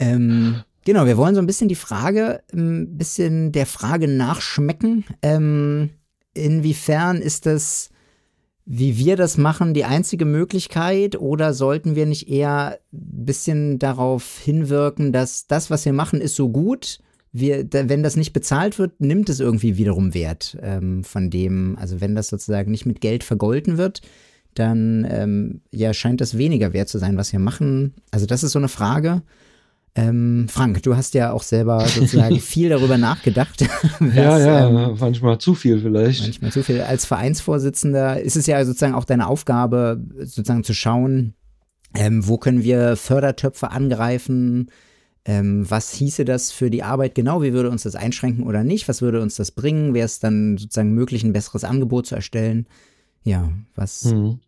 ähm, 0.00 0.64
genau, 0.84 1.06
wir 1.06 1.16
wollen 1.16 1.36
so 1.36 1.40
ein 1.40 1.46
bisschen 1.46 1.68
die 1.68 1.76
Frage, 1.76 2.42
ein 2.52 2.98
bisschen 2.98 3.52
der 3.52 3.66
Frage 3.66 4.08
nachschmecken. 4.08 5.04
Ähm, 5.22 5.90
inwiefern 6.34 7.22
ist 7.22 7.46
das, 7.46 7.90
wie 8.70 8.98
wir 8.98 9.16
das 9.16 9.38
machen, 9.38 9.72
die 9.72 9.86
einzige 9.86 10.26
Möglichkeit? 10.26 11.18
Oder 11.18 11.54
sollten 11.54 11.96
wir 11.96 12.04
nicht 12.04 12.28
eher 12.28 12.78
ein 12.92 13.24
bisschen 13.24 13.78
darauf 13.78 14.38
hinwirken, 14.38 15.10
dass 15.10 15.46
das, 15.46 15.70
was 15.70 15.86
wir 15.86 15.94
machen, 15.94 16.20
ist 16.20 16.36
so 16.36 16.50
gut? 16.50 16.98
Wir, 17.32 17.66
wenn 17.70 18.02
das 18.02 18.16
nicht 18.16 18.34
bezahlt 18.34 18.78
wird, 18.78 19.00
nimmt 19.00 19.30
es 19.30 19.40
irgendwie 19.40 19.78
wiederum 19.78 20.12
Wert 20.12 20.58
ähm, 20.60 21.02
von 21.02 21.30
dem, 21.30 21.78
also 21.78 22.02
wenn 22.02 22.14
das 22.14 22.28
sozusagen 22.28 22.70
nicht 22.70 22.84
mit 22.84 23.00
Geld 23.00 23.24
vergolten 23.24 23.78
wird, 23.78 24.02
dann 24.52 25.06
ähm, 25.10 25.62
ja, 25.70 25.94
scheint 25.94 26.20
das 26.20 26.36
weniger 26.36 26.74
wert 26.74 26.90
zu 26.90 26.98
sein, 26.98 27.16
was 27.16 27.32
wir 27.32 27.38
machen. 27.38 27.94
Also 28.10 28.26
das 28.26 28.42
ist 28.42 28.52
so 28.52 28.58
eine 28.58 28.68
Frage. 28.68 29.22
Ähm, 29.94 30.46
Frank, 30.48 30.82
du 30.82 30.96
hast 30.96 31.14
ja 31.14 31.32
auch 31.32 31.42
selber 31.42 31.86
sozusagen 31.86 32.38
viel 32.40 32.68
darüber 32.68 32.98
nachgedacht. 32.98 33.66
was, 33.98 34.14
ja, 34.14 34.38
ja, 34.38 34.68
ähm, 34.68 34.96
manchmal 34.98 35.38
zu 35.38 35.54
viel 35.54 35.80
vielleicht. 35.80 36.22
manchmal 36.22 36.52
zu 36.52 36.62
viel. 36.62 36.80
Als 36.82 37.04
Vereinsvorsitzender 37.04 38.20
ist 38.20 38.36
es 38.36 38.46
ja 38.46 38.64
sozusagen 38.64 38.94
auch 38.94 39.04
deine 39.04 39.26
Aufgabe, 39.26 40.00
sozusagen 40.18 40.62
zu 40.62 40.74
schauen, 40.74 41.34
ähm, 41.94 42.26
wo 42.26 42.38
können 42.38 42.62
wir 42.62 42.96
Fördertöpfe 42.96 43.70
angreifen, 43.70 44.70
ähm, 45.24 45.68
was 45.68 45.92
hieße 45.92 46.24
das 46.24 46.52
für 46.52 46.70
die 46.70 46.82
Arbeit 46.82 47.14
genau, 47.14 47.42
wie 47.42 47.52
würde 47.52 47.70
uns 47.70 47.82
das 47.82 47.94
einschränken 47.94 48.44
oder 48.44 48.64
nicht, 48.64 48.88
was 48.88 49.02
würde 49.02 49.20
uns 49.20 49.36
das 49.36 49.50
bringen, 49.50 49.94
wäre 49.94 50.06
es 50.06 50.20
dann 50.20 50.56
sozusagen 50.58 50.92
möglich, 50.92 51.24
ein 51.24 51.32
besseres 51.32 51.64
Angebot 51.64 52.06
zu 52.06 52.14
erstellen. 52.14 52.66
Ja, 53.24 53.50
was, 53.74 54.04
Mhm. 54.04 54.40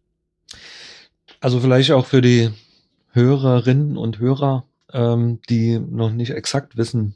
Also 1.40 1.60
vielleicht 1.60 1.92
auch 1.92 2.06
für 2.06 2.20
die 2.20 2.50
Hörerinnen 3.12 3.96
und 3.96 4.18
Hörer, 4.18 4.64
ähm, 4.92 5.40
die 5.48 5.78
noch 5.78 6.12
nicht 6.12 6.30
exakt 6.30 6.76
wissen, 6.76 7.14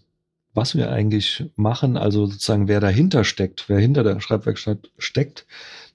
was 0.55 0.77
wir 0.77 0.91
eigentlich 0.91 1.51
machen, 1.57 1.97
also 1.97 2.27
sozusagen 2.27 2.69
wer 2.69 2.81
dahinter 2.81 3.25
steckt, 3.25 3.69
wer 3.69 3.81
hinter 3.81 4.05
der 4.05 4.21
Schreibwerkstatt 4.21 4.91
steckt, 4.99 5.47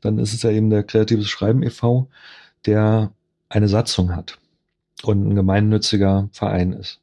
dann 0.02 0.20
ist 0.20 0.34
es 0.34 0.44
ja 0.44 0.52
eben 0.52 0.70
der 0.70 0.84
Kreatives 0.84 1.30
Schreiben 1.30 1.64
e.V., 1.64 2.10
der 2.66 3.12
eine 3.48 3.70
Satzung 3.70 4.16
hat 4.16 4.38
und 5.04 5.28
ein 5.28 5.36
gemeinnütziger 5.36 6.30
Verein 6.34 6.74
ist. 6.74 7.00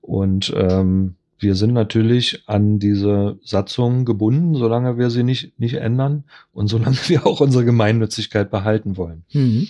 Und 0.00 0.52
ähm, 0.56 1.16
wir 1.38 1.54
sind 1.54 1.72
natürlich 1.72 2.44
an 2.46 2.78
diese 2.78 3.38
Satzung 3.42 4.04
gebunden, 4.04 4.54
solange 4.54 4.98
wir 4.98 5.10
sie 5.10 5.24
nicht, 5.24 5.58
nicht 5.58 5.74
ändern 5.74 6.24
und 6.52 6.68
solange 6.68 6.96
wir 7.08 7.26
auch 7.26 7.40
unsere 7.40 7.64
Gemeinnützigkeit 7.64 8.50
behalten 8.50 8.96
wollen. 8.96 9.24
mhm. 9.32 9.68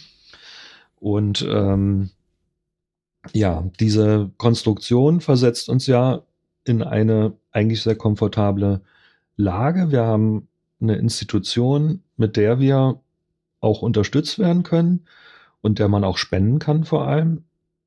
Und 0.99 1.47
ähm, 1.49 2.11
ja, 3.33 3.69
diese 3.79 4.31
Konstruktion 4.39 5.21
versetzt 5.21 5.69
uns 5.69 5.87
ja 5.87 6.23
in 6.65 6.83
eine 6.83 7.35
eigentlich 7.53 7.83
sehr 7.83 7.97
komfortable 7.97 8.83
Lage. 9.37 9.91
Wir 9.91 10.05
haben 10.05 10.49
eine 10.81 10.97
Institution, 10.97 12.03
mit 12.17 12.37
der 12.37 12.59
wir 12.59 13.01
auch 13.61 13.83
unterstützt 13.83 14.39
werden 14.39 14.63
können 14.63 15.07
und 15.61 15.79
der 15.79 15.89
man 15.89 16.05
auch 16.05 16.17
spenden 16.17 16.59
kann 16.59 16.85
vor 16.85 17.07
allem 17.07 17.45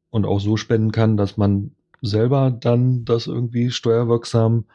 und 0.09 0.25
auch 0.25 0.39
so 0.39 0.57
spenden 0.57 0.91
kann, 0.91 1.17
dass 1.17 1.37
man 1.37 1.71
selber 2.01 2.51
dann 2.51 3.05
das 3.05 3.27
irgendwie 3.27 3.71
steuerwirksam 3.71 4.65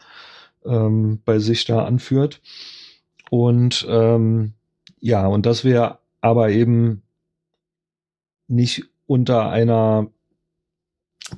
ähm, 0.65 1.21
bei 1.25 1.39
sich 1.39 1.65
da 1.65 1.85
anführt. 1.85 2.41
Und 3.31 3.87
ähm, 3.89 4.55
ja, 5.01 5.27
und 5.27 5.47
dass 5.47 5.65
wir 5.65 5.99
aber 6.21 6.51
eben 6.51 7.03
nicht 8.49 8.85
unter 9.07 9.51
einer 9.51 10.09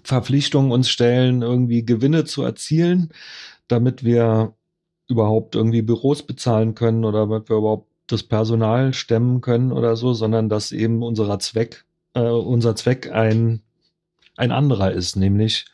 Verpflichtung 0.05 0.71
uns 0.71 0.89
stellen, 0.89 1.43
irgendwie 1.43 1.85
Gewinne 1.85 2.25
zu 2.25 2.43
erzielen, 2.43 3.11
damit 3.69 4.05
wir 4.05 4.55
überhaupt 5.09 5.57
irgendwie 5.57 5.83
Büros 5.83 6.23
bezahlen 6.23 6.75
können 6.75 7.05
oder 7.05 7.27
damit 7.27 7.49
wir 7.49 7.57
überhaupt 7.57 7.89
das 8.07 8.23
Personal 8.23 8.93
stemmen 8.95 9.41
können 9.41 9.73
oder 9.73 9.97
so, 9.97 10.13
sondern 10.15 10.49
dass 10.49 10.73
eben 10.73 11.03
unserer 11.03 11.39
Zweck, 11.39 11.85
äh, 12.15 12.21
unser 12.23 12.75
Zweck 12.77 13.11
ein, 13.13 13.63
ein 14.37 14.53
anderer 14.53 14.93
ist, 14.93 15.17
nämlich 15.17 15.67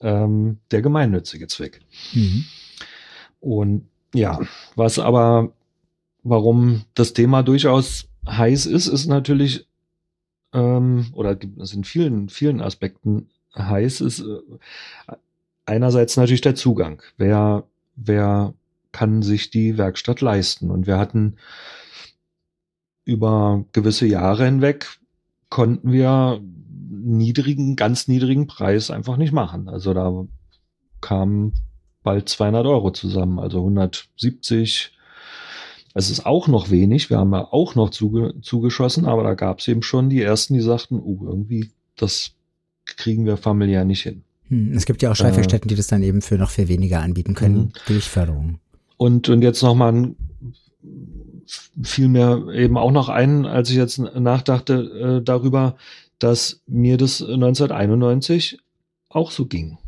ähm, 0.00 0.58
der 0.70 0.82
gemeinnützige 0.82 1.46
Zweck. 1.48 1.80
Mhm. 2.12 2.44
Und 3.40 3.88
ja, 4.14 4.40
was 4.76 4.98
aber, 4.98 5.52
warum 6.22 6.84
das 6.94 7.12
Thema 7.12 7.42
durchaus 7.42 8.08
heiß 8.26 8.66
ist, 8.66 8.86
ist 8.86 9.06
natürlich, 9.06 9.66
ähm, 10.52 11.06
oder 11.14 11.34
gibt 11.34 11.60
es 11.60 11.74
in 11.74 11.84
vielen, 11.84 12.28
vielen 12.28 12.60
Aspekten 12.60 13.28
heiß, 13.56 14.00
ist 14.00 14.20
äh, 14.20 15.14
einerseits 15.66 16.16
natürlich 16.16 16.40
der 16.40 16.54
Zugang. 16.54 17.02
Wer, 17.16 17.64
wer 17.96 18.54
kann 18.92 19.22
sich 19.22 19.50
die 19.50 19.78
Werkstatt 19.78 20.20
leisten? 20.20 20.70
Und 20.70 20.86
wir 20.86 20.98
hatten 20.98 21.36
über 23.04 23.64
gewisse 23.72 24.06
Jahre 24.06 24.44
hinweg 24.44 24.98
konnten 25.50 25.92
wir 25.92 26.40
niedrigen, 26.88 27.76
ganz 27.76 28.08
niedrigen 28.08 28.46
Preis 28.46 28.90
einfach 28.90 29.16
nicht 29.16 29.32
machen. 29.32 29.68
Also 29.68 29.92
da 29.92 30.24
kamen 31.00 31.54
bald 32.02 32.28
200 32.28 32.64
Euro 32.66 32.90
zusammen, 32.92 33.38
also 33.38 33.58
170. 33.58 34.92
Es 35.94 36.10
ist 36.10 36.24
auch 36.24 36.48
noch 36.48 36.70
wenig. 36.70 37.10
Wir 37.10 37.18
haben 37.18 37.32
ja 37.32 37.52
auch 37.52 37.74
noch 37.74 37.90
zuge 37.90 38.40
zugeschossen, 38.40 39.04
aber 39.04 39.24
da 39.24 39.34
gab 39.34 39.58
es 39.58 39.68
eben 39.68 39.82
schon 39.82 40.08
die 40.08 40.22
ersten, 40.22 40.54
die 40.54 40.60
sagten, 40.60 41.00
oh, 41.00 41.18
irgendwie, 41.22 41.70
das 41.96 42.34
kriegen 42.96 43.24
wir 43.26 43.36
familiär 43.36 43.84
nicht 43.84 44.02
hin. 44.02 44.22
Hm, 44.48 44.72
Es 44.74 44.86
gibt 44.86 45.02
ja 45.02 45.10
auch 45.10 45.16
Schreibwerkstätten, 45.16 45.68
die 45.68 45.74
das 45.74 45.86
dann 45.86 46.02
eben 46.02 46.22
für 46.22 46.36
noch 46.36 46.50
viel 46.50 46.68
weniger 46.68 47.00
anbieten 47.00 47.34
können 47.34 47.56
Mhm. 47.56 47.72
durch 47.86 48.08
Förderung. 48.08 48.58
Und, 48.96 49.28
und 49.28 49.42
jetzt 49.42 49.62
nochmal 49.62 49.92
ein 49.92 50.16
fiel 51.82 52.08
mir 52.08 52.48
eben 52.54 52.76
auch 52.78 52.90
noch 52.92 53.08
ein, 53.08 53.44
als 53.46 53.68
ich 53.70 53.76
jetzt 53.76 53.98
nachdachte 53.98 55.18
äh, 55.20 55.24
darüber, 55.24 55.76
dass 56.18 56.60
mir 56.66 56.96
das 56.96 57.20
1991 57.22 58.58
auch 59.08 59.30
so 59.30 59.46
ging. 59.46 59.78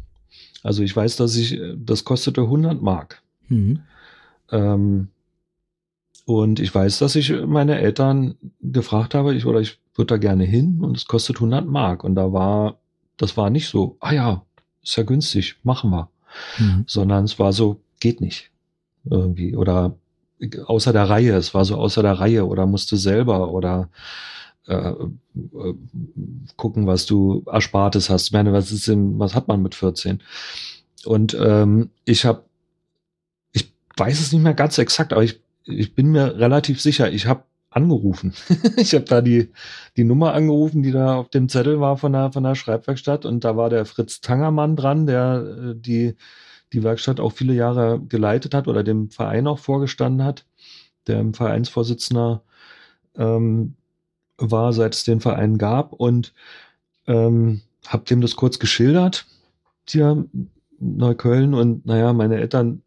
Also 0.63 0.83
ich 0.83 0.95
weiß, 0.95 1.17
dass 1.17 1.37
ich, 1.37 1.55
äh, 1.59 1.75
das 1.77 2.05
kostete 2.05 2.43
100 2.43 2.81
Mark. 2.83 3.23
Mhm. 3.49 3.81
Ähm, 4.51 5.09
und 6.27 6.59
ich 6.61 6.75
weiß, 6.75 6.99
dass 6.99 7.17
ich 7.17 7.33
meine 7.47 7.79
Eltern 7.79 8.35
gefragt 8.61 9.15
habe, 9.15 9.35
ich, 9.35 9.47
oder 9.47 9.61
ich 9.61 9.79
würde 9.95 10.15
da 10.15 10.17
gerne 10.17 10.45
hin 10.45 10.81
und 10.81 10.97
es 10.97 11.07
kostet 11.07 11.37
100 11.37 11.67
Mark. 11.67 12.03
Und 12.05 12.15
da 12.15 12.33
war, 12.33 12.79
das 13.17 13.37
war 13.37 13.51
nicht 13.51 13.69
so, 13.69 13.97
ah 14.01 14.13
ja, 14.13 14.43
ist 14.83 14.97
ja 14.97 15.03
günstig, 15.03 15.57
machen 15.63 15.91
wir. 15.91 16.09
Mhm. 16.59 16.85
Sondern 16.87 17.25
es 17.25 17.39
war 17.39 17.53
so, 17.53 17.81
geht 18.01 18.21
nicht. 18.21 18.51
Irgendwie. 19.05 19.57
Oder 19.57 19.97
außer 20.67 20.93
der 20.93 21.09
Reihe, 21.09 21.35
es 21.35 21.55
war 21.55 21.65
so 21.65 21.77
außer 21.77 22.03
der 22.03 22.19
Reihe 22.19 22.47
oder 22.47 22.67
musste 22.67 22.97
selber 22.97 23.51
oder 23.51 23.89
äh, 24.67 24.75
äh, 24.75 25.75
gucken, 26.57 26.87
was 26.87 27.07
du 27.07 27.45
Erspartes 27.47 28.11
hast. 28.11 28.27
Ich 28.27 28.33
meine, 28.33 28.53
was 28.53 28.73
ist 28.73 28.89
denn, 28.89 29.19
was 29.19 29.35
hat 29.35 29.49
man 29.49 29.63
mit 29.63 29.75
14? 29.75 30.23
Und 31.05 31.37
ähm, 31.39 31.91
ich 32.05 32.25
habe, 32.25 32.45
ich 33.53 33.73
weiß 33.97 34.21
es 34.21 34.33
nicht 34.33 34.43
mehr 34.43 34.55
ganz 34.55 34.79
exakt, 34.79 35.13
aber 35.13 35.23
ich, 35.23 35.41
ich 35.65 35.95
bin 35.95 36.11
mir 36.11 36.39
relativ 36.39 36.81
sicher, 36.81 37.11
ich 37.13 37.27
habe 37.27 37.45
angerufen. 37.75 38.33
ich 38.77 38.95
habe 38.95 39.05
da 39.05 39.21
die, 39.21 39.51
die 39.97 40.05
Nummer 40.05 40.33
angerufen, 40.33 40.83
die 40.83 40.93
da 40.93 41.17
auf 41.17 41.29
dem 41.29 41.49
Zettel 41.49 41.81
war 41.81 41.97
von 41.97 42.13
der, 42.13 42.33
von 42.33 42.45
der 42.45 42.55
Schreibwerkstatt. 42.55 43.27
Und 43.27 43.45
da 43.45 43.57
war 43.57 43.69
der 43.69 43.85
Fritz 43.85 44.21
Tangermann 44.21 44.77
dran, 44.77 45.07
der 45.07 45.45
äh, 45.45 45.75
die, 45.77 46.15
die 46.73 46.83
Werkstatt 46.83 47.21
auch 47.21 47.33
viele 47.33 47.53
Jahre 47.53 48.01
geleitet 48.01 48.55
hat 48.55 48.69
oder 48.69 48.85
dem 48.85 49.11
Verein 49.11 49.47
auch 49.47 49.59
vorgestanden 49.59 50.25
hat, 50.25 50.47
der 51.07 51.25
Vereinsvorsitzender 51.33 52.43
ähm, 53.17 53.75
war, 54.39 54.73
seit 54.73 54.95
es 54.95 55.05
den 55.05 55.21
Verein 55.21 55.59
gab. 55.59 55.93
Und 55.93 56.33
ähm, 57.07 57.61
habe 57.87 58.05
dem 58.05 58.21
das 58.21 58.37
kurz 58.37 58.59
geschildert, 58.59 59.27
hier 59.89 60.25
Neukölln. 60.79 61.55
Und 61.55 61.87
naja, 61.87 62.13
meine 62.13 62.37
Eltern 62.37 62.83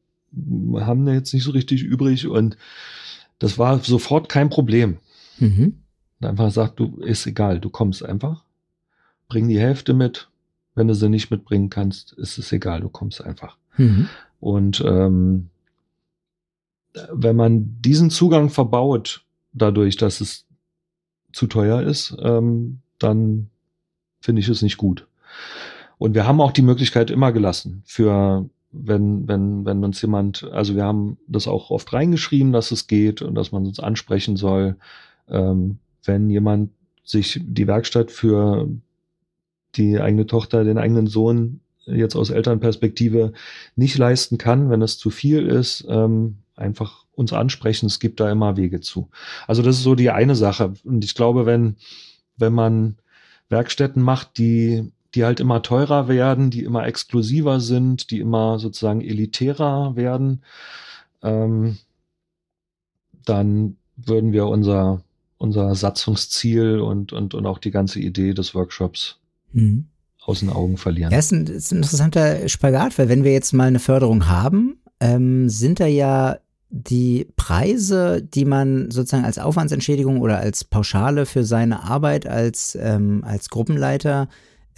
haben 0.76 1.06
da 1.06 1.12
jetzt 1.12 1.34
nicht 1.34 1.44
so 1.44 1.52
richtig 1.52 1.84
übrig. 1.84 2.28
Und 2.28 2.58
das 3.40 3.58
war 3.58 3.80
sofort 3.80 4.30
kein 4.30 4.50
Problem. 4.50 4.98
Mhm. 5.40 5.80
Und 6.20 6.28
einfach 6.28 6.52
sagt, 6.52 6.80
du, 6.80 6.98
ist 6.98 7.26
egal, 7.28 7.60
du 7.60 7.70
kommst 7.70 8.04
einfach, 8.04 8.44
bring 9.28 9.48
die 9.48 9.60
Hälfte 9.60 9.94
mit, 9.94 10.30
wenn 10.76 10.88
du 10.88 10.96
sie 10.96 11.10
nicht 11.10 11.32
mitbringen 11.32 11.70
kannst, 11.70 12.14
ist 12.14 12.38
es 12.38 12.52
egal, 12.52 12.82
du 12.82 12.90
kommst 12.90 13.24
einfach. 13.24 13.58
Mhm. 13.78 14.10
Und 14.40 14.84
ähm, 14.86 15.50
wenn 17.12 17.36
man 17.36 17.82
diesen 17.82 18.10
Zugang 18.10 18.50
verbaut, 18.50 19.24
dadurch, 19.54 19.98
dass 19.98 20.22
es 20.22 20.46
zu 21.34 21.48
teuer 21.48 21.82
ist, 21.82 22.16
ähm, 22.20 22.80
dann 23.00 23.50
finde 24.20 24.42
ich 24.42 24.50
es 24.50 24.62
nicht 24.62 24.78
gut. 24.78 25.08
Und 25.98 26.14
wir 26.16 26.28
haben 26.28 26.42
auch 26.42 26.52
die 26.52 26.62
Möglichkeit 26.62 27.12
immer 27.12 27.32
gelassen 27.32 27.84
für 27.86 28.50
wenn, 28.72 29.28
wenn, 29.28 29.66
wenn 29.66 29.84
uns 29.84 30.02
jemand, 30.02 30.44
also 30.52 30.76
wir 30.76 30.84
haben 30.84 31.18
das 31.28 31.48
auch 31.48 31.70
oft 31.70 31.92
reingeschrieben, 31.94 32.52
dass 32.52 32.72
es 32.72 32.88
geht 32.88 33.22
und 33.22 33.36
dass 33.36 33.52
man 33.52 33.66
uns 33.66 33.80
ansprechen 33.80 34.36
soll, 34.36 34.76
ähm, 35.30 35.80
wenn 36.04 36.30
jemand 36.30 36.72
sich 37.04 37.42
die 37.44 37.68
Werkstatt 37.68 38.12
für 38.12 38.68
die 39.76 40.00
eigene 40.00 40.26
Tochter, 40.26 40.64
den 40.64 40.78
eigenen 40.78 41.08
Sohn 41.08 41.62
jetzt 41.86 42.16
aus 42.16 42.30
Elternperspektive 42.30 43.34
nicht 43.76 43.98
leisten 43.98 44.38
kann, 44.38 44.70
wenn 44.70 44.82
es 44.82 44.98
zu 44.98 45.10
viel 45.10 45.48
ist, 45.48 45.86
ähm, 45.88 46.38
einfach 46.56 47.06
uns 47.14 47.34
ansprechen. 47.34 47.86
Es 47.86 48.00
gibt 48.00 48.20
da 48.20 48.30
immer 48.32 48.58
Wege 48.58 48.82
zu. 48.82 49.10
Also 49.48 49.62
das 49.62 49.78
ist 49.78 49.84
so 49.84 49.96
die 49.96 50.12
eine 50.12 50.36
Sache. 50.36 50.74
Und 50.84 51.06
ich 51.06 51.16
glaube, 51.16 51.46
wenn, 51.46 51.78
wenn 52.36 52.54
man 52.54 52.98
Werkstätten 53.50 54.04
macht, 54.04 54.38
die, 54.38 54.92
die 55.16 55.26
halt 55.26 55.40
immer 55.40 55.62
teurer 55.62 56.08
werden, 56.08 56.50
die 56.50 56.64
immer 56.64 56.86
exklusiver 56.86 57.60
sind, 57.60 58.12
die 58.12 58.20
immer 58.20 58.60
sozusagen 58.60 59.02
elitärer 59.02 59.96
werden, 59.96 60.44
ähm, 61.24 61.78
dann 63.26 63.78
würden 63.96 64.32
wir 64.32 64.48
unser, 64.48 65.02
unser 65.38 65.76
Satzungsziel 65.76 66.80
und, 66.80 67.14
und, 67.14 67.34
und 67.34 67.46
auch 67.46 67.58
die 67.58 67.72
ganze 67.72 68.00
Idee 68.00 68.34
des 68.34 68.54
Workshops 68.56 69.20
Mhm. 69.54 69.86
aus 70.26 70.42
den 70.42 70.50
Augen 70.50 70.78
verlieren. 70.78 71.12
Ja, 71.12 71.20
ist 71.20 71.32
ein, 71.32 71.48
ist 71.48 71.72
ein 71.72 71.78
interessanter 71.78 72.48
Spagat, 72.50 72.98
weil 73.00 73.10
wenn 73.10 73.24
wir 73.24 73.32
jetzt 73.32 73.54
mal 73.54 73.68
eine 73.68 73.80
Förderung 73.80 74.28
haben, 74.28 74.78
ähm, 75.00 75.50
sind 75.50 75.80
da 75.80 75.86
ja 75.86 76.38
die 76.70 77.28
Preise, 77.38 78.22
die 78.22 78.44
man 78.44 78.92
sozusagen 78.92 79.24
als 79.24 79.40
Aufwandsentschädigung 79.40 80.20
oder 80.20 80.38
als 80.40 80.66
Pauschale 80.66 81.26
für 81.26 81.46
seine 81.46 81.84
Arbeit 81.84 82.28
als, 82.28 82.78
ähm, 82.80 83.24
als 83.26 83.50
Gruppenleiter, 83.50 84.24
äh, 84.24 84.28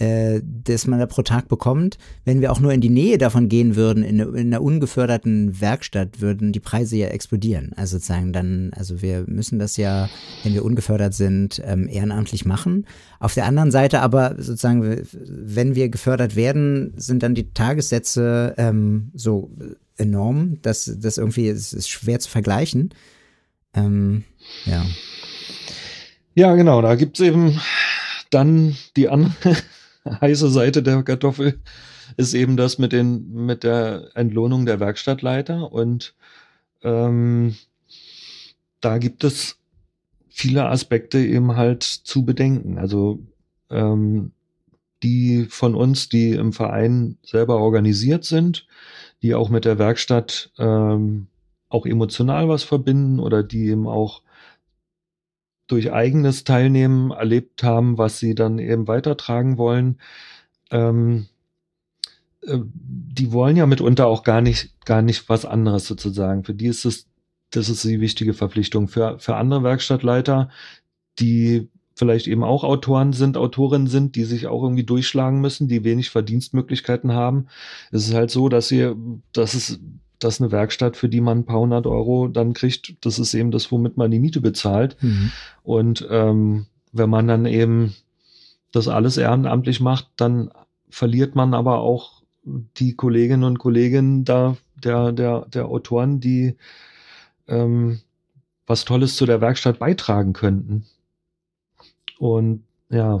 das 0.00 0.86
man 0.86 0.98
da 0.98 1.06
pro 1.06 1.22
Tag 1.22 1.48
bekommt, 1.48 1.98
wenn 2.24 2.40
wir 2.40 2.52
auch 2.52 2.60
nur 2.60 2.72
in 2.72 2.80
die 2.80 2.88
Nähe 2.88 3.18
davon 3.18 3.48
gehen 3.48 3.76
würden, 3.76 4.02
in, 4.02 4.18
in 4.20 4.46
einer 4.46 4.62
ungeförderten 4.62 5.60
Werkstatt, 5.60 6.20
würden 6.20 6.52
die 6.52 6.60
Preise 6.60 6.96
ja 6.96 7.08
explodieren. 7.08 7.72
Also 7.76 7.98
sozusagen 7.98 8.32
dann, 8.32 8.72
also 8.74 9.02
wir 9.02 9.24
müssen 9.26 9.58
das 9.58 9.76
ja, 9.76 10.08
wenn 10.42 10.54
wir 10.54 10.64
ungefördert 10.64 11.12
sind, 11.14 11.60
ähm, 11.64 11.86
ehrenamtlich 11.88 12.46
machen. 12.46 12.86
Auf 13.18 13.34
der 13.34 13.44
anderen 13.44 13.70
Seite 13.70 14.00
aber 14.00 14.36
sozusagen, 14.38 15.02
wenn 15.12 15.74
wir 15.74 15.90
gefördert 15.90 16.34
werden, 16.34 16.94
sind 16.96 17.22
dann 17.22 17.34
die 17.34 17.52
Tagessätze 17.52 18.54
ähm, 18.56 19.10
so 19.14 19.50
enorm, 19.98 20.62
dass 20.62 20.90
das 20.98 21.18
irgendwie 21.18 21.48
es 21.48 21.72
ist 21.72 21.90
schwer 21.90 22.20
zu 22.20 22.30
vergleichen. 22.30 22.94
Ähm, 23.74 24.24
ja. 24.64 24.84
Ja, 26.34 26.54
genau, 26.54 26.80
da 26.80 26.94
gibt's 26.94 27.20
eben 27.20 27.60
dann 28.30 28.76
die 28.96 29.08
andere 29.08 29.32
heiße 30.04 30.50
Seite 30.50 30.82
der 30.82 31.02
Kartoffel, 31.02 31.60
ist 32.16 32.34
eben 32.34 32.56
das 32.56 32.78
mit, 32.78 32.92
den, 32.92 33.32
mit 33.46 33.64
der 33.64 34.10
Entlohnung 34.14 34.66
der 34.66 34.80
Werkstattleiter. 34.80 35.72
Und 35.72 36.14
ähm, 36.82 37.56
da 38.80 38.98
gibt 38.98 39.24
es 39.24 39.58
viele 40.28 40.66
Aspekte 40.66 41.18
eben 41.18 41.56
halt 41.56 41.82
zu 41.82 42.24
bedenken. 42.24 42.78
Also 42.78 43.20
ähm, 43.70 44.32
die 45.02 45.46
von 45.48 45.74
uns, 45.74 46.08
die 46.08 46.32
im 46.32 46.52
Verein 46.52 47.16
selber 47.22 47.58
organisiert 47.58 48.24
sind, 48.24 48.66
die 49.22 49.34
auch 49.34 49.48
mit 49.48 49.64
der 49.64 49.78
Werkstatt 49.78 50.50
ähm, 50.58 51.26
auch 51.68 51.86
emotional 51.86 52.48
was 52.48 52.62
verbinden 52.62 53.20
oder 53.20 53.42
die 53.42 53.68
eben 53.68 53.86
auch 53.86 54.22
durch 55.70 55.92
eigenes 55.92 56.44
Teilnehmen 56.44 57.10
erlebt 57.10 57.62
haben, 57.62 57.98
was 57.98 58.18
sie 58.18 58.34
dann 58.34 58.58
eben 58.58 58.88
weitertragen 58.88 59.58
wollen. 59.58 59.98
Ähm, 60.70 61.26
äh, 62.42 62.58
die 62.64 63.32
wollen 63.32 63.56
ja 63.56 63.66
mitunter 63.66 64.06
auch 64.06 64.22
gar 64.22 64.40
nicht, 64.40 64.84
gar 64.84 65.02
nicht 65.02 65.28
was 65.28 65.44
anderes 65.44 65.86
sozusagen. 65.86 66.44
Für 66.44 66.54
die 66.54 66.66
ist 66.66 66.84
es, 66.84 67.06
das 67.50 67.68
ist 67.68 67.84
die 67.84 68.00
wichtige 68.00 68.34
Verpflichtung. 68.34 68.88
Für, 68.88 69.18
für 69.18 69.36
andere 69.36 69.62
Werkstattleiter, 69.62 70.50
die 71.18 71.68
vielleicht 71.94 72.28
eben 72.28 72.44
auch 72.44 72.64
Autoren 72.64 73.12
sind, 73.12 73.36
Autorinnen 73.36 73.86
sind, 73.86 74.16
die 74.16 74.24
sich 74.24 74.46
auch 74.46 74.62
irgendwie 74.62 74.84
durchschlagen 74.84 75.40
müssen, 75.40 75.68
die 75.68 75.84
wenig 75.84 76.10
Verdienstmöglichkeiten 76.10 77.12
haben. 77.12 77.48
Es 77.92 78.08
ist 78.08 78.14
halt 78.14 78.30
so, 78.30 78.48
dass 78.48 78.68
sie, 78.68 78.94
dass 79.32 79.54
es, 79.54 79.78
dass 80.24 80.40
eine 80.40 80.52
Werkstatt, 80.52 80.96
für 80.96 81.08
die 81.08 81.20
man 81.20 81.38
ein 81.38 81.44
paar 81.44 81.60
hundert 81.60 81.86
Euro 81.86 82.28
dann 82.28 82.52
kriegt, 82.52 82.94
das 83.04 83.18
ist 83.18 83.34
eben 83.34 83.50
das, 83.50 83.70
womit 83.72 83.96
man 83.96 84.10
die 84.10 84.20
Miete 84.20 84.40
bezahlt. 84.40 84.96
Mhm. 85.00 85.32
Und 85.62 86.06
ähm, 86.10 86.66
wenn 86.92 87.10
man 87.10 87.26
dann 87.26 87.46
eben 87.46 87.94
das 88.72 88.88
alles 88.88 89.16
ehrenamtlich 89.16 89.80
macht, 89.80 90.08
dann 90.16 90.50
verliert 90.88 91.34
man 91.34 91.54
aber 91.54 91.80
auch 91.80 92.22
die 92.44 92.94
Kolleginnen 92.94 93.44
und 93.44 93.58
Kollegen 93.58 94.24
da, 94.24 94.56
der, 94.82 95.12
der, 95.12 95.46
der 95.46 95.66
Autoren, 95.66 96.20
die 96.20 96.56
ähm, 97.48 98.00
was 98.66 98.84
Tolles 98.84 99.16
zu 99.16 99.26
der 99.26 99.40
Werkstatt 99.40 99.78
beitragen 99.78 100.32
könnten. 100.32 100.86
Und 102.18 102.64
ja. 102.88 103.20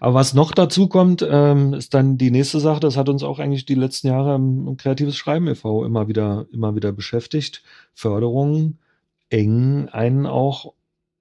Aber 0.00 0.14
was 0.14 0.34
noch 0.34 0.52
dazu 0.52 0.88
kommt, 0.88 1.26
ähm, 1.28 1.74
ist 1.74 1.94
dann 1.94 2.18
die 2.18 2.30
nächste 2.30 2.60
Sache, 2.60 2.80
das 2.80 2.96
hat 2.96 3.08
uns 3.08 3.22
auch 3.22 3.38
eigentlich 3.38 3.64
die 3.64 3.74
letzten 3.74 4.08
Jahre 4.08 4.34
im, 4.34 4.68
im 4.68 4.76
Kreatives 4.76 5.16
Schreiben 5.16 5.46
e.V. 5.48 5.84
immer 5.84 6.08
wieder, 6.08 6.46
immer 6.52 6.74
wieder 6.74 6.92
beschäftigt. 6.92 7.62
Förderungen 7.94 8.78
engen 9.30 9.88
einen 9.88 10.26
auch 10.26 10.72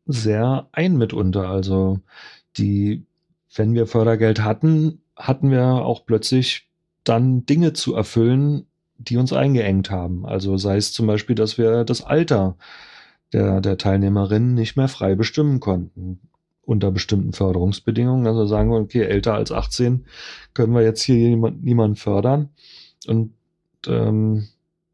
sehr 0.05 0.67
ein 0.71 0.97
mitunter. 0.97 1.49
Also 1.49 1.99
die, 2.57 3.05
wenn 3.55 3.73
wir 3.73 3.87
Fördergeld 3.87 4.43
hatten, 4.43 5.01
hatten 5.15 5.51
wir 5.51 5.63
auch 5.63 6.05
plötzlich 6.05 6.67
dann 7.03 7.45
Dinge 7.45 7.73
zu 7.73 7.95
erfüllen, 7.95 8.65
die 8.97 9.17
uns 9.17 9.33
eingeengt 9.33 9.91
haben. 9.91 10.25
Also 10.25 10.57
sei 10.57 10.77
es 10.77 10.93
zum 10.93 11.07
Beispiel, 11.07 11.35
dass 11.35 11.57
wir 11.57 11.83
das 11.83 12.03
Alter 12.03 12.55
der, 13.33 13.61
der 13.61 13.77
Teilnehmerinnen 13.77 14.53
nicht 14.53 14.77
mehr 14.77 14.87
frei 14.87 15.15
bestimmen 15.15 15.59
konnten. 15.59 16.19
Unter 16.65 16.91
bestimmten 16.91 17.33
Förderungsbedingungen. 17.33 18.25
Also 18.25 18.45
sagen 18.45 18.71
wir, 18.71 18.79
okay, 18.79 19.03
älter 19.03 19.33
als 19.33 19.51
18 19.51 20.05
können 20.53 20.73
wir 20.73 20.81
jetzt 20.81 21.03
hier 21.03 21.15
niemand, 21.15 21.63
niemanden 21.63 21.95
fördern. 21.95 22.49
Und 23.07 23.33
ähm, 23.87 24.47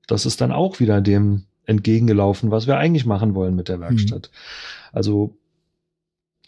das 0.07 0.25
ist 0.25 0.41
dann 0.41 0.51
auch 0.51 0.79
wieder 0.79 1.01
dem 1.01 1.43
entgegengelaufen, 1.65 2.49
was 2.49 2.65
wir 2.65 2.77
eigentlich 2.77 3.05
machen 3.05 3.35
wollen 3.35 3.55
mit 3.55 3.67
der 3.69 3.77
mhm. 3.77 3.81
Werkstatt. 3.81 4.31
Mhm. 4.31 4.97
Also 4.97 5.37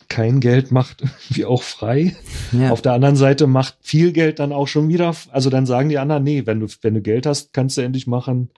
kein 0.08 0.40
Geld 0.40 0.72
macht 0.72 1.04
wie 1.30 1.46
auch 1.46 1.62
frei. 1.62 2.16
Ja. 2.52 2.72
Auf 2.72 2.82
der 2.82 2.94
anderen 2.94 3.16
Seite 3.16 3.48
macht 3.48 3.78
viel 3.82 4.12
Geld 4.12 4.40
dann 4.40 4.52
auch 4.52 4.68
schon 4.68 4.90
wieder, 4.90 5.16
also 5.32 5.50
dann 5.50 5.66
sagen 5.66 5.90
die 5.90 6.00
anderen, 6.00 6.24
nee, 6.24 6.46
wenn 6.46 6.60
du, 6.60 6.68
wenn 6.82 6.96
du 6.96 7.02
Geld 7.02 7.26
hast, 7.26 7.54
kannst 7.54 7.78
du 7.78 7.82
endlich 7.82 8.08
machen, 8.08 8.50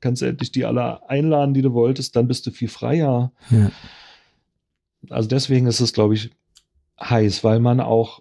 kannst 0.00 0.22
du 0.22 0.26
endlich 0.26 0.50
die 0.50 0.64
alle 0.64 1.08
einladen, 1.08 1.52
die 1.54 1.62
du 1.62 1.74
wolltest, 1.74 2.16
dann 2.16 2.26
bist 2.26 2.46
du 2.46 2.50
viel 2.50 2.68
freier. 2.68 3.32
Ja. 3.50 3.70
Also 5.10 5.28
deswegen 5.28 5.66
ist 5.66 5.80
es, 5.80 5.92
glaube 5.92 6.14
ich, 6.14 6.30
heiß, 7.00 7.44
weil 7.44 7.60
man 7.60 7.80
auch, 7.80 8.20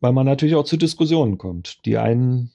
weil 0.00 0.12
man 0.12 0.26
natürlich 0.26 0.54
auch 0.54 0.64
zu 0.64 0.76
Diskussionen 0.76 1.38
kommt. 1.38 1.84
Die 1.86 1.98
einen 1.98 2.50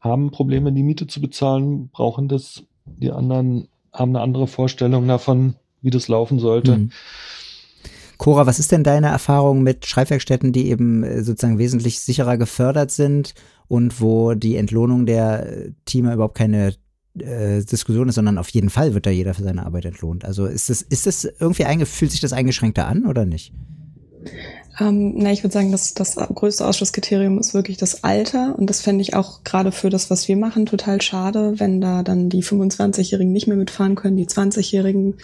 haben 0.00 0.30
Probleme, 0.30 0.72
die 0.72 0.82
Miete 0.82 1.06
zu 1.06 1.20
bezahlen, 1.20 1.88
brauchen 1.88 2.28
das, 2.28 2.64
die 2.86 3.10
anderen 3.10 3.68
haben 3.92 4.16
eine 4.16 4.20
andere 4.20 4.46
Vorstellung 4.46 5.06
davon, 5.06 5.54
wie 5.80 5.90
das 5.90 6.08
laufen 6.08 6.38
sollte. 6.38 6.76
Mhm. 6.76 6.92
Cora, 8.16 8.46
was 8.46 8.58
ist 8.58 8.72
denn 8.72 8.84
deine 8.84 9.08
Erfahrung 9.08 9.62
mit 9.62 9.84
Schreibwerkstätten, 9.84 10.52
die 10.52 10.68
eben 10.68 11.02
äh, 11.02 11.22
sozusagen 11.22 11.58
wesentlich 11.58 12.00
sicherer 12.00 12.36
gefördert 12.36 12.90
sind 12.90 13.34
und 13.68 14.00
wo 14.00 14.34
die 14.34 14.56
Entlohnung 14.56 15.06
der 15.06 15.72
Teamer 15.84 16.14
überhaupt 16.14 16.36
keine 16.36 16.74
äh, 17.18 17.62
Diskussion 17.62 18.08
ist, 18.08 18.14
sondern 18.14 18.38
auf 18.38 18.48
jeden 18.50 18.70
Fall 18.70 18.94
wird 18.94 19.06
da 19.06 19.10
jeder 19.10 19.34
für 19.34 19.42
seine 19.42 19.66
Arbeit 19.66 19.84
entlohnt. 19.84 20.24
Also 20.24 20.46
ist 20.46 20.70
das, 20.70 20.82
ist 20.82 21.06
das 21.06 21.24
irgendwie 21.24 21.64
einge 21.64 21.86
fühlt 21.86 22.10
sich 22.10 22.20
das 22.20 22.32
eingeschränkter 22.32 22.86
an 22.86 23.06
oder 23.06 23.24
nicht? 23.24 23.52
Ähm, 24.80 25.14
na, 25.16 25.32
ich 25.32 25.42
würde 25.42 25.52
sagen, 25.52 25.72
dass 25.72 25.94
das 25.94 26.16
größte 26.16 26.66
Ausschlusskriterium 26.66 27.38
ist 27.38 27.54
wirklich 27.54 27.76
das 27.76 28.04
Alter. 28.04 28.54
Und 28.58 28.70
das 28.70 28.80
fände 28.80 29.02
ich 29.02 29.14
auch 29.14 29.44
gerade 29.44 29.72
für 29.72 29.90
das, 29.90 30.10
was 30.10 30.28
wir 30.28 30.36
machen, 30.36 30.66
total 30.66 31.02
schade, 31.02 31.54
wenn 31.58 31.80
da 31.80 32.02
dann 32.02 32.30
die 32.30 32.42
25-Jährigen 32.42 33.32
nicht 33.32 33.46
mehr 33.46 33.56
mitfahren 33.56 33.94
können, 33.94 34.16
die 34.16 34.26
20-Jährigen. 34.26 35.16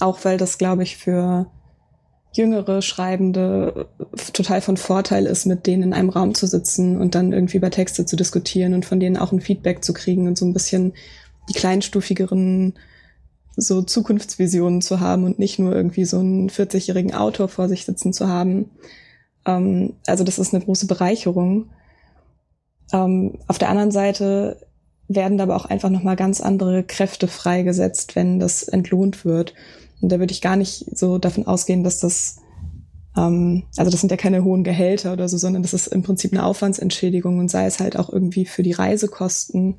Auch 0.00 0.24
weil 0.24 0.38
das, 0.38 0.58
glaube 0.58 0.82
ich, 0.82 0.96
für 0.96 1.46
jüngere 2.34 2.82
Schreibende 2.82 3.86
total 4.32 4.60
von 4.60 4.76
Vorteil 4.76 5.26
ist, 5.26 5.46
mit 5.46 5.66
denen 5.66 5.84
in 5.84 5.92
einem 5.92 6.10
Raum 6.10 6.34
zu 6.34 6.46
sitzen 6.46 7.00
und 7.00 7.14
dann 7.14 7.32
irgendwie 7.32 7.56
über 7.56 7.70
Texte 7.70 8.06
zu 8.06 8.16
diskutieren 8.16 8.74
und 8.74 8.84
von 8.84 9.00
denen 9.00 9.16
auch 9.16 9.32
ein 9.32 9.40
Feedback 9.40 9.84
zu 9.84 9.92
kriegen 9.92 10.26
und 10.26 10.36
so 10.36 10.44
ein 10.44 10.52
bisschen 10.52 10.92
die 11.48 11.54
kleinstufigeren 11.54 12.74
so 13.56 13.82
Zukunftsvisionen 13.82 14.82
zu 14.82 14.98
haben 15.00 15.24
und 15.24 15.38
nicht 15.38 15.58
nur 15.60 15.74
irgendwie 15.74 16.04
so 16.04 16.18
einen 16.18 16.50
40-jährigen 16.50 17.14
Autor 17.14 17.48
vor 17.48 17.68
sich 17.68 17.84
sitzen 17.84 18.12
zu 18.12 18.28
haben. 18.28 18.70
Ähm, 19.46 19.94
also 20.06 20.24
das 20.24 20.38
ist 20.40 20.52
eine 20.52 20.64
große 20.64 20.86
Bereicherung. 20.86 21.70
Ähm, 22.92 23.38
auf 23.46 23.58
der 23.58 23.68
anderen 23.68 23.92
Seite 23.92 24.66
werden 25.06 25.40
aber 25.40 25.54
auch 25.54 25.66
einfach 25.66 25.90
nochmal 25.90 26.16
ganz 26.16 26.40
andere 26.40 26.82
Kräfte 26.82 27.28
freigesetzt, 27.28 28.16
wenn 28.16 28.40
das 28.40 28.64
entlohnt 28.64 29.24
wird. 29.24 29.54
Und 30.00 30.10
da 30.10 30.18
würde 30.18 30.32
ich 30.32 30.40
gar 30.40 30.56
nicht 30.56 30.96
so 30.96 31.18
davon 31.18 31.46
ausgehen, 31.46 31.84
dass 31.84 32.00
das, 32.00 32.40
ähm, 33.16 33.64
also 33.76 33.90
das 33.90 34.00
sind 34.00 34.10
ja 34.10 34.16
keine 34.16 34.44
hohen 34.44 34.64
Gehälter 34.64 35.12
oder 35.12 35.28
so, 35.28 35.36
sondern 35.38 35.62
das 35.62 35.74
ist 35.74 35.88
im 35.88 36.02
Prinzip 36.02 36.32
eine 36.32 36.44
Aufwandsentschädigung 36.44 37.38
und 37.38 37.50
sei 37.50 37.66
es 37.66 37.80
halt 37.80 37.98
auch 37.98 38.10
irgendwie 38.10 38.44
für 38.44 38.62
die 38.62 38.72
Reisekosten. 38.72 39.76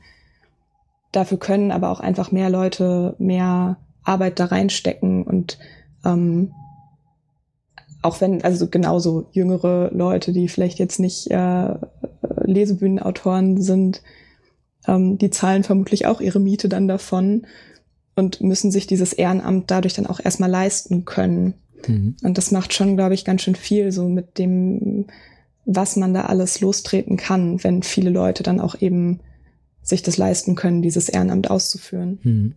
Dafür 1.11 1.37
können 1.37 1.71
aber 1.71 1.89
auch 1.89 1.99
einfach 1.99 2.31
mehr 2.31 2.49
Leute 2.49 3.15
mehr 3.19 3.77
Arbeit 4.03 4.39
da 4.39 4.45
reinstecken 4.45 5.23
und 5.23 5.57
ähm, 6.03 6.53
auch 8.05 8.21
wenn, 8.21 8.43
also 8.43 8.67
genauso 8.67 9.27
jüngere 9.31 9.89
Leute, 9.91 10.31
die 10.31 10.47
vielleicht 10.47 10.77
jetzt 10.77 10.99
nicht 10.99 11.31
äh, 11.31 11.73
Lesebühnenautoren 12.43 13.61
sind, 13.61 14.03
ähm, 14.87 15.17
die 15.17 15.31
zahlen 15.31 15.63
vermutlich 15.63 16.05
auch 16.05 16.21
ihre 16.21 16.39
Miete 16.39 16.69
dann 16.69 16.87
davon 16.87 17.47
und 18.15 18.41
müssen 18.41 18.71
sich 18.71 18.87
dieses 18.87 19.13
Ehrenamt 19.13 19.69
dadurch 19.71 19.93
dann 19.93 20.07
auch 20.07 20.19
erstmal 20.19 20.49
leisten 20.49 21.05
können. 21.05 21.55
Mhm. 21.87 22.15
Und 22.23 22.37
das 22.37 22.51
macht 22.51 22.73
schon, 22.73 22.95
glaube 22.95 23.13
ich, 23.13 23.25
ganz 23.25 23.41
schön 23.41 23.55
viel 23.55 23.91
so 23.91 24.07
mit 24.07 24.37
dem, 24.37 25.05
was 25.65 25.95
man 25.95 26.13
da 26.13 26.25
alles 26.25 26.61
lostreten 26.61 27.17
kann, 27.17 27.63
wenn 27.63 27.83
viele 27.83 28.09
Leute 28.09 28.43
dann 28.43 28.59
auch 28.59 28.79
eben 28.79 29.19
sich 29.81 30.01
das 30.01 30.17
leisten 30.17 30.55
können, 30.55 30.81
dieses 30.81 31.09
Ehrenamt 31.09 31.49
auszuführen. 31.49 32.19
Mhm. 32.23 32.55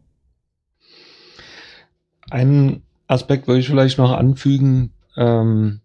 Einen 2.31 2.83
Aspekt 3.07 3.49
würde 3.49 3.61
ich 3.61 3.69
vielleicht 3.69 3.99
noch 3.99 4.13
anfügen. 4.13 4.93
Ähm, 5.17 5.81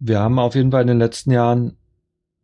wir 0.00 0.20
haben 0.20 0.38
auf 0.38 0.54
jeden 0.54 0.70
Fall 0.70 0.82
in 0.82 0.88
den 0.88 0.98
letzten 0.98 1.30
Jahren 1.30 1.76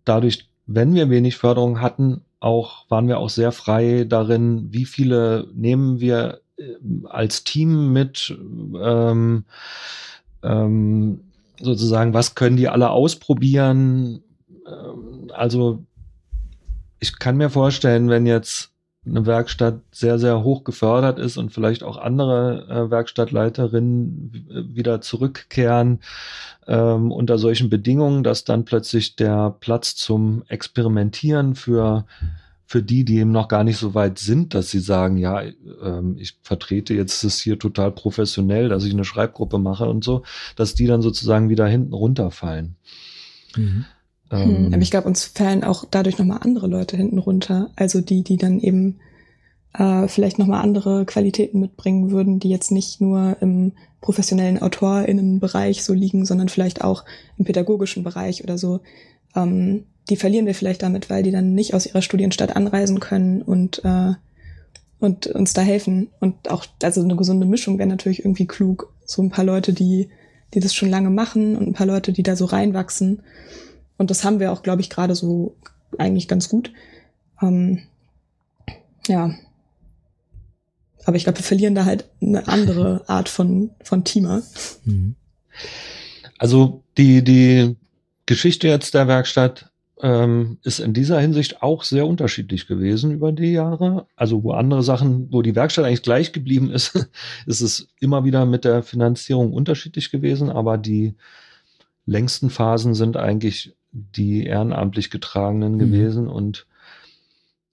dadurch, 0.05 0.49
wenn 0.67 0.95
wir 0.95 1.11
wenig 1.11 1.37
Förderung 1.37 1.81
hatten, 1.81 2.23
auch, 2.45 2.89
waren 2.91 3.09
wir 3.09 3.19
auch 3.19 3.31
sehr 3.31 3.53
frei 3.53 4.05
darin, 4.05 4.69
wie 4.71 4.85
viele 4.85 5.49
nehmen 5.55 6.01
wir 6.01 6.41
äh, 6.59 6.75
als 7.09 7.43
Team 7.45 7.93
mit, 7.93 8.37
ähm, 8.81 9.45
ähm, 10.43 11.21
sozusagen, 11.61 12.13
was 12.13 12.35
können 12.35 12.57
die 12.57 12.69
alle 12.69 12.91
ausprobieren? 12.91 14.23
Ähm, 14.67 15.31
also 15.33 15.85
ich 17.01 17.19
kann 17.19 17.39
mir 17.39 17.49
vorstellen, 17.49 18.09
wenn 18.11 18.27
jetzt 18.27 18.74
eine 19.07 19.27
Werkstatt 19.27 19.81
sehr, 19.91 20.19
sehr 20.19 20.43
hoch 20.43 20.65
gefördert 20.65 21.19
ist 21.19 21.37
und 21.37 21.53
vielleicht 21.53 21.83
auch 21.83 21.97
andere 21.97 22.67
äh, 22.69 22.91
Werkstattleiterinnen 22.91 24.73
wieder 24.75 25.01
zurückkehren 25.01 26.01
ähm, 26.67 27.13
unter 27.13 27.39
solchen 27.39 27.69
Bedingungen, 27.69 28.25
dass 28.25 28.45
dann 28.45 28.65
plötzlich 28.65 29.17
der 29.17 29.55
Platz 29.61 29.95
zum 29.97 30.45
Experimentieren 30.49 31.55
für 31.55 32.07
für 32.67 32.83
die, 32.83 33.05
die 33.05 33.19
eben 33.19 33.31
noch 33.31 33.49
gar 33.49 33.63
nicht 33.63 33.77
so 33.77 33.95
weit 33.95 34.19
sind, 34.19 34.55
dass 34.55 34.71
sie 34.71 34.81
sagen, 34.81 35.19
ja, 35.19 35.43
ähm, 35.83 36.17
ich 36.19 36.39
vertrete 36.43 36.95
jetzt 36.95 37.23
das 37.23 37.39
hier 37.39 37.59
total 37.59 37.93
professionell, 37.93 38.69
dass 38.69 38.85
ich 38.85 38.93
eine 38.93 39.05
Schreibgruppe 39.05 39.59
mache 39.59 39.85
und 39.85 40.03
so, 40.03 40.23
dass 40.57 40.75
die 40.75 40.87
dann 40.87 41.03
sozusagen 41.03 41.51
wieder 41.51 41.67
hinten 41.67 41.93
runterfallen. 41.93 42.77
Mhm. 43.55 43.85
Ähm, 44.31 44.67
hm, 44.67 44.75
aber 44.75 44.83
ich 44.83 44.91
glaube, 44.91 45.09
uns 45.09 45.25
fallen 45.25 45.65
auch 45.65 45.85
dadurch 45.91 46.19
nochmal 46.19 46.39
andere 46.43 46.67
Leute 46.67 46.97
hinten 46.97 47.19
runter. 47.19 47.71
Also 47.77 48.01
die, 48.01 48.23
die 48.23 48.37
dann 48.37 48.61
eben 48.61 49.01
äh, 49.75 50.09
vielleicht 50.09 50.39
nochmal 50.39 50.63
andere 50.63 51.05
Qualitäten 51.05 51.61
mitbringen 51.61 52.11
würden, 52.11 52.39
die 52.39 52.49
jetzt 52.49 52.71
nicht 52.71 53.01
nur 53.01 53.37
im 53.41 53.73
professionellen 54.01 54.61
AutorInnenbereich 54.61 55.83
so 55.83 55.95
liegen, 55.95 56.25
sondern 56.25 56.49
vielleicht 56.49 56.83
auch 56.85 57.05
im 57.39 57.45
pädagogischen 57.45 58.05
Bereich 58.05 58.45
oder 58.45 58.59
so. 58.59 58.81
Ähm, 59.35 59.85
die 60.11 60.17
verlieren 60.17 60.47
wir 60.47 60.55
vielleicht 60.55 60.83
damit, 60.83 61.09
weil 61.09 61.23
die 61.23 61.31
dann 61.31 61.55
nicht 61.55 61.75
aus 61.75 61.87
ihrer 61.87 62.03
Studienstadt 62.03 62.55
anreisen 62.55 63.01
können 63.01 63.43
und, 63.43 63.83
äh, 63.85 64.13
und 65.01 65.27
uns 65.29 65.55
da 65.55 65.63
helfen. 65.63 66.11
Und 66.21 66.51
auch, 66.51 66.67
also 66.83 67.03
eine 67.03 67.17
gesunde 67.17 67.47
Mischung 67.47 67.79
wäre 67.79 67.89
natürlich 67.89 68.21
irgendwie 68.21 68.47
klug. 68.47 68.93
So 69.07 69.23
ein 69.23 69.31
paar 69.31 69.45
Leute, 69.45 69.73
die, 69.73 70.09
die 70.53 70.61
das 70.61 70.75
schon 70.75 70.91
lange 70.91 71.11
machen 71.11 71.57
und 71.57 71.67
ein 71.67 71.73
paar 71.73 71.87
Leute, 71.87 72.13
die 72.13 72.23
da 72.23 72.37
so 72.37 72.45
reinwachsen. 72.45 73.23
Und 73.97 74.11
das 74.11 74.25
haben 74.25 74.41
wir 74.41 74.53
auch, 74.53 74.63
glaube 74.63 74.81
ich, 74.81 74.91
gerade 74.91 75.15
so 75.15 75.57
eigentlich 75.99 76.29
ganz 76.29 76.49
gut. 76.49 76.73
Ähm, 77.41 77.83
ja. 79.07 79.35
Aber 81.05 81.17
ich 81.17 81.25
glaube, 81.25 81.39
wir 81.39 81.45
verlieren 81.45 81.75
da 81.75 81.85
halt 81.85 82.09
eine 82.21 82.49
andere 82.49 83.05
Art 83.09 83.29
von, 83.29 83.71
von 83.83 84.05
Teamer. 84.05 84.43
Mhm. 84.85 85.15
Also 86.39 86.83
die, 86.97 87.23
die 87.23 87.77
Geschichte 88.27 88.69
jetzt 88.69 88.95
der 88.95 89.07
Werkstatt 89.07 89.71
ähm, 90.03 90.59
ist 90.63 90.81
in 90.81 90.93
dieser 90.93 91.21
Hinsicht 91.21 91.63
auch 91.63 91.83
sehr 91.83 92.07
unterschiedlich 92.07 92.67
gewesen 92.67 93.13
über 93.13 93.33
die 93.33 93.53
Jahre. 93.53 94.07
Also 94.17 94.43
wo 94.43 94.53
andere 94.53 94.83
Sachen, 94.83 95.33
wo 95.33 95.43
die 95.43 95.55
Werkstatt 95.55 95.85
eigentlich 95.85 96.03
gleich 96.03 96.33
geblieben 96.33 96.71
ist, 96.71 97.09
ist 97.47 97.61
es 97.61 97.89
immer 98.01 98.25
wieder 98.25 98.45
mit 98.47 98.65
der 98.65 98.83
Finanzierung 98.83 99.53
unterschiedlich 99.53 100.11
gewesen, 100.11 100.51
aber 100.51 100.79
die 100.79 101.15
längsten 102.07 102.51
Phasen 102.51 102.95
sind 102.95 103.17
eigentlich 103.17 103.75
die 103.95 104.45
ehrenamtlich 104.45 105.11
getragenen 105.11 105.75
mhm. 105.75 105.79
gewesen 105.79 106.29
und 106.29 106.67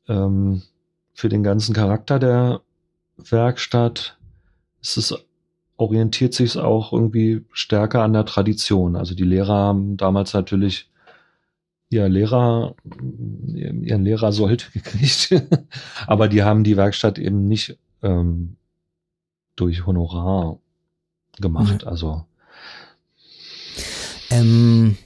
ähm, 0.08 0.62
für 1.14 1.30
den 1.30 1.44
ganzen 1.44 1.74
Charakter 1.74 2.20
der 2.20 2.62
Werkstatt 3.18 4.18
ist 4.82 4.98
es 4.98 5.16
orientiert 5.78 6.36
sich 6.36 6.58
auch 6.58 6.94
irgendwie 6.94 7.44
stärker 7.52 8.04
an 8.04 8.14
der 8.14 8.26
Tradition. 8.26 8.96
Also 8.96 9.16
die 9.16 9.24
Lehrer 9.24 9.56
haben 9.56 9.98
damals 9.98 10.34
natürlich 10.34 10.92
ihr 11.90 12.08
Lehrer, 12.08 12.76
ihren 13.52 14.04
Lehrer 14.04 14.32
sollte 14.32 14.70
gekriegt, 14.74 15.34
aber 16.06 16.28
die 16.28 16.44
haben 16.44 16.64
die 16.64 16.78
Werkstatt 16.78 17.18
eben 17.18 17.48
nicht 17.48 17.80
ähm, 18.04 18.58
durch 19.56 19.86
Honorar 19.88 20.60
gemacht. 21.40 21.84
Mhm. 21.84 21.88
Also 21.88 22.26
ähm, 24.30 24.98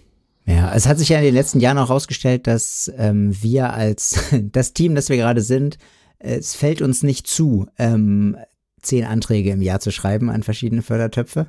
ja, 0.46 0.74
es 0.74 0.88
hat 0.88 1.00
sich 1.00 1.10
ja 1.10 1.18
in 1.18 1.26
den 1.26 1.34
letzten 1.34 1.60
Jahren 1.60 1.78
auch 1.78 1.89
herausgestellt, 1.89 2.48
dass 2.48 2.91
ähm, 2.98 3.36
wir 3.41 3.74
als 3.74 4.20
das 4.52 4.74
Team, 4.74 4.96
das 4.96 5.10
wir 5.10 5.18
gerade 5.18 5.41
sind, 5.41 5.78
es 6.20 6.56
fällt 6.56 6.82
uns 6.82 7.04
nicht 7.04 7.28
zu, 7.28 7.68
ähm, 7.78 8.38
zehn 8.82 9.06
Anträge 9.06 9.52
im 9.52 9.62
Jahr 9.62 9.80
zu 9.80 9.91
schreiben 9.91 10.30
an 10.30 10.43
verschiedene 10.43 10.82
Fördertöpfe. 10.82 11.48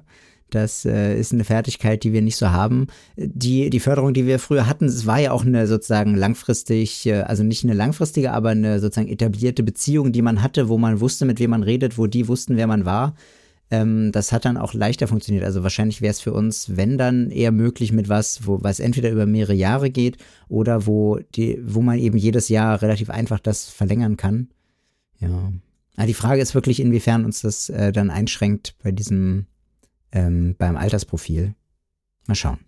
Das 0.51 0.85
äh, 0.85 1.19
ist 1.19 1.33
eine 1.33 1.45
Fertigkeit, 1.45 2.05
die 2.05 2.13
wir 2.13 2.23
nicht 2.23 2.37
so 2.37 2.51
haben. 2.51 2.87
Die, 3.17 3.69
die 3.69 3.81
Förderung, 3.81 4.15
die 4.15 4.27
wir 4.27 4.39
früher 4.39 4.67
hatten, 4.69 4.85
es 4.85 5.05
war 5.05 5.19
ja 5.19 5.33
auch 5.33 5.45
eine 5.45 5.67
sozusagen 5.67 6.15
langfristig, 6.15 7.05
äh, 7.07 7.23
also 7.23 7.43
nicht 7.43 7.65
eine 7.65 7.75
langfristige, 7.75 8.33
aber 8.33 8.51
eine 8.51 8.79
sozusagen 8.79 9.09
etablierte 9.09 9.65
Beziehung, 9.65 10.13
die 10.13 10.23
man 10.23 10.43
hatte, 10.43 10.69
wo 10.69 10.79
man 10.79 11.01
wusste, 11.01 11.25
mit 11.25 11.41
wem 11.41 11.51
man 11.51 11.65
redet, 11.65 11.99
wo 11.99 12.07
die 12.07 12.29
wussten, 12.29 12.57
wer 12.57 12.69
man 12.69 12.85
war. 12.85 13.15
Ähm, 13.71 14.13
das 14.13 14.33
hat 14.33 14.45
dann 14.45 14.57
auch 14.57 14.75
leichter 14.75 15.09
funktioniert. 15.09 15.45
Also 15.45 15.63
wahrscheinlich 15.63 16.01
wäre 16.01 16.13
es 16.13 16.21
für 16.21 16.33
uns, 16.33 16.77
wenn 16.77 16.99
dann 16.99 17.31
eher 17.31 17.53
möglich 17.53 17.93
mit 17.93 18.09
was, 18.09 18.47
wo 18.47 18.63
was 18.63 18.81
entweder 18.81 19.11
über 19.11 19.27
mehrere 19.27 19.55
Jahre 19.55 19.91
geht 19.91 20.19
oder 20.49 20.87
wo 20.87 21.19
die, 21.35 21.59
wo 21.65 21.83
man 21.83 21.99
eben 21.99 22.17
jedes 22.17 22.49
Jahr 22.49 22.81
relativ 22.81 23.11
einfach 23.11 23.41
das 23.41 23.69
verlängern 23.69 24.17
kann. 24.17 24.49
Ja. 25.19 25.53
Aber 25.97 26.07
die 26.07 26.15
Frage 26.15 26.43
ist 26.43 26.55
wirklich, 26.55 26.81
inwiefern 26.81 27.25
uns 27.25 27.41
das 27.41 27.69
äh, 27.71 27.91
dann 27.91 28.11
einschränkt 28.11 28.77
bei 28.83 28.93
diesem 28.93 29.47
ähm, 30.13 30.55
beim 30.59 30.77
Altersprofil. 30.77 31.55
Mal 32.27 32.35
schauen. 32.35 32.59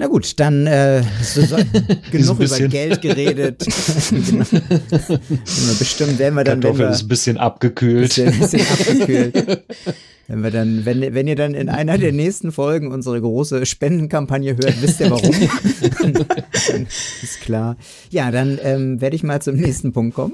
Na 0.00 0.06
gut, 0.06 0.40
dann 0.40 0.66
äh, 0.66 1.02
so, 1.22 1.42
so, 1.42 1.56
genug 2.10 2.40
über 2.40 2.58
Geld 2.68 3.02
geredet. 3.02 3.58
genau. 4.10 4.46
Bestimmt 5.78 6.18
werden 6.18 6.36
wir 6.36 6.44
dann, 6.44 6.60
Kartoffel 6.60 6.78
wenn 6.78 6.86
wir, 6.86 6.94
ist 6.94 7.02
ein 7.02 7.08
bisschen 7.08 7.36
abgekühlt. 7.36 8.08
Bisschen, 8.08 8.38
bisschen 8.38 8.62
abgekühlt. 8.62 9.34
wenn 10.26 10.42
wir 10.42 10.50
dann, 10.50 10.86
wenn, 10.86 11.02
wenn 11.02 11.28
ihr 11.28 11.36
dann 11.36 11.52
in 11.52 11.68
einer 11.68 11.98
der 11.98 12.12
nächsten 12.12 12.50
Folgen 12.50 12.92
unsere 12.92 13.20
große 13.20 13.66
Spendenkampagne 13.66 14.52
hört, 14.52 14.80
wisst 14.80 15.00
ihr 15.00 15.10
warum. 15.10 15.34
ist 17.22 17.42
klar. 17.42 17.76
Ja, 18.08 18.30
dann 18.30 18.58
ähm, 18.62 19.02
werde 19.02 19.16
ich 19.16 19.22
mal 19.22 19.42
zum 19.42 19.56
nächsten 19.56 19.92
Punkt 19.92 20.14
kommen. 20.14 20.32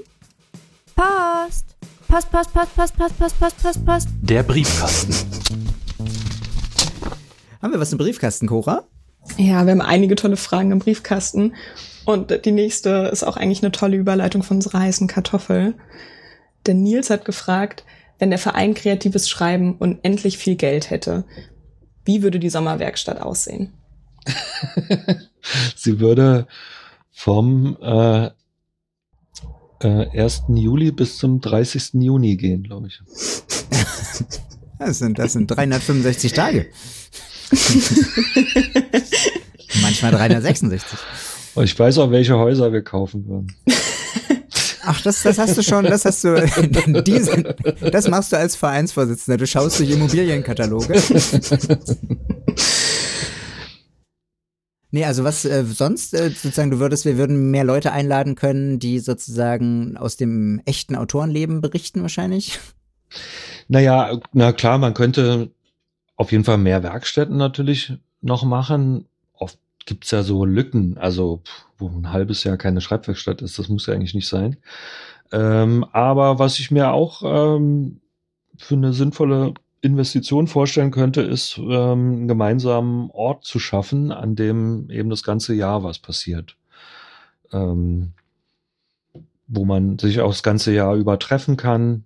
Post. 0.95 1.65
Post, 2.07 2.31
Post, 2.31 2.55
Post, 2.55 2.77
Post, 2.77 2.97
Post, 2.97 3.19
Post, 3.19 3.41
Post, 3.41 3.63
Post, 3.65 3.85
Post. 3.85 4.09
Der 4.23 4.45
Briefkasten. 4.45 5.13
Haben 7.61 7.73
wir 7.73 7.81
was 7.81 7.91
im 7.91 7.99
Briefkasten, 7.99 8.47
Cora? 8.47 8.85
Ja, 9.37 9.67
wir 9.67 9.73
haben 9.73 9.81
einige 9.81 10.15
tolle 10.15 10.37
Fragen 10.37 10.73
im 10.73 10.79
Briefkasten. 10.79 11.55
Und 12.05 12.45
die 12.45 12.53
nächste 12.53 13.11
ist 13.13 13.25
auch 13.25 13.37
eigentlich 13.37 13.63
eine 13.63 13.73
tolle 13.73 13.97
Überleitung 13.97 14.43
von 14.43 14.59
unserer 14.59 14.81
heißen 14.81 15.09
Kartoffel. 15.09 15.75
Denn 16.67 16.83
Nils 16.83 17.11
hat 17.11 17.25
gefragt, 17.25 17.85
wenn 18.19 18.31
der 18.31 18.39
Verein 18.39 18.75
kreatives 18.75 19.29
Schreiben 19.29 19.77
unendlich 19.77 20.39
viel 20.39 20.57
Geld 20.57 20.91
hätte, 20.91 21.25
wie 22.05 22.23
würde 22.23 22.39
die 22.39 22.49
Sommerwerkstatt 22.49 23.21
aussehen? 23.21 23.73
Sie 25.77 26.01
würde 26.01 26.47
vom 27.11 27.77
äh, 27.83 28.31
äh, 29.81 30.21
1. 30.21 30.45
Juli 30.49 30.93
bis 30.93 31.19
zum 31.19 31.41
30. 31.41 31.95
Juni 31.95 32.37
gehen, 32.37 32.63
glaube 32.63 32.89
ich. 32.89 33.01
Das 34.79 34.99
sind, 34.99 35.19
das 35.19 35.33
sind 35.33 35.51
365 35.51 36.33
Tage. 36.33 36.67
Manchmal 39.83 40.13
366. 40.13 40.99
Und 41.55 41.65
ich 41.65 41.79
weiß 41.79 41.99
auch, 41.99 42.11
welche 42.11 42.37
Häuser 42.37 42.73
wir 42.73 42.83
kaufen 42.83 43.27
würden. 43.27 43.55
Ach, 44.89 45.01
das, 45.01 45.23
das 45.23 45.39
hast 45.39 45.59
du 45.59 45.63
schon, 45.63 45.85
das 45.85 46.05
hast 46.05 46.23
du, 46.23 47.03
diese, 47.03 47.57
das 47.91 48.09
machst 48.09 48.33
du 48.33 48.37
als 48.37 48.55
Vereinsvorsitzender. 48.55 49.39
Du 49.39 49.47
schaust 49.47 49.81
durch 49.81 49.91
Immobilienkataloge. 49.91 51.03
Nee, 54.93 55.05
also 55.05 55.25
was 55.25 55.45
äh, 55.45 55.65
sonst 55.65 56.15
äh, 56.15 56.31
sozusagen, 56.31 56.71
du 56.71 56.79
würdest, 56.79 57.05
wir 57.05 57.19
würden 57.19 57.51
mehr 57.51 57.65
Leute 57.65 57.93
einladen 57.93 58.35
können, 58.35 58.79
die 58.79 58.99
sozusagen 58.99 59.97
aus 59.97 60.17
dem 60.17 60.63
echten 60.65 60.95
Autorenleben 60.95 61.61
berichten 61.61 62.03
wahrscheinlich. 62.03 62.59
Naja, 63.69 64.21
na 64.33 64.53
klar, 64.53 64.79
man 64.79 64.95
könnte 64.95 65.51
auf 66.17 66.33
jeden 66.33 66.45
Fall 66.45 66.59
mehr 66.59 66.83
Werkstätten 66.83 67.37
natürlich 67.37 67.93
noch 68.21 68.45
machen. 68.45 69.07
Oft 69.35 69.59
gibt's 69.85 70.11
ja 70.11 70.23
so 70.23 70.45
Lücken, 70.45 70.99
also 70.99 71.43
wo 71.79 71.89
ein 71.89 72.13
halbes 72.13 72.43
Jahr 72.45 72.57
keine 72.57 72.81
Schreibwerkstatt 72.81 73.43
ist, 73.43 73.59
das 73.59 73.69
muss 73.69 73.87
ja 73.87 73.95
eigentlich 73.95 74.15
nicht 74.15 74.29
sein. 74.29 74.57
Ähm, 75.33 75.85
aber 75.93 76.39
was 76.39 76.59
ich 76.59 76.71
mir 76.71 76.93
auch 76.93 77.23
ähm, 77.25 78.01
für 78.57 78.75
eine 78.75 78.93
sinnvolle 78.93 79.55
Investition 79.83 80.47
vorstellen 80.47 80.91
könnte, 80.91 81.23
ist 81.23 81.59
ähm, 81.59 81.69
einen 81.69 82.29
gemeinsamen 82.29 83.11
Ort 83.11 83.45
zu 83.45 83.59
schaffen, 83.59 84.11
an 84.11 84.35
dem 84.35 84.91
eben 84.91 85.11
das 85.11 85.23
ganze 85.23 85.55
Jahr 85.55 85.85
was 85.85 85.99
passiert. 85.99 86.57
Ähm, 87.53 88.13
wo 89.49 89.65
man 89.65 89.99
sich 89.99 90.21
auch 90.21 90.31
das 90.31 90.43
ganze 90.43 90.73
Jahr 90.73 90.97
übertreffen 90.97 91.57
kann, 91.57 92.05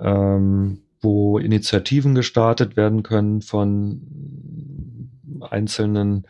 ähm, 0.00 0.80
wo 1.00 1.38
Initiativen 1.38 2.14
gestartet 2.14 2.76
werden 2.76 3.02
können 3.02 3.42
von 3.42 4.00
einzelnen, 5.40 6.26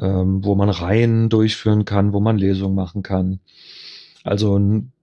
ähm, 0.00 0.44
wo 0.44 0.54
man 0.54 0.70
Reihen 0.70 1.28
durchführen 1.28 1.84
kann, 1.84 2.12
wo 2.12 2.20
man 2.20 2.38
Lesungen 2.38 2.74
machen 2.74 3.02
kann. 3.02 3.40
Also 4.22 4.58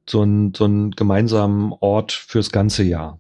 so 0.10 0.24
ein, 0.24 0.54
so 0.56 0.66
ein 0.66 0.92
gemeinsamen 0.92 1.74
Ort 1.80 2.12
fürs 2.12 2.52
ganze 2.52 2.84
Jahr. 2.84 3.20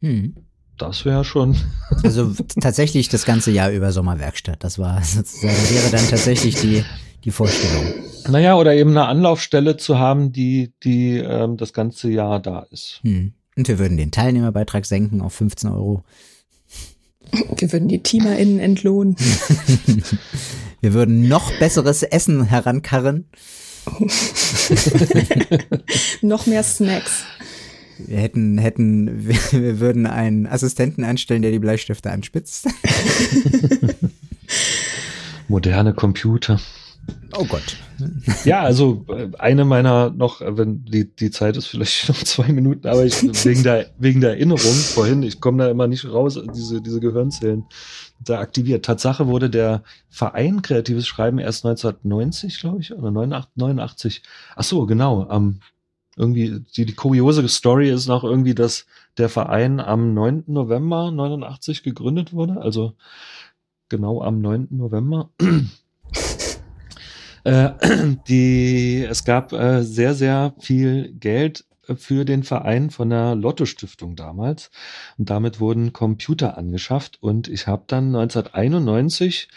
Hm. 0.00 0.34
Das 0.78 1.04
wäre 1.04 1.24
schon. 1.24 1.56
Also 2.02 2.34
tatsächlich 2.60 3.08
das 3.08 3.24
ganze 3.24 3.52
Jahr 3.52 3.70
über 3.70 3.92
Sommerwerkstatt. 3.92 4.64
Das 4.64 4.78
war 4.78 5.02
sozusagen, 5.04 5.54
wäre 5.70 5.90
dann 5.90 6.08
tatsächlich 6.08 6.56
die, 6.56 6.84
die 7.22 7.30
Vorstellung. 7.30 7.94
Naja, 8.28 8.56
oder 8.56 8.74
eben 8.74 8.90
eine 8.90 9.06
Anlaufstelle 9.06 9.76
zu 9.76 9.98
haben, 9.98 10.32
die, 10.32 10.72
die 10.82 11.18
ähm, 11.18 11.56
das 11.56 11.72
ganze 11.72 12.10
Jahr 12.10 12.40
da 12.40 12.60
ist. 12.70 13.00
Hm. 13.02 13.34
Und 13.56 13.68
wir 13.68 13.78
würden 13.78 13.96
den 13.96 14.10
Teilnehmerbeitrag 14.10 14.86
senken 14.86 15.20
auf 15.20 15.34
15 15.34 15.70
Euro. 15.70 16.04
Wir 17.58 17.72
würden 17.72 17.88
die 17.88 18.02
TeamerInnen 18.02 18.58
entlohnen. 18.58 19.16
wir 20.80 20.94
würden 20.94 21.28
noch 21.28 21.52
besseres 21.58 22.02
Essen 22.02 22.44
herankarren. 22.44 23.26
noch 26.22 26.46
mehr 26.46 26.62
Snacks. 26.62 27.24
Wir 27.98 28.18
hätten, 28.18 28.58
hätten, 28.58 29.28
wir 29.28 29.80
würden 29.80 30.06
einen 30.06 30.46
Assistenten 30.46 31.04
einstellen, 31.04 31.42
der 31.42 31.50
die 31.50 31.58
Bleistifte 31.58 32.10
anspitzt. 32.10 32.68
Moderne 35.48 35.94
Computer. 35.94 36.60
Oh 37.34 37.44
Gott. 37.44 37.76
Ja, 38.44 38.62
also 38.62 39.04
äh, 39.08 39.30
eine 39.38 39.64
meiner 39.64 40.10
noch, 40.10 40.40
äh, 40.40 40.56
wenn 40.56 40.84
die, 40.84 41.14
die 41.14 41.30
Zeit 41.30 41.56
ist 41.56 41.66
vielleicht 41.66 42.08
noch 42.08 42.22
zwei 42.22 42.52
Minuten, 42.52 42.86
aber 42.88 43.04
ich, 43.04 43.22
wegen 43.44 43.62
der, 43.62 43.90
wegen 43.98 44.20
der 44.20 44.30
Erinnerung 44.30 44.60
vorhin, 44.60 45.22
ich 45.22 45.40
komme 45.40 45.64
da 45.64 45.70
immer 45.70 45.86
nicht 45.86 46.04
raus, 46.04 46.38
diese, 46.54 46.82
diese 46.82 47.00
Gehirnzellen 47.00 47.64
da 48.20 48.40
aktiviert. 48.40 48.84
Tatsache 48.84 49.26
wurde 49.26 49.50
der 49.50 49.82
Verein 50.08 50.62
Kreatives 50.62 51.06
Schreiben 51.06 51.38
erst 51.38 51.64
1990, 51.64 52.60
glaube 52.60 52.80
ich, 52.80 52.92
oder 52.92 53.10
89, 53.10 53.50
89. 53.56 54.22
Ach 54.56 54.64
so, 54.64 54.86
genau, 54.86 55.26
am, 55.28 55.60
irgendwie, 56.16 56.60
die, 56.76 56.86
die 56.86 56.94
kuriose 56.94 57.48
Story 57.48 57.90
ist 57.90 58.06
noch 58.06 58.24
irgendwie, 58.24 58.54
dass 58.54 58.86
der 59.16 59.28
Verein 59.28 59.80
am 59.80 60.14
9. 60.14 60.44
November 60.46 61.10
89 61.10 61.82
gegründet 61.82 62.32
wurde, 62.32 62.60
also 62.60 62.94
genau 63.88 64.22
am 64.22 64.40
9. 64.40 64.68
November. 64.70 65.30
Äh, 67.44 67.70
die, 68.28 69.06
es 69.08 69.24
gab 69.24 69.52
äh, 69.52 69.82
sehr, 69.82 70.14
sehr 70.14 70.54
viel 70.58 71.12
Geld 71.12 71.64
für 71.96 72.24
den 72.24 72.42
Verein 72.42 72.90
von 72.90 73.10
der 73.10 73.34
Lotto 73.34 73.66
Stiftung 73.66 74.16
damals. 74.16 74.70
Und 75.18 75.30
damit 75.30 75.60
wurden 75.60 75.92
Computer 75.92 76.56
angeschafft. 76.56 77.18
Und 77.20 77.48
ich 77.48 77.66
habe 77.66 77.84
dann 77.86 78.14
1991 78.14 79.48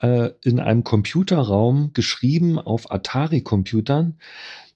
äh, 0.00 0.30
in 0.42 0.58
einem 0.58 0.84
Computerraum 0.84 1.92
geschrieben 1.92 2.58
auf 2.58 2.90
Atari-Computern. 2.90 4.18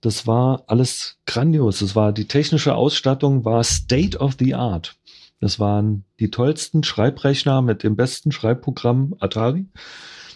Das 0.01 0.27
war 0.27 0.65
alles 0.67 1.17
grandios. 1.25 1.79
Das 1.79 1.97
war 1.97 2.13
die 2.13 2.27
technische 2.27 2.75
Ausstattung 2.75 3.45
war 3.45 3.65
State 3.65 4.19
of 4.19 4.37
the 4.39 4.55
Art. 4.55 4.97
Das 5.41 5.59
waren 5.59 6.05
die 6.21 6.31
tollsten 6.31 6.85
Schreibrechner 6.85 7.63
mit 7.63 7.83
dem 7.83 7.97
besten 7.97 8.33
Schreibprogramm 8.33 9.15
Atari. 9.19 9.67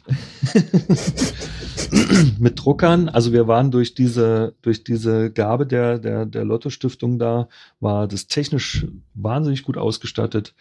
mit 2.38 2.62
Druckern. 2.62 3.08
Also 3.08 3.32
wir 3.32 3.48
waren 3.48 3.70
durch 3.70 3.94
diese, 3.94 4.54
durch 4.62 4.84
diese 4.84 5.30
Gabe 5.30 5.66
der, 5.66 5.98
der, 5.98 6.26
der 6.26 6.44
Lotto 6.44 6.70
Stiftung 6.70 7.18
da, 7.18 7.48
war 7.80 8.08
das 8.08 8.26
technisch 8.26 8.86
wahnsinnig 9.14 9.62
gut 9.62 9.76
ausgestattet. 9.76 10.54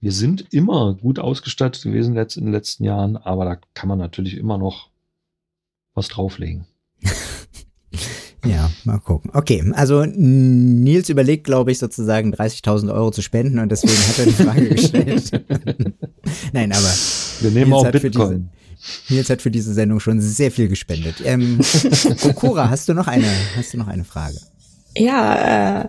Wir 0.00 0.12
sind 0.12 0.52
immer 0.52 0.94
gut 0.94 1.18
ausgestattet 1.18 1.82
gewesen 1.82 2.16
in 2.16 2.44
den 2.44 2.52
letzten 2.52 2.84
Jahren, 2.84 3.16
aber 3.16 3.44
da 3.44 3.56
kann 3.74 3.88
man 3.88 3.98
natürlich 3.98 4.36
immer 4.36 4.56
noch 4.56 4.88
was 5.94 6.08
drauflegen. 6.08 6.66
Ja, 8.46 8.70
mal 8.84 8.98
gucken. 8.98 9.30
Okay, 9.34 9.70
also 9.74 10.06
Nils 10.06 11.10
überlegt, 11.10 11.44
glaube 11.44 11.72
ich, 11.72 11.78
sozusagen 11.78 12.34
30.000 12.34 12.90
Euro 12.90 13.10
zu 13.10 13.20
spenden 13.20 13.58
und 13.58 13.70
deswegen 13.70 13.92
hat 13.92 14.18
er 14.18 14.24
die 14.24 14.32
Frage 14.32 14.68
gestellt. 14.74 15.30
Nein, 16.54 16.72
aber 16.72 16.88
wir 17.40 17.50
nehmen 17.50 17.70
Nils 17.70 17.84
auch 17.84 17.92
Bitcoin. 17.92 18.48
Nils 19.08 19.30
hat 19.30 19.42
für 19.42 19.50
diese 19.50 19.74
Sendung 19.74 20.00
schon 20.00 20.20
sehr 20.20 20.50
viel 20.50 20.68
gespendet. 20.68 21.16
Ähm, 21.24 21.60
Kokora, 22.20 22.70
hast 22.70 22.88
du 22.88 22.94
noch 22.94 23.06
eine, 23.06 23.26
hast 23.56 23.74
du 23.74 23.78
noch 23.78 23.88
eine 23.88 24.04
Frage? 24.04 24.38
Ja, 24.96 25.82
äh, 25.82 25.88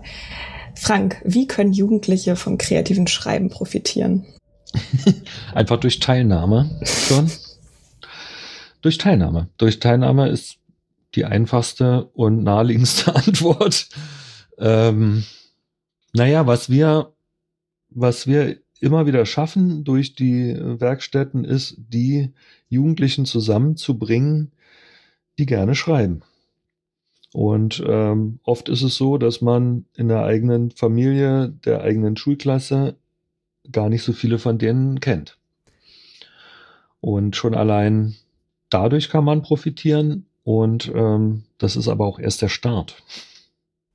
Frank, 0.75 1.21
wie 1.23 1.47
können 1.47 1.73
Jugendliche 1.73 2.35
vom 2.35 2.57
kreativen 2.57 3.07
Schreiben 3.07 3.49
profitieren? 3.49 4.25
Einfach 5.53 5.77
durch 5.77 5.99
Teilnahme 5.99 6.79
schon. 6.83 7.29
durch 8.81 8.97
Teilnahme. 8.97 9.49
Durch 9.57 9.79
Teilnahme 9.79 10.29
ist 10.29 10.57
die 11.15 11.25
einfachste 11.25 12.05
und 12.13 12.43
naheliegendste 12.43 13.15
Antwort. 13.15 13.89
Ähm, 14.57 15.23
naja, 16.13 16.47
was 16.47 16.69
wir, 16.69 17.13
was 17.89 18.27
wir 18.27 18.57
immer 18.81 19.05
wieder 19.05 19.25
schaffen 19.25 19.83
durch 19.83 20.15
die 20.15 20.57
Werkstätten 20.59 21.45
ist, 21.45 21.77
die 21.77 22.31
Jugendlichen 22.67 23.25
zusammenzubringen, 23.25 24.51
die 25.37 25.45
gerne 25.45 25.75
schreiben. 25.75 26.23
Und 27.33 27.81
ähm, 27.87 28.39
oft 28.43 28.67
ist 28.67 28.81
es 28.81 28.95
so, 28.95 29.17
dass 29.17 29.39
man 29.39 29.85
in 29.95 30.09
der 30.09 30.23
eigenen 30.23 30.71
Familie, 30.71 31.49
der 31.63 31.81
eigenen 31.81 32.17
Schulklasse 32.17 32.97
gar 33.71 33.87
nicht 33.87 34.03
so 34.03 34.11
viele 34.11 34.37
von 34.37 34.57
denen 34.57 34.99
kennt. 34.99 35.37
Und 36.99 37.35
schon 37.35 37.55
allein 37.55 38.15
dadurch 38.69 39.09
kann 39.09 39.23
man 39.23 39.43
profitieren 39.43 40.25
und 40.43 40.91
ähm, 40.93 41.43
das 41.57 41.75
ist 41.75 41.87
aber 41.87 42.05
auch 42.05 42.19
erst 42.19 42.41
der 42.41 42.49
Start. 42.49 43.01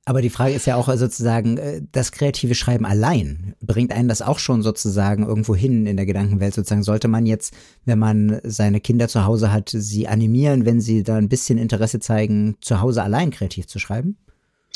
Aber 0.07 0.21
die 0.21 0.29
Frage 0.29 0.53
ist 0.53 0.65
ja 0.65 0.77
auch 0.77 0.87
sozusagen, 0.95 1.57
äh, 1.57 1.81
das 1.91 2.13
kreative 2.13 2.55
Schreiben 2.55 2.85
allein, 2.85 3.55
bringt 3.59 3.91
einen 3.91 4.07
das 4.07 4.21
auch 4.21 4.39
schon 4.39 4.61
sozusagen 4.61 5.27
irgendwo 5.27 5.53
hin 5.53 5.85
in 5.85 5.97
der 5.97 6.05
Gedankenwelt 6.05 6.53
sozusagen? 6.53 6.83
Sollte 6.83 7.09
man 7.09 7.25
jetzt, 7.25 7.53
wenn 7.83 7.99
man 7.99 8.39
seine 8.45 8.79
Kinder 8.79 9.09
zu 9.09 9.25
Hause 9.25 9.51
hat, 9.51 9.67
sie 9.69 10.07
animieren, 10.07 10.65
wenn 10.65 10.79
sie 10.79 11.03
da 11.03 11.17
ein 11.17 11.27
bisschen 11.27 11.57
Interesse 11.57 11.99
zeigen, 11.99 12.55
zu 12.61 12.79
Hause 12.79 13.03
allein 13.03 13.31
kreativ 13.31 13.67
zu 13.67 13.79
schreiben? 13.79 14.15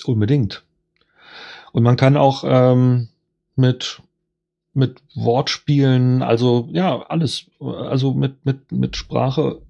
Unbedingt. 0.03 0.65
Und 1.71 1.83
man 1.83 1.95
kann 1.95 2.17
auch 2.17 2.43
ähm, 2.45 3.07
mit 3.55 4.01
mit 4.73 5.01
Wortspielen, 5.15 6.23
also 6.23 6.67
ja, 6.73 7.03
alles, 7.03 7.45
also 7.59 8.13
mit, 8.13 8.45
mit, 8.45 8.71
mit 8.73 8.97
Sprache 8.97 9.61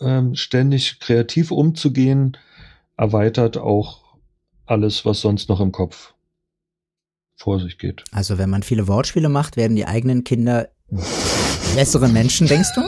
ähm, 0.00 0.34
ständig 0.34 0.98
kreativ 0.98 1.52
umzugehen, 1.52 2.36
erweitert 2.96 3.58
auch 3.58 4.05
alles, 4.66 5.04
was 5.04 5.20
sonst 5.20 5.48
noch 5.48 5.60
im 5.60 5.72
Kopf 5.72 6.14
vor 7.36 7.60
sich 7.60 7.78
geht. 7.78 8.04
Also 8.12 8.38
wenn 8.38 8.50
man 8.50 8.62
viele 8.62 8.88
Wortspiele 8.88 9.28
macht, 9.28 9.56
werden 9.56 9.76
die 9.76 9.86
eigenen 9.86 10.24
Kinder 10.24 10.68
bessere 11.74 12.08
Menschen, 12.08 12.46
denkst 12.46 12.70
du? 12.74 12.82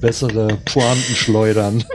Bessere 0.00 0.58
Pointen 0.64 1.14
schleudern. 1.14 1.84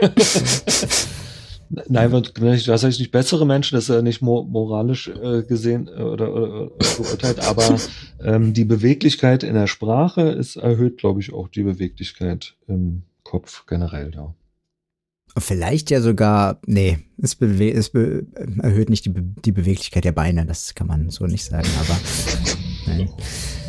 Nein, 1.88 2.10
das 2.10 2.82
heißt 2.82 2.98
nicht 2.98 3.10
bessere 3.10 3.44
Menschen, 3.44 3.74
das 3.76 3.90
ist 3.90 3.94
ja 3.94 4.00
nicht 4.00 4.22
moralisch 4.22 5.08
äh, 5.08 5.42
gesehen 5.42 5.86
äh, 5.88 6.02
oder, 6.02 6.32
oder, 6.32 6.70
beurteilt, 6.96 7.40
aber 7.40 7.76
ähm, 8.22 8.54
die 8.54 8.64
Beweglichkeit 8.64 9.42
in 9.42 9.54
der 9.54 9.66
Sprache 9.66 10.22
ist 10.22 10.56
erhöht, 10.56 10.96
glaube 10.96 11.20
ich, 11.20 11.34
auch 11.34 11.48
die 11.48 11.64
Beweglichkeit 11.64 12.54
im 12.66 13.02
Kopf 13.22 13.66
generell, 13.66 14.12
ja. 14.14 14.34
Vielleicht 15.40 15.90
ja 15.90 16.00
sogar, 16.00 16.60
nee, 16.66 16.98
es, 17.20 17.34
bewe 17.34 17.72
es 17.72 17.90
be 17.90 18.26
erhöht 18.62 18.90
nicht 18.90 19.04
die, 19.04 19.10
Be 19.10 19.22
die 19.44 19.52
Beweglichkeit 19.52 20.04
der 20.04 20.12
Beine, 20.12 20.46
das 20.46 20.74
kann 20.74 20.86
man 20.86 21.10
so 21.10 21.26
nicht 21.26 21.44
sagen, 21.44 21.68
aber 21.80 21.98
nein. 22.86 23.08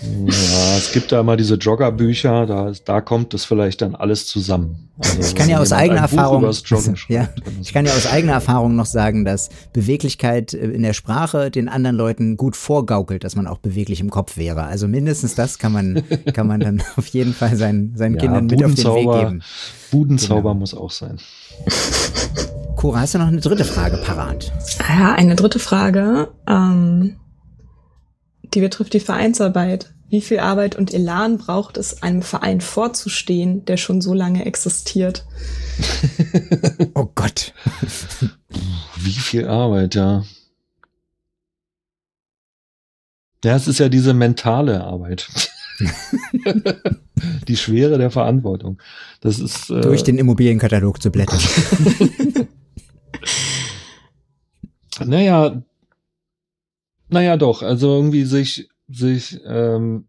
Ja, 0.03 0.77
es 0.77 0.91
gibt 0.91 1.11
da 1.11 1.23
mal 1.23 1.37
diese 1.37 1.55
Joggerbücher, 1.55 2.45
da, 2.45 2.71
da 2.85 3.01
kommt 3.01 3.33
das 3.33 3.45
vielleicht 3.45 3.81
dann 3.81 3.95
alles 3.95 4.27
zusammen. 4.27 4.89
Also, 4.97 5.21
ich 5.21 5.35
kann 5.35 5.49
ja 5.49 5.59
aus 5.59 5.71
eigener 5.71 6.01
Erfahrung, 6.01 6.43
ja, 7.07 7.29
ich 7.61 7.73
kann 7.73 7.85
ja 7.85 7.93
aus 7.93 8.05
eigener 8.05 8.33
Erfahrung 8.33 8.75
noch 8.75 8.85
sagen, 8.85 9.25
dass 9.25 9.49
Beweglichkeit 9.71 10.53
in 10.53 10.83
der 10.83 10.93
Sprache 10.93 11.51
den 11.51 11.69
anderen 11.69 11.95
Leuten 11.95 12.37
gut 12.37 12.55
vorgaukelt, 12.55 13.23
dass 13.23 13.35
man 13.35 13.47
auch 13.47 13.59
beweglich 13.59 14.01
im 14.01 14.09
Kopf 14.09 14.37
wäre. 14.37 14.63
Also 14.63 14.87
mindestens 14.87 15.35
das 15.35 15.57
kann 15.57 15.71
man, 15.71 16.03
kann 16.33 16.47
man 16.47 16.59
dann 16.59 16.83
auf 16.95 17.07
jeden 17.07 17.33
Fall 17.33 17.55
seinen, 17.55 17.95
seinen 17.95 18.15
ja, 18.15 18.21
Kindern 18.21 18.45
mit 18.47 18.63
auf 18.63 18.73
den 18.73 18.85
Weg 18.85 19.11
geben. 19.11 19.41
Budenzauber 19.91 20.41
genau. 20.41 20.55
muss 20.55 20.73
auch 20.73 20.91
sein. 20.91 21.17
Cora, 22.75 23.01
hast 23.01 23.13
du 23.13 23.19
noch 23.19 23.27
eine 23.27 23.41
dritte 23.41 23.65
Frage 23.65 23.97
parat? 23.97 24.51
Ja, 24.87 25.13
eine 25.13 25.35
dritte 25.35 25.59
Frage. 25.59 26.29
Ähm 26.47 27.15
die 28.53 28.61
betrifft 28.61 28.93
die 28.93 28.99
Vereinsarbeit. 28.99 29.93
Wie 30.09 30.21
viel 30.21 30.39
Arbeit 30.39 30.75
und 30.75 30.93
Elan 30.93 31.37
braucht 31.37 31.77
es, 31.77 32.01
einem 32.01 32.23
Verein 32.23 32.61
vorzustehen, 32.61 33.63
der 33.65 33.77
schon 33.77 34.01
so 34.01 34.13
lange 34.13 34.45
existiert? 34.45 35.25
oh 36.95 37.07
Gott. 37.13 37.53
Wie 38.97 39.11
viel 39.11 39.47
Arbeit, 39.47 39.93
ja. 39.93 40.23
Ja, 43.43 43.55
es 43.55 43.67
ist 43.67 43.79
ja 43.79 43.87
diese 43.87 44.13
mentale 44.13 44.83
Arbeit. 44.83 45.29
die 47.47 47.55
Schwere 47.55 47.97
der 47.97 48.11
Verantwortung. 48.11 48.81
Das 49.21 49.39
ist 49.39 49.69
äh 49.69 49.81
durch 49.81 50.03
den 50.03 50.17
Immobilienkatalog 50.17 51.01
zu 51.01 51.11
blättern. 51.11 51.39
naja, 55.05 55.61
naja, 57.09 57.37
doch. 57.37 57.61
Also 57.63 57.93
irgendwie 57.95 58.23
sich, 58.23 58.69
sich 58.87 59.39
ähm, 59.45 60.05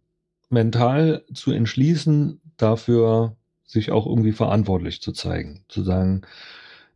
mental 0.48 1.24
zu 1.32 1.53
entschließen, 1.53 2.40
dafür 2.57 3.36
sich 3.66 3.90
auch 3.90 4.07
irgendwie 4.07 4.32
verantwortlich 4.32 5.01
zu 5.01 5.12
zeigen. 5.12 5.64
Zu 5.68 5.82
sagen, 5.82 6.22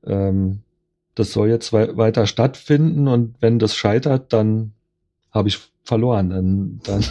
ähm, 0.04 0.60
das 1.14 1.32
soll 1.32 1.48
jetzt 1.48 1.72
weiter 1.72 2.26
stattfinden 2.26 3.06
und 3.06 3.36
wenn 3.40 3.58
das 3.58 3.76
scheitert, 3.76 4.32
dann 4.32 4.72
habe 5.30 5.48
ich 5.48 5.60
verloren. 5.84 6.30
Dann, 6.30 6.80
dann 6.82 7.04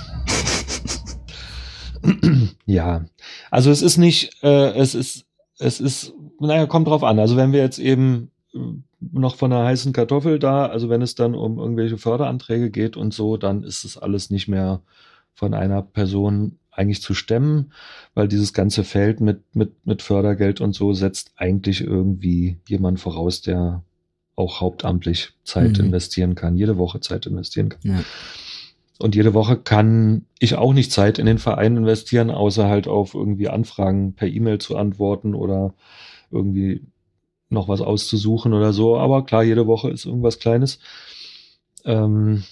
ja. 2.66 3.06
Also 3.50 3.72
es 3.72 3.82
ist 3.82 3.98
nicht, 3.98 4.44
äh, 4.44 4.74
es 4.74 4.94
ist, 4.94 5.26
es 5.58 5.80
ist, 5.80 6.14
naja, 6.40 6.66
kommt 6.66 6.88
drauf 6.88 7.04
an. 7.04 7.20
Also 7.20 7.38
wenn 7.38 7.54
wir 7.54 7.62
jetzt 7.62 7.80
eben 7.80 8.32
noch 9.12 9.36
von 9.36 9.52
einer 9.52 9.66
heißen 9.66 9.94
Kartoffel 9.94 10.40
da. 10.40 10.66
Also 10.66 10.90
wenn 10.90 11.02
es 11.02 11.16
dann 11.16 11.36
um 11.36 11.60
irgendwelche 11.60 11.98
Förderanträge 11.98 12.70
geht 12.70 12.98
und 12.98 13.14
so, 13.14 13.38
dann 13.38 13.64
ist 13.64 13.84
es 13.84 13.98
alles 13.98 14.30
nicht 14.30 14.48
mehr 14.48 14.82
von 15.34 15.54
einer 15.54 15.82
Person 15.82 16.58
eigentlich 16.72 17.02
zu 17.02 17.14
stemmen, 17.14 17.72
weil 18.14 18.28
dieses 18.28 18.54
ganze 18.54 18.84
Feld 18.84 19.20
mit, 19.20 19.42
mit, 19.56 19.86
mit 19.86 20.02
Fördergeld 20.02 20.62
und 20.62 20.74
so 20.74 20.94
setzt 20.94 21.32
eigentlich 21.36 21.82
irgendwie 21.82 22.58
jemand 22.68 23.00
voraus, 23.00 23.42
der 23.42 23.84
auch 24.36 24.62
hauptamtlich 24.62 25.34
Zeit 25.44 25.78
mhm. 25.78 25.86
investieren 25.86 26.36
kann, 26.36 26.58
jede 26.58 26.78
Woche 26.78 27.00
Zeit 27.00 27.26
investieren 27.26 27.70
kann. 27.70 27.82
Ja. 27.84 28.04
Und 29.00 29.16
jede 29.16 29.34
Woche 29.34 29.58
kann 29.58 30.26
ich 30.40 30.56
auch 30.56 30.74
nicht 30.74 30.92
Zeit 30.92 31.20
in 31.20 31.26
den 31.26 31.40
Verein 31.40 31.78
investieren, 31.78 32.32
außer 32.32 32.68
halt 32.68 32.88
auf 32.88 33.14
irgendwie 33.14 33.50
Anfragen 33.50 34.14
per 34.14 34.28
E-Mail 34.28 34.60
zu 34.60 34.78
antworten 34.78 35.36
oder 35.36 35.74
irgendwie 36.32 36.82
noch 37.54 37.68
was 37.68 37.82
auszusuchen 37.82 38.54
oder 38.54 38.74
so. 38.74 38.98
Aber 38.98 39.26
klar, 39.26 39.44
jede 39.44 39.68
Woche 39.68 39.90
ist 39.90 40.06
irgendwas 40.06 40.40
Kleines. 40.40 40.80
Ähm, 41.86 42.44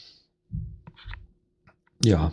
ja. 2.04 2.32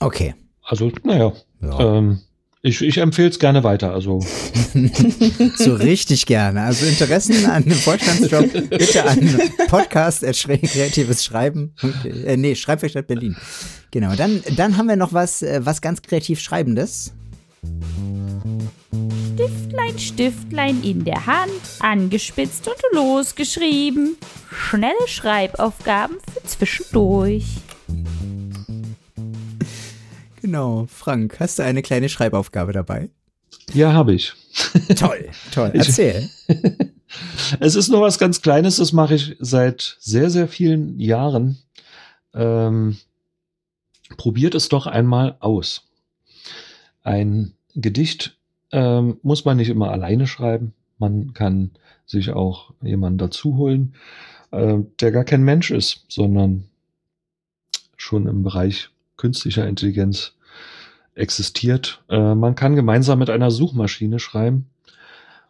Okay. 0.00 0.34
Also, 0.62 0.92
naja. 1.04 1.32
Ja. 1.60 1.96
Ähm, 1.98 2.20
ich, 2.60 2.82
ich 2.82 2.98
empfehle 2.98 3.28
es 3.28 3.38
gerne 3.38 3.62
weiter. 3.62 3.92
Also. 3.92 4.20
so 5.56 5.74
richtig 5.74 6.26
gerne. 6.26 6.62
Also 6.62 6.86
Interessen 6.86 7.46
an 7.46 7.62
dem 7.62 7.72
Vorstandsjob 7.72 8.52
bitte 8.70 9.04
an 9.04 9.40
Podcast 9.68 10.22
kreatives 10.22 11.24
Schreiben. 11.24 11.74
Äh, 12.04 12.36
nee, 12.36 12.54
Schreibwerkstatt 12.54 13.06
Berlin. 13.06 13.36
Genau. 13.90 14.14
Dann, 14.16 14.42
dann 14.56 14.76
haben 14.76 14.88
wir 14.88 14.96
noch 14.96 15.12
was, 15.12 15.42
äh, 15.42 15.60
was 15.64 15.80
ganz 15.80 16.02
kreativ 16.02 16.40
Schreibendes. 16.40 17.12
Stiftlein, 19.38 19.98
Stiftlein 20.00 20.82
in 20.82 21.04
der 21.04 21.26
Hand, 21.26 21.52
angespitzt 21.78 22.66
und 22.66 22.74
losgeschrieben. 22.92 24.16
Schnelle 24.50 25.06
Schreibaufgaben 25.06 26.16
für 26.32 26.42
zwischendurch. 26.42 27.44
Genau, 30.42 30.88
Frank, 30.92 31.38
hast 31.38 31.60
du 31.60 31.62
eine 31.62 31.82
kleine 31.82 32.08
Schreibaufgabe 32.08 32.72
dabei? 32.72 33.10
Ja, 33.74 33.92
habe 33.92 34.12
ich. 34.12 34.32
Toll, 34.98 35.28
toll. 35.52 35.70
Erzähl. 35.72 36.28
es 37.60 37.76
ist 37.76 37.90
nur 37.90 38.00
was 38.00 38.18
ganz 38.18 38.42
Kleines, 38.42 38.78
das 38.78 38.92
mache 38.92 39.14
ich 39.14 39.36
seit 39.38 39.98
sehr, 40.00 40.30
sehr 40.30 40.48
vielen 40.48 40.98
Jahren. 40.98 41.58
Ähm, 42.34 42.98
probiert 44.16 44.56
es 44.56 44.68
doch 44.68 44.88
einmal 44.88 45.36
aus. 45.38 45.86
Ein 47.04 47.54
Gedicht 47.76 48.37
ähm, 48.72 49.18
muss 49.22 49.44
man 49.44 49.56
nicht 49.56 49.68
immer 49.68 49.90
alleine 49.90 50.26
schreiben. 50.26 50.74
Man 50.98 51.32
kann 51.32 51.70
sich 52.06 52.30
auch 52.30 52.72
jemanden 52.82 53.18
dazu 53.18 53.56
holen, 53.56 53.94
äh, 54.50 54.78
der 55.00 55.12
gar 55.12 55.24
kein 55.24 55.42
Mensch 55.42 55.70
ist, 55.70 56.04
sondern 56.08 56.64
schon 57.96 58.26
im 58.26 58.42
Bereich 58.42 58.90
künstlicher 59.16 59.66
Intelligenz 59.66 60.34
existiert. 61.14 62.02
Äh, 62.08 62.34
man 62.34 62.54
kann 62.54 62.76
gemeinsam 62.76 63.18
mit 63.18 63.30
einer 63.30 63.50
Suchmaschine 63.50 64.18
schreiben. 64.18 64.66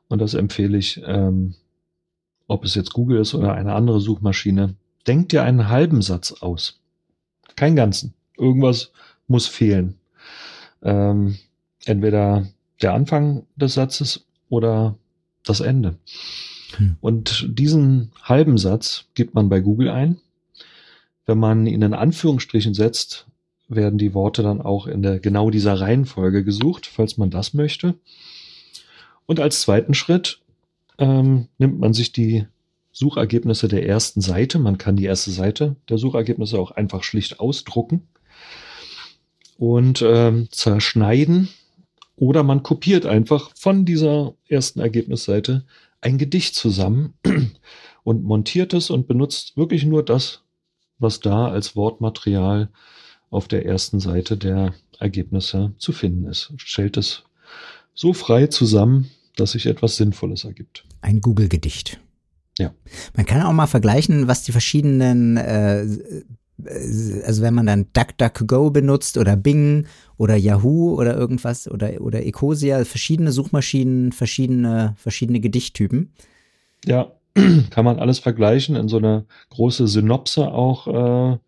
Und 0.09 0.21
das 0.21 0.35
empfehle 0.35 0.79
ich, 0.79 1.03
ähm, 1.05 1.55
ob 2.47 2.65
es 2.65 2.75
jetzt 2.75 2.95
Google 2.95 3.21
ist 3.21 3.35
oder 3.35 3.55
eine 3.55 3.75
andere 3.75 4.01
Suchmaschine. 4.01 4.75
denk 5.07 5.31
dir 5.31 5.43
einen 5.43 5.69
halben 5.69 6.03
Satz 6.03 6.33
aus. 6.33 6.81
Keinen 7.57 7.77
ganzen. 7.77 8.15
Irgendwas 8.37 8.93
muss 9.27 9.47
fehlen. 9.47 9.95
Ähm, 10.83 11.39
entweder 11.85 12.47
der 12.83 12.95
Anfang 12.95 13.47
des 13.57 13.75
Satzes 13.75 14.27
oder 14.49 14.97
das 15.45 15.61
Ende. 15.61 15.97
Hm. 16.77 16.97
Und 17.01 17.47
diesen 17.49 18.13
halben 18.23 18.59
Satz 18.59 19.07
gibt 19.15 19.35
man 19.35 19.49
bei 19.49 19.61
Google 19.61 19.91
ein. 19.91 20.19
Wenn 21.27 21.39
man 21.39 21.67
ihn 21.67 21.83
in 21.83 21.95
Anführungsstrichen 21.95 22.75
setzt, 22.75 23.27
werden 23.69 23.99
die 23.99 24.15
Worte 24.15 24.43
dann 24.43 24.63
auch 24.63 24.87
in 24.87 25.03
der 25.03 25.21
genau 25.21 25.51
dieser 25.51 25.79
Reihenfolge 25.79 26.43
gesucht, 26.43 26.87
falls 26.87 27.19
man 27.19 27.31
das 27.31 27.53
möchte. 27.53 27.95
Und 29.27 29.41
als 29.41 29.61
zweiten 29.61 29.93
Schritt 29.93 30.41
ähm, 30.99 31.49
nimmt 31.59 31.79
man 31.79 31.93
sich 31.93 32.13
die 32.13 32.47
Suchergebnisse 32.93 33.69
der 33.69 33.87
ersten 33.87 34.21
Seite. 34.21 34.59
Man 34.59 34.79
kann 34.79 34.97
die 34.97 35.05
erste 35.05 35.31
Seite 35.31 35.77
der 35.89 35.99
Suchergebnisse 35.99 36.59
auch 36.59 36.71
einfach 36.71 37.05
schlicht 37.05 37.41
ausdrucken 37.41 38.09
und 39.59 40.03
ähm, 40.03 40.49
zerschneiden. 40.51 41.49
Oder 42.19 42.43
man 42.43 42.63
kopiert 42.63 43.07
einfach 43.07 43.51
von 43.57 43.85
dieser 43.85 44.35
ersten 44.49 44.81
Ergebnisseite 44.81 45.65
ein 46.01 46.19
Gedicht 46.19 46.55
zusammen 46.55 47.15
und 48.05 48.25
montiert 48.25 48.75
es 48.75 48.91
und 48.91 49.07
benutzt 49.07 49.57
wirklich 49.57 49.85
nur 49.85 50.05
das, 50.05 50.43
was 50.99 51.21
da 51.21 51.49
als 51.49 51.77
Wortmaterial 51.77 52.71
auf 53.31 53.47
der 53.47 53.67
ersten 53.67 54.01
Seite 54.01 54.37
der 54.37 54.75
Ergebnisse 54.99 55.75
zu 55.79 55.93
finden 55.93 56.27
ist. 56.27 56.53
Stellt 56.57 56.97
es 56.97 57.25
so 57.95 58.13
frei 58.13 58.49
zusammen, 58.49 59.11
dass 59.37 59.53
sich 59.53 59.67
etwas 59.67 59.97
Sinnvolles 59.97 60.45
ergibt. 60.45 60.85
Ein 61.01 61.21
Google-Gedicht. 61.21 62.01
Ja. 62.59 62.75
Man 63.15 63.27
kann 63.27 63.43
auch 63.43 63.53
mal 63.53 63.69
vergleichen, 63.69 64.27
was 64.27 64.43
die 64.43 64.53
verschiedenen, 64.53 65.37
äh, 65.37 65.83
äh, 65.85 67.23
also 67.25 67.43
wenn 67.43 67.55
man 67.55 67.67
dann 67.67 67.87
DuckDuckGo 67.93 68.71
benutzt 68.71 69.17
oder 69.17 69.37
Bing 69.37 69.87
oder 70.19 70.37
Yahoo 70.37 70.95
oder 70.95 71.17
irgendwas 71.17 71.71
oder, 71.71 72.01
oder 72.01 72.27
Ecosia, 72.27 72.85
verschiedene 72.85 73.33
Suchmaschinen, 73.33 74.13
verschiedene, 74.13 74.95
verschiedene 74.99 75.41
Gedichttypen. 75.41 76.13
Ja, 76.85 77.13
kann 77.71 77.85
man 77.85 77.99
alles 77.99 78.19
vergleichen, 78.19 78.77
in 78.77 78.89
so 78.89 78.99
eine 78.99 79.25
große 79.51 79.87
Synopse 79.87 80.49
auch 80.49 81.35
äh, 81.35 81.39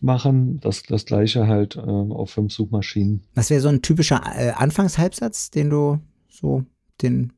machen. 0.00 0.58
Das, 0.60 0.82
das 0.82 1.04
gleiche 1.04 1.46
halt 1.46 1.76
äh, 1.76 1.80
auf 1.80 2.30
fünf 2.30 2.52
Suchmaschinen. 2.52 3.24
Was 3.34 3.50
wäre 3.50 3.60
so 3.60 3.68
ein 3.68 3.82
typischer 3.82 4.22
äh, 4.36 4.50
Anfangshalbsatz, 4.50 5.50
den 5.50 5.70
du 5.70 6.00
so, 6.28 6.64
den, 7.02 7.32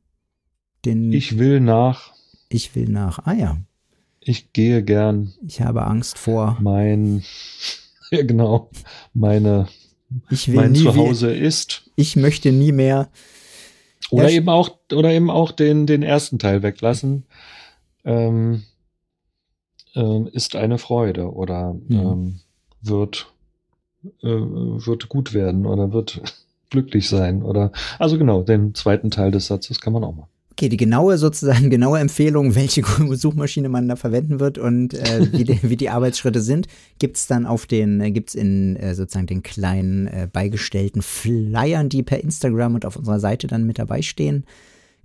den. 0.85 1.11
Ich 1.11 1.37
will 1.37 1.59
nach. 1.59 2.13
Ich 2.47 2.75
will 2.75 2.87
nach. 2.87 3.19
Ah 3.25 3.33
ja. 3.33 3.57
Ich 4.21 4.53
gehe 4.53 4.83
gern. 4.83 5.33
Ich 5.45 5.61
habe 5.61 5.85
Angst 5.85 6.17
vor. 6.17 6.57
Mein, 6.61 7.23
ja 8.11 8.23
genau, 8.23 8.69
meine, 9.13 9.67
ich 10.29 10.47
will 10.47 10.55
mein 10.55 10.71
nie 10.71 10.83
Zuhause 10.83 11.33
wie, 11.33 11.39
ist. 11.39 11.89
Ich 11.95 12.15
möchte 12.15 12.51
nie 12.51 12.71
mehr. 12.71 13.09
Oder 14.11 14.29
eben 14.29 14.49
auch, 14.49 14.77
oder 14.93 15.11
eben 15.11 15.29
auch 15.29 15.51
den, 15.51 15.87
den 15.87 16.03
ersten 16.03 16.39
Teil 16.39 16.61
weglassen. 16.61 17.23
Ähm, 18.03 18.63
ähm, 19.95 20.27
ist 20.31 20.55
eine 20.55 20.77
Freude 20.77 21.33
oder 21.33 21.73
Mhm. 21.73 21.97
ähm, 21.97 22.39
wird, 22.81 23.33
äh, 24.21 24.27
wird 24.27 25.09
gut 25.09 25.33
werden 25.33 25.65
oder 25.65 25.91
wird 25.91 26.21
glücklich 26.69 27.07
sein 27.09 27.41
oder, 27.41 27.71
also 27.99 28.17
genau, 28.17 28.43
den 28.43 28.75
zweiten 28.75 29.09
Teil 29.09 29.31
des 29.31 29.47
Satzes 29.47 29.79
kann 29.81 29.93
man 29.93 30.03
auch 30.03 30.13
machen. 30.15 30.29
Okay, 30.57 30.69
die 30.69 30.77
genaue 30.77 31.17
sozusagen 31.17 31.69
genaue 31.69 31.99
Empfehlung, 31.99 32.55
welche 32.55 32.81
Suchmaschine 33.11 33.67
man 33.67 33.89
da 33.89 33.97
verwenden 33.97 34.39
wird 34.39 34.57
und 34.57 34.93
äh, 34.93 35.27
wie, 35.33 35.43
die, 35.43 35.59
wie 35.63 35.75
die 35.75 35.89
Arbeitsschritte 35.89 36.41
sind, 36.41 36.67
gibt's 36.97 37.27
dann 37.27 37.45
auf 37.45 37.65
den, 37.65 37.99
äh, 37.99 38.11
gibt's 38.11 38.35
in 38.35 38.77
äh, 38.77 38.95
sozusagen 38.95 39.27
den 39.27 39.43
kleinen 39.43 40.07
äh, 40.07 40.29
beigestellten 40.31 41.01
Flyern, 41.01 41.89
die 41.89 42.03
per 42.03 42.23
Instagram 42.23 42.75
und 42.75 42.85
auf 42.85 42.95
unserer 42.95 43.19
Seite 43.19 43.47
dann 43.47 43.65
mit 43.65 43.79
dabei 43.79 44.01
stehen. 44.01 44.45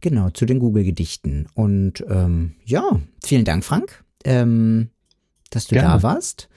Genau, 0.00 0.30
zu 0.30 0.46
den 0.46 0.60
Google-Gedichten. 0.60 1.48
Und 1.54 2.04
ähm, 2.08 2.52
ja, 2.64 3.00
vielen 3.24 3.44
Dank, 3.44 3.64
Frank, 3.64 4.04
ähm, 4.24 4.90
dass 5.50 5.66
du 5.66 5.74
Gerne. 5.74 5.88
da 5.88 6.02
warst. 6.04 6.48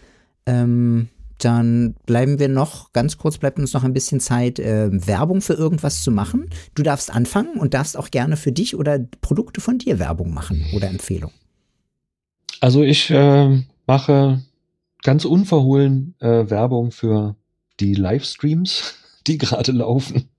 Ähm, 0.45 1.09
dann 1.37 1.95
bleiben 2.05 2.39
wir 2.39 2.47
noch, 2.47 2.93
ganz 2.93 3.17
kurz 3.17 3.37
bleibt 3.37 3.59
uns 3.59 3.73
noch 3.73 3.83
ein 3.83 3.93
bisschen 3.93 4.19
Zeit, 4.19 4.59
äh, 4.59 4.89
Werbung 4.91 5.41
für 5.41 5.53
irgendwas 5.53 6.03
zu 6.03 6.11
machen. 6.11 6.49
Du 6.75 6.83
darfst 6.83 7.13
anfangen 7.13 7.57
und 7.59 7.73
darfst 7.73 7.97
auch 7.97 8.11
gerne 8.11 8.37
für 8.37 8.51
dich 8.51 8.75
oder 8.75 8.99
Produkte 9.21 9.61
von 9.61 9.77
dir 9.77 9.99
Werbung 9.99 10.33
machen 10.33 10.65
oder 10.75 10.89
Empfehlung. 10.89 11.31
Also 12.61 12.81
ich 12.83 13.09
äh, 13.09 13.61
mache 13.87 14.41
ganz 15.01 15.25
unverhohlen 15.25 16.15
äh, 16.19 16.49
Werbung 16.49 16.91
für 16.91 17.35
die 17.79 17.93
Livestreams, 17.93 18.95
die 19.27 19.37
gerade 19.37 19.71
laufen. 19.71 20.29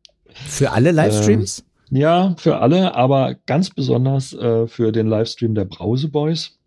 Für 0.48 0.72
alle 0.72 0.90
Livestreams? 0.90 1.64
Ja, 1.90 2.34
für 2.38 2.58
alle, 2.58 2.94
aber 2.94 3.34
ganz 3.46 3.70
besonders 3.70 4.32
äh, 4.32 4.66
für 4.66 4.90
den 4.90 5.06
Livestream 5.06 5.54
der 5.54 5.66
Brause 5.66 6.08
Boys. 6.08 6.58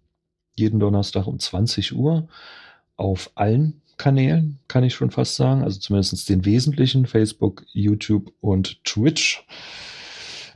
Jeden 0.56 0.80
Donnerstag 0.80 1.28
um 1.28 1.40
20 1.40 1.96
Uhr 1.96 2.28
auf 2.96 3.32
allen 3.36 3.82
Kanälen, 3.98 4.60
kann 4.68 4.84
ich 4.84 4.94
schon 4.94 5.12
fast 5.12 5.36
sagen. 5.36 5.64
Also 5.64 5.80
zumindest 5.80 6.30
den 6.30 6.46
wesentlichen, 6.46 7.06
Facebook, 7.06 7.66
YouTube 7.74 8.32
und 8.42 8.84
Twitch. 8.84 9.46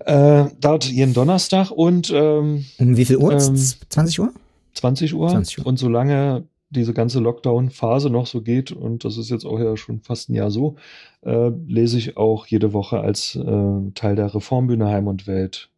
Äh, 0.06 0.46
dort 0.60 0.86
jeden 0.86 1.14
Donnerstag 1.14 1.70
und 1.72 2.12
ähm, 2.14 2.66
um 2.80 2.98
wie 2.98 3.06
viel 3.06 3.18
Uhr? 3.18 3.34
ähm, 3.34 3.56
20 3.56 4.20
Uhr? 4.20 4.34
20 4.74 5.14
Uhr. 5.14 5.30
20 5.30 5.60
Uhr. 5.60 5.66
Und 5.68 5.78
solange 5.78 6.44
diese 6.72 6.94
ganze 6.94 7.20
Lockdown-Phase 7.20 8.10
noch 8.10 8.26
so 8.26 8.42
geht, 8.42 8.72
und 8.72 9.04
das 9.04 9.18
ist 9.18 9.30
jetzt 9.30 9.46
auch 9.46 9.60
ja 9.60 9.76
schon 9.78 10.00
fast 10.00 10.30
ein 10.30 10.36
Jahr 10.36 10.50
so, 10.50 10.78
äh, 11.24 11.50
lese 11.68 11.98
ich 11.98 12.18
auch 12.18 12.48
jede 12.48 12.74
Woche 12.74 13.02
als 13.02 13.36
äh, 13.36 13.92
Teil 13.94 14.16
der 14.16 14.34
Reformbühne 14.34 14.88
Heim 14.88 15.08
und 15.08 15.28
Welt 15.28 15.70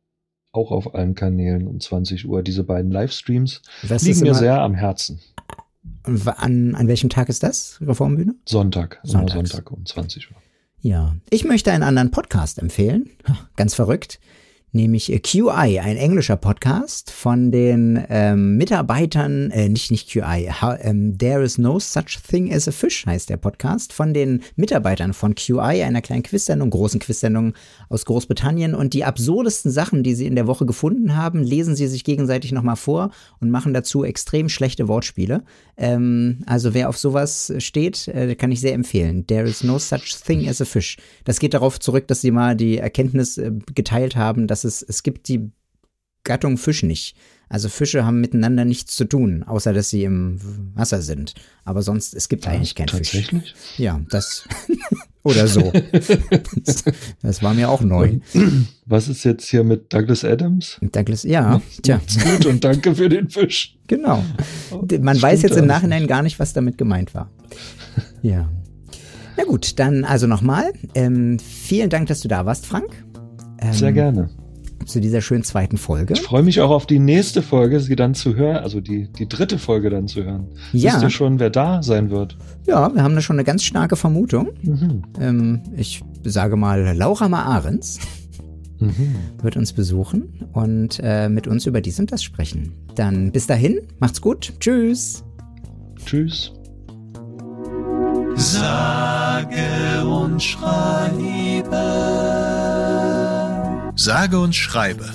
auch 0.52 0.72
auf 0.72 0.94
allen 0.94 1.16
Kanälen 1.16 1.68
um 1.68 1.80
20 1.80 2.28
Uhr. 2.28 2.44
Diese 2.44 2.64
beiden 2.64 2.92
Livestreams 2.92 3.64
Was 3.82 4.04
liegen 4.04 4.22
mir 4.22 4.36
sehr 4.36 4.62
am 4.62 4.76
Herzen. 4.76 5.20
An, 6.04 6.76
an 6.76 6.88
welchem 6.88 7.10
Tag 7.10 7.30
ist 7.30 7.44
das? 7.44 7.80
Reformbühne? 7.82 8.36
Sonntag, 8.46 9.00
Sonntags. 9.04 9.50
Sonntag 9.52 9.72
um 9.72 9.86
20 9.86 10.32
Uhr. 10.32 10.38
Ja. 10.82 11.16
Ich 11.30 11.46
möchte 11.46 11.72
einen 11.72 11.84
anderen 11.84 12.12
Podcast 12.12 12.60
empfehlen. 12.60 13.10
Ganz 13.56 13.74
verrückt. 13.74 14.20
Nämlich 14.76 15.14
äh, 15.14 15.20
QI, 15.20 15.80
ein 15.80 15.98
englischer 15.98 16.36
Podcast 16.36 17.12
von 17.12 17.52
den 17.52 18.04
ähm, 18.10 18.58
Mitarbeitern, 18.58 19.52
äh, 19.52 19.70
nicht, 19.70 19.92
nicht 19.92 20.10
QI, 20.10 20.50
how, 20.50 20.76
ähm, 20.82 21.16
There 21.16 21.44
is 21.44 21.60
no 21.60 21.78
such 21.80 22.20
thing 22.28 22.52
as 22.52 22.68
a 22.68 22.72
fish 22.72 23.06
heißt 23.06 23.30
der 23.30 23.38
Podcast, 23.38 23.94
von 23.94 24.16
den 24.16 24.42
Mitarbeitern 24.56 25.14
von 25.14 25.36
QI, 25.36 25.84
einer 25.84 26.02
kleinen 26.02 26.24
Quizsendung, 26.24 26.72
großen 26.72 27.00
Quizsendung 27.00 27.54
aus 27.90 28.06
Großbritannien. 28.06 28.74
Und 28.74 28.96
die 28.96 29.06
absurdesten 29.06 29.70
Sachen, 29.70 30.02
die 30.02 30.16
sie 30.16 30.26
in 30.26 30.34
der 30.36 30.48
Woche 30.48 30.66
gefunden 30.66 31.16
haben, 31.16 31.44
lesen 31.44 31.76
sie 31.76 31.86
sich 31.86 32.04
gegenseitig 32.04 32.52
nochmal 32.52 32.76
vor 32.76 33.12
und 33.40 33.52
machen 33.52 33.76
dazu 33.76 34.04
extrem 34.04 34.50
schlechte 34.50 34.88
Wortspiele. 34.88 35.44
Ähm, 35.78 36.40
also 36.48 36.74
wer 36.74 36.90
auf 36.90 36.98
sowas 36.98 37.54
steht, 37.60 38.08
äh, 38.08 38.34
kann 38.34 38.52
ich 38.52 38.60
sehr 38.60 38.74
empfehlen. 38.74 39.28
There 39.28 39.48
is 39.48 39.64
no 39.64 39.78
such 39.78 40.20
thing 40.26 40.50
as 40.50 40.62
a 40.62 40.66
fish. 40.66 40.98
Das 41.26 41.38
geht 41.38 41.54
darauf 41.54 41.80
zurück, 41.80 42.08
dass 42.08 42.22
sie 42.22 42.32
mal 42.32 42.56
die 42.56 42.80
Erkenntnis 42.80 43.38
äh, 43.38 43.52
geteilt 43.76 44.16
haben, 44.16 44.48
dass 44.48 44.63
es, 44.64 44.82
es 44.82 45.04
gibt 45.04 45.28
die 45.28 45.52
Gattung 46.24 46.58
Fisch 46.58 46.84
nicht. 46.84 47.16
Also 47.50 47.70
Fische 47.70 48.06
haben 48.06 48.20
miteinander 48.20 48.66
nichts 48.66 48.96
zu 48.96 49.06
tun, 49.06 49.44
außer 49.44 49.74
dass 49.74 49.90
sie 49.90 50.04
im 50.06 50.40
Wasser 50.74 51.02
sind. 51.02 51.36
Aber 51.66 51.82
sonst, 51.82 52.16
es 52.16 52.30
gibt 52.30 52.48
eigentlich 52.48 52.74
keinen 52.74 52.90
Fisch. 52.90 53.12
Tatsächlich? 53.12 53.54
Ja, 53.78 54.02
das 54.10 54.48
oder 55.24 55.48
so. 55.48 55.72
das, 56.64 56.84
das 57.22 57.44
war 57.44 57.54
mir 57.54 57.70
auch 57.70 57.82
neu. 57.82 58.20
Was 58.86 59.08
ist 59.08 59.24
jetzt 59.24 59.48
hier 59.48 59.64
mit 59.64 59.94
Douglas 59.94 60.24
Adams? 60.24 60.80
Douglas, 60.82 61.24
ja, 61.24 61.62
tja, 61.84 62.02
gut 62.24 62.46
und 62.48 62.64
danke 62.64 62.96
für 62.96 63.10
den 63.10 63.30
Fisch. 63.30 63.78
genau. 63.88 64.24
Man 64.72 64.88
Das 64.88 65.22
weiß 65.22 65.44
jetzt 65.44 65.58
im 65.58 65.68
Nachhinein 65.68 66.08
gar 66.08 66.24
nicht, 66.24 66.40
was 66.40 66.54
damit 66.54 66.78
gemeint 66.78 67.14
war. 67.14 67.30
Ja. 68.24 68.50
Na 69.38 69.44
gut, 69.44 69.78
dann 69.80 70.06
also 70.06 70.26
nochmal. 70.28 70.74
Ähm, 70.96 71.38
vielen 71.40 71.90
Dank, 71.90 72.08
dass 72.08 72.22
du 72.22 72.28
da 72.28 72.46
warst, 72.46 72.66
Frank. 72.66 73.06
Ähm, 73.60 73.74
Sehr 73.74 73.92
gerne. 73.92 74.30
Zu 74.86 75.00
dieser 75.00 75.22
schönen 75.22 75.44
zweiten 75.44 75.78
Folge. 75.78 76.14
Ich 76.14 76.22
freue 76.22 76.44
mich 76.44 76.60
auch 76.62 76.70
auf 76.70 76.86
die 76.86 77.00
nächste 77.00 77.42
Folge, 77.42 77.80
sie 77.80 77.96
dann 77.96 78.14
zu 78.14 78.36
hören, 78.36 78.58
also 78.58 78.82
die, 78.82 79.12
die 79.12 79.28
dritte 79.28 79.58
Folge 79.58 79.90
dann 79.90 80.08
zu 80.08 80.24
hören. 80.24 80.48
Ja. 80.74 80.94
Wisst 80.94 81.04
ihr 81.04 81.10
schon, 81.10 81.40
wer 81.40 81.50
da 81.50 81.82
sein 81.84 82.10
wird? 82.10 82.38
Ja, 82.68 82.94
wir 82.94 83.04
haben 83.04 83.16
da 83.16 83.22
schon 83.22 83.36
eine 83.38 83.44
ganz 83.44 83.64
starke 83.64 83.96
Vermutung. 83.96 84.50
Mhm. 84.62 85.04
Ähm, 85.20 85.62
ich 85.76 86.04
sage 86.24 86.56
mal, 86.56 86.96
Laura 86.96 87.30
Ma-Ahrens 87.30 88.00
Mhm. 88.80 89.16
wird 89.42 89.56
uns 89.56 89.72
besuchen 89.72 90.46
und 90.52 91.00
äh, 91.02 91.30
mit 91.30 91.48
uns 91.48 91.66
über 91.66 91.80
dies 91.80 92.00
und 92.00 92.12
das 92.12 92.22
sprechen. 92.22 92.74
Dann 92.96 93.32
bis 93.32 93.48
dahin, 93.48 93.80
macht's 94.00 94.20
gut. 94.20 94.54
Tschüss. 94.60 95.24
Tschüss. 96.06 96.52
Sage 98.36 100.06
und 100.06 100.42
schreibe. 100.44 101.72
Sage 103.96 104.40
und 104.40 104.56
schreibe. 104.56 105.08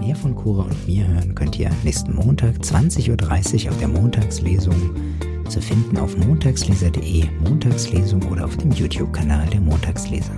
mehr 0.00 0.16
von 0.16 0.34
Cora 0.34 0.62
und 0.62 0.88
mir 0.88 1.06
hören 1.06 1.34
könnt 1.34 1.58
ihr 1.58 1.70
nächsten 1.84 2.14
Montag 2.14 2.54
20.30 2.56 3.66
Uhr 3.66 3.70
auf 3.70 3.78
der 3.78 3.88
Montagslesung 3.88 4.96
zu 5.50 5.60
finden 5.60 5.98
auf 5.98 6.16
montagsleser.de, 6.16 7.26
Montagslesung 7.40 8.22
oder 8.30 8.46
auf 8.46 8.56
dem 8.56 8.70
YouTube-Kanal 8.70 9.46
der 9.48 9.60
Montagsleser. 9.60 10.32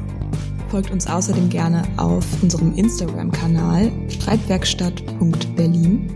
Folgt 0.69 0.91
uns 0.91 1.07
außerdem 1.07 1.49
gerne 1.49 1.85
auf 1.97 2.27
unserem 2.43 2.75
Instagram-Kanal 2.75 3.93
schreibwerkstatt.berlin 4.09 6.11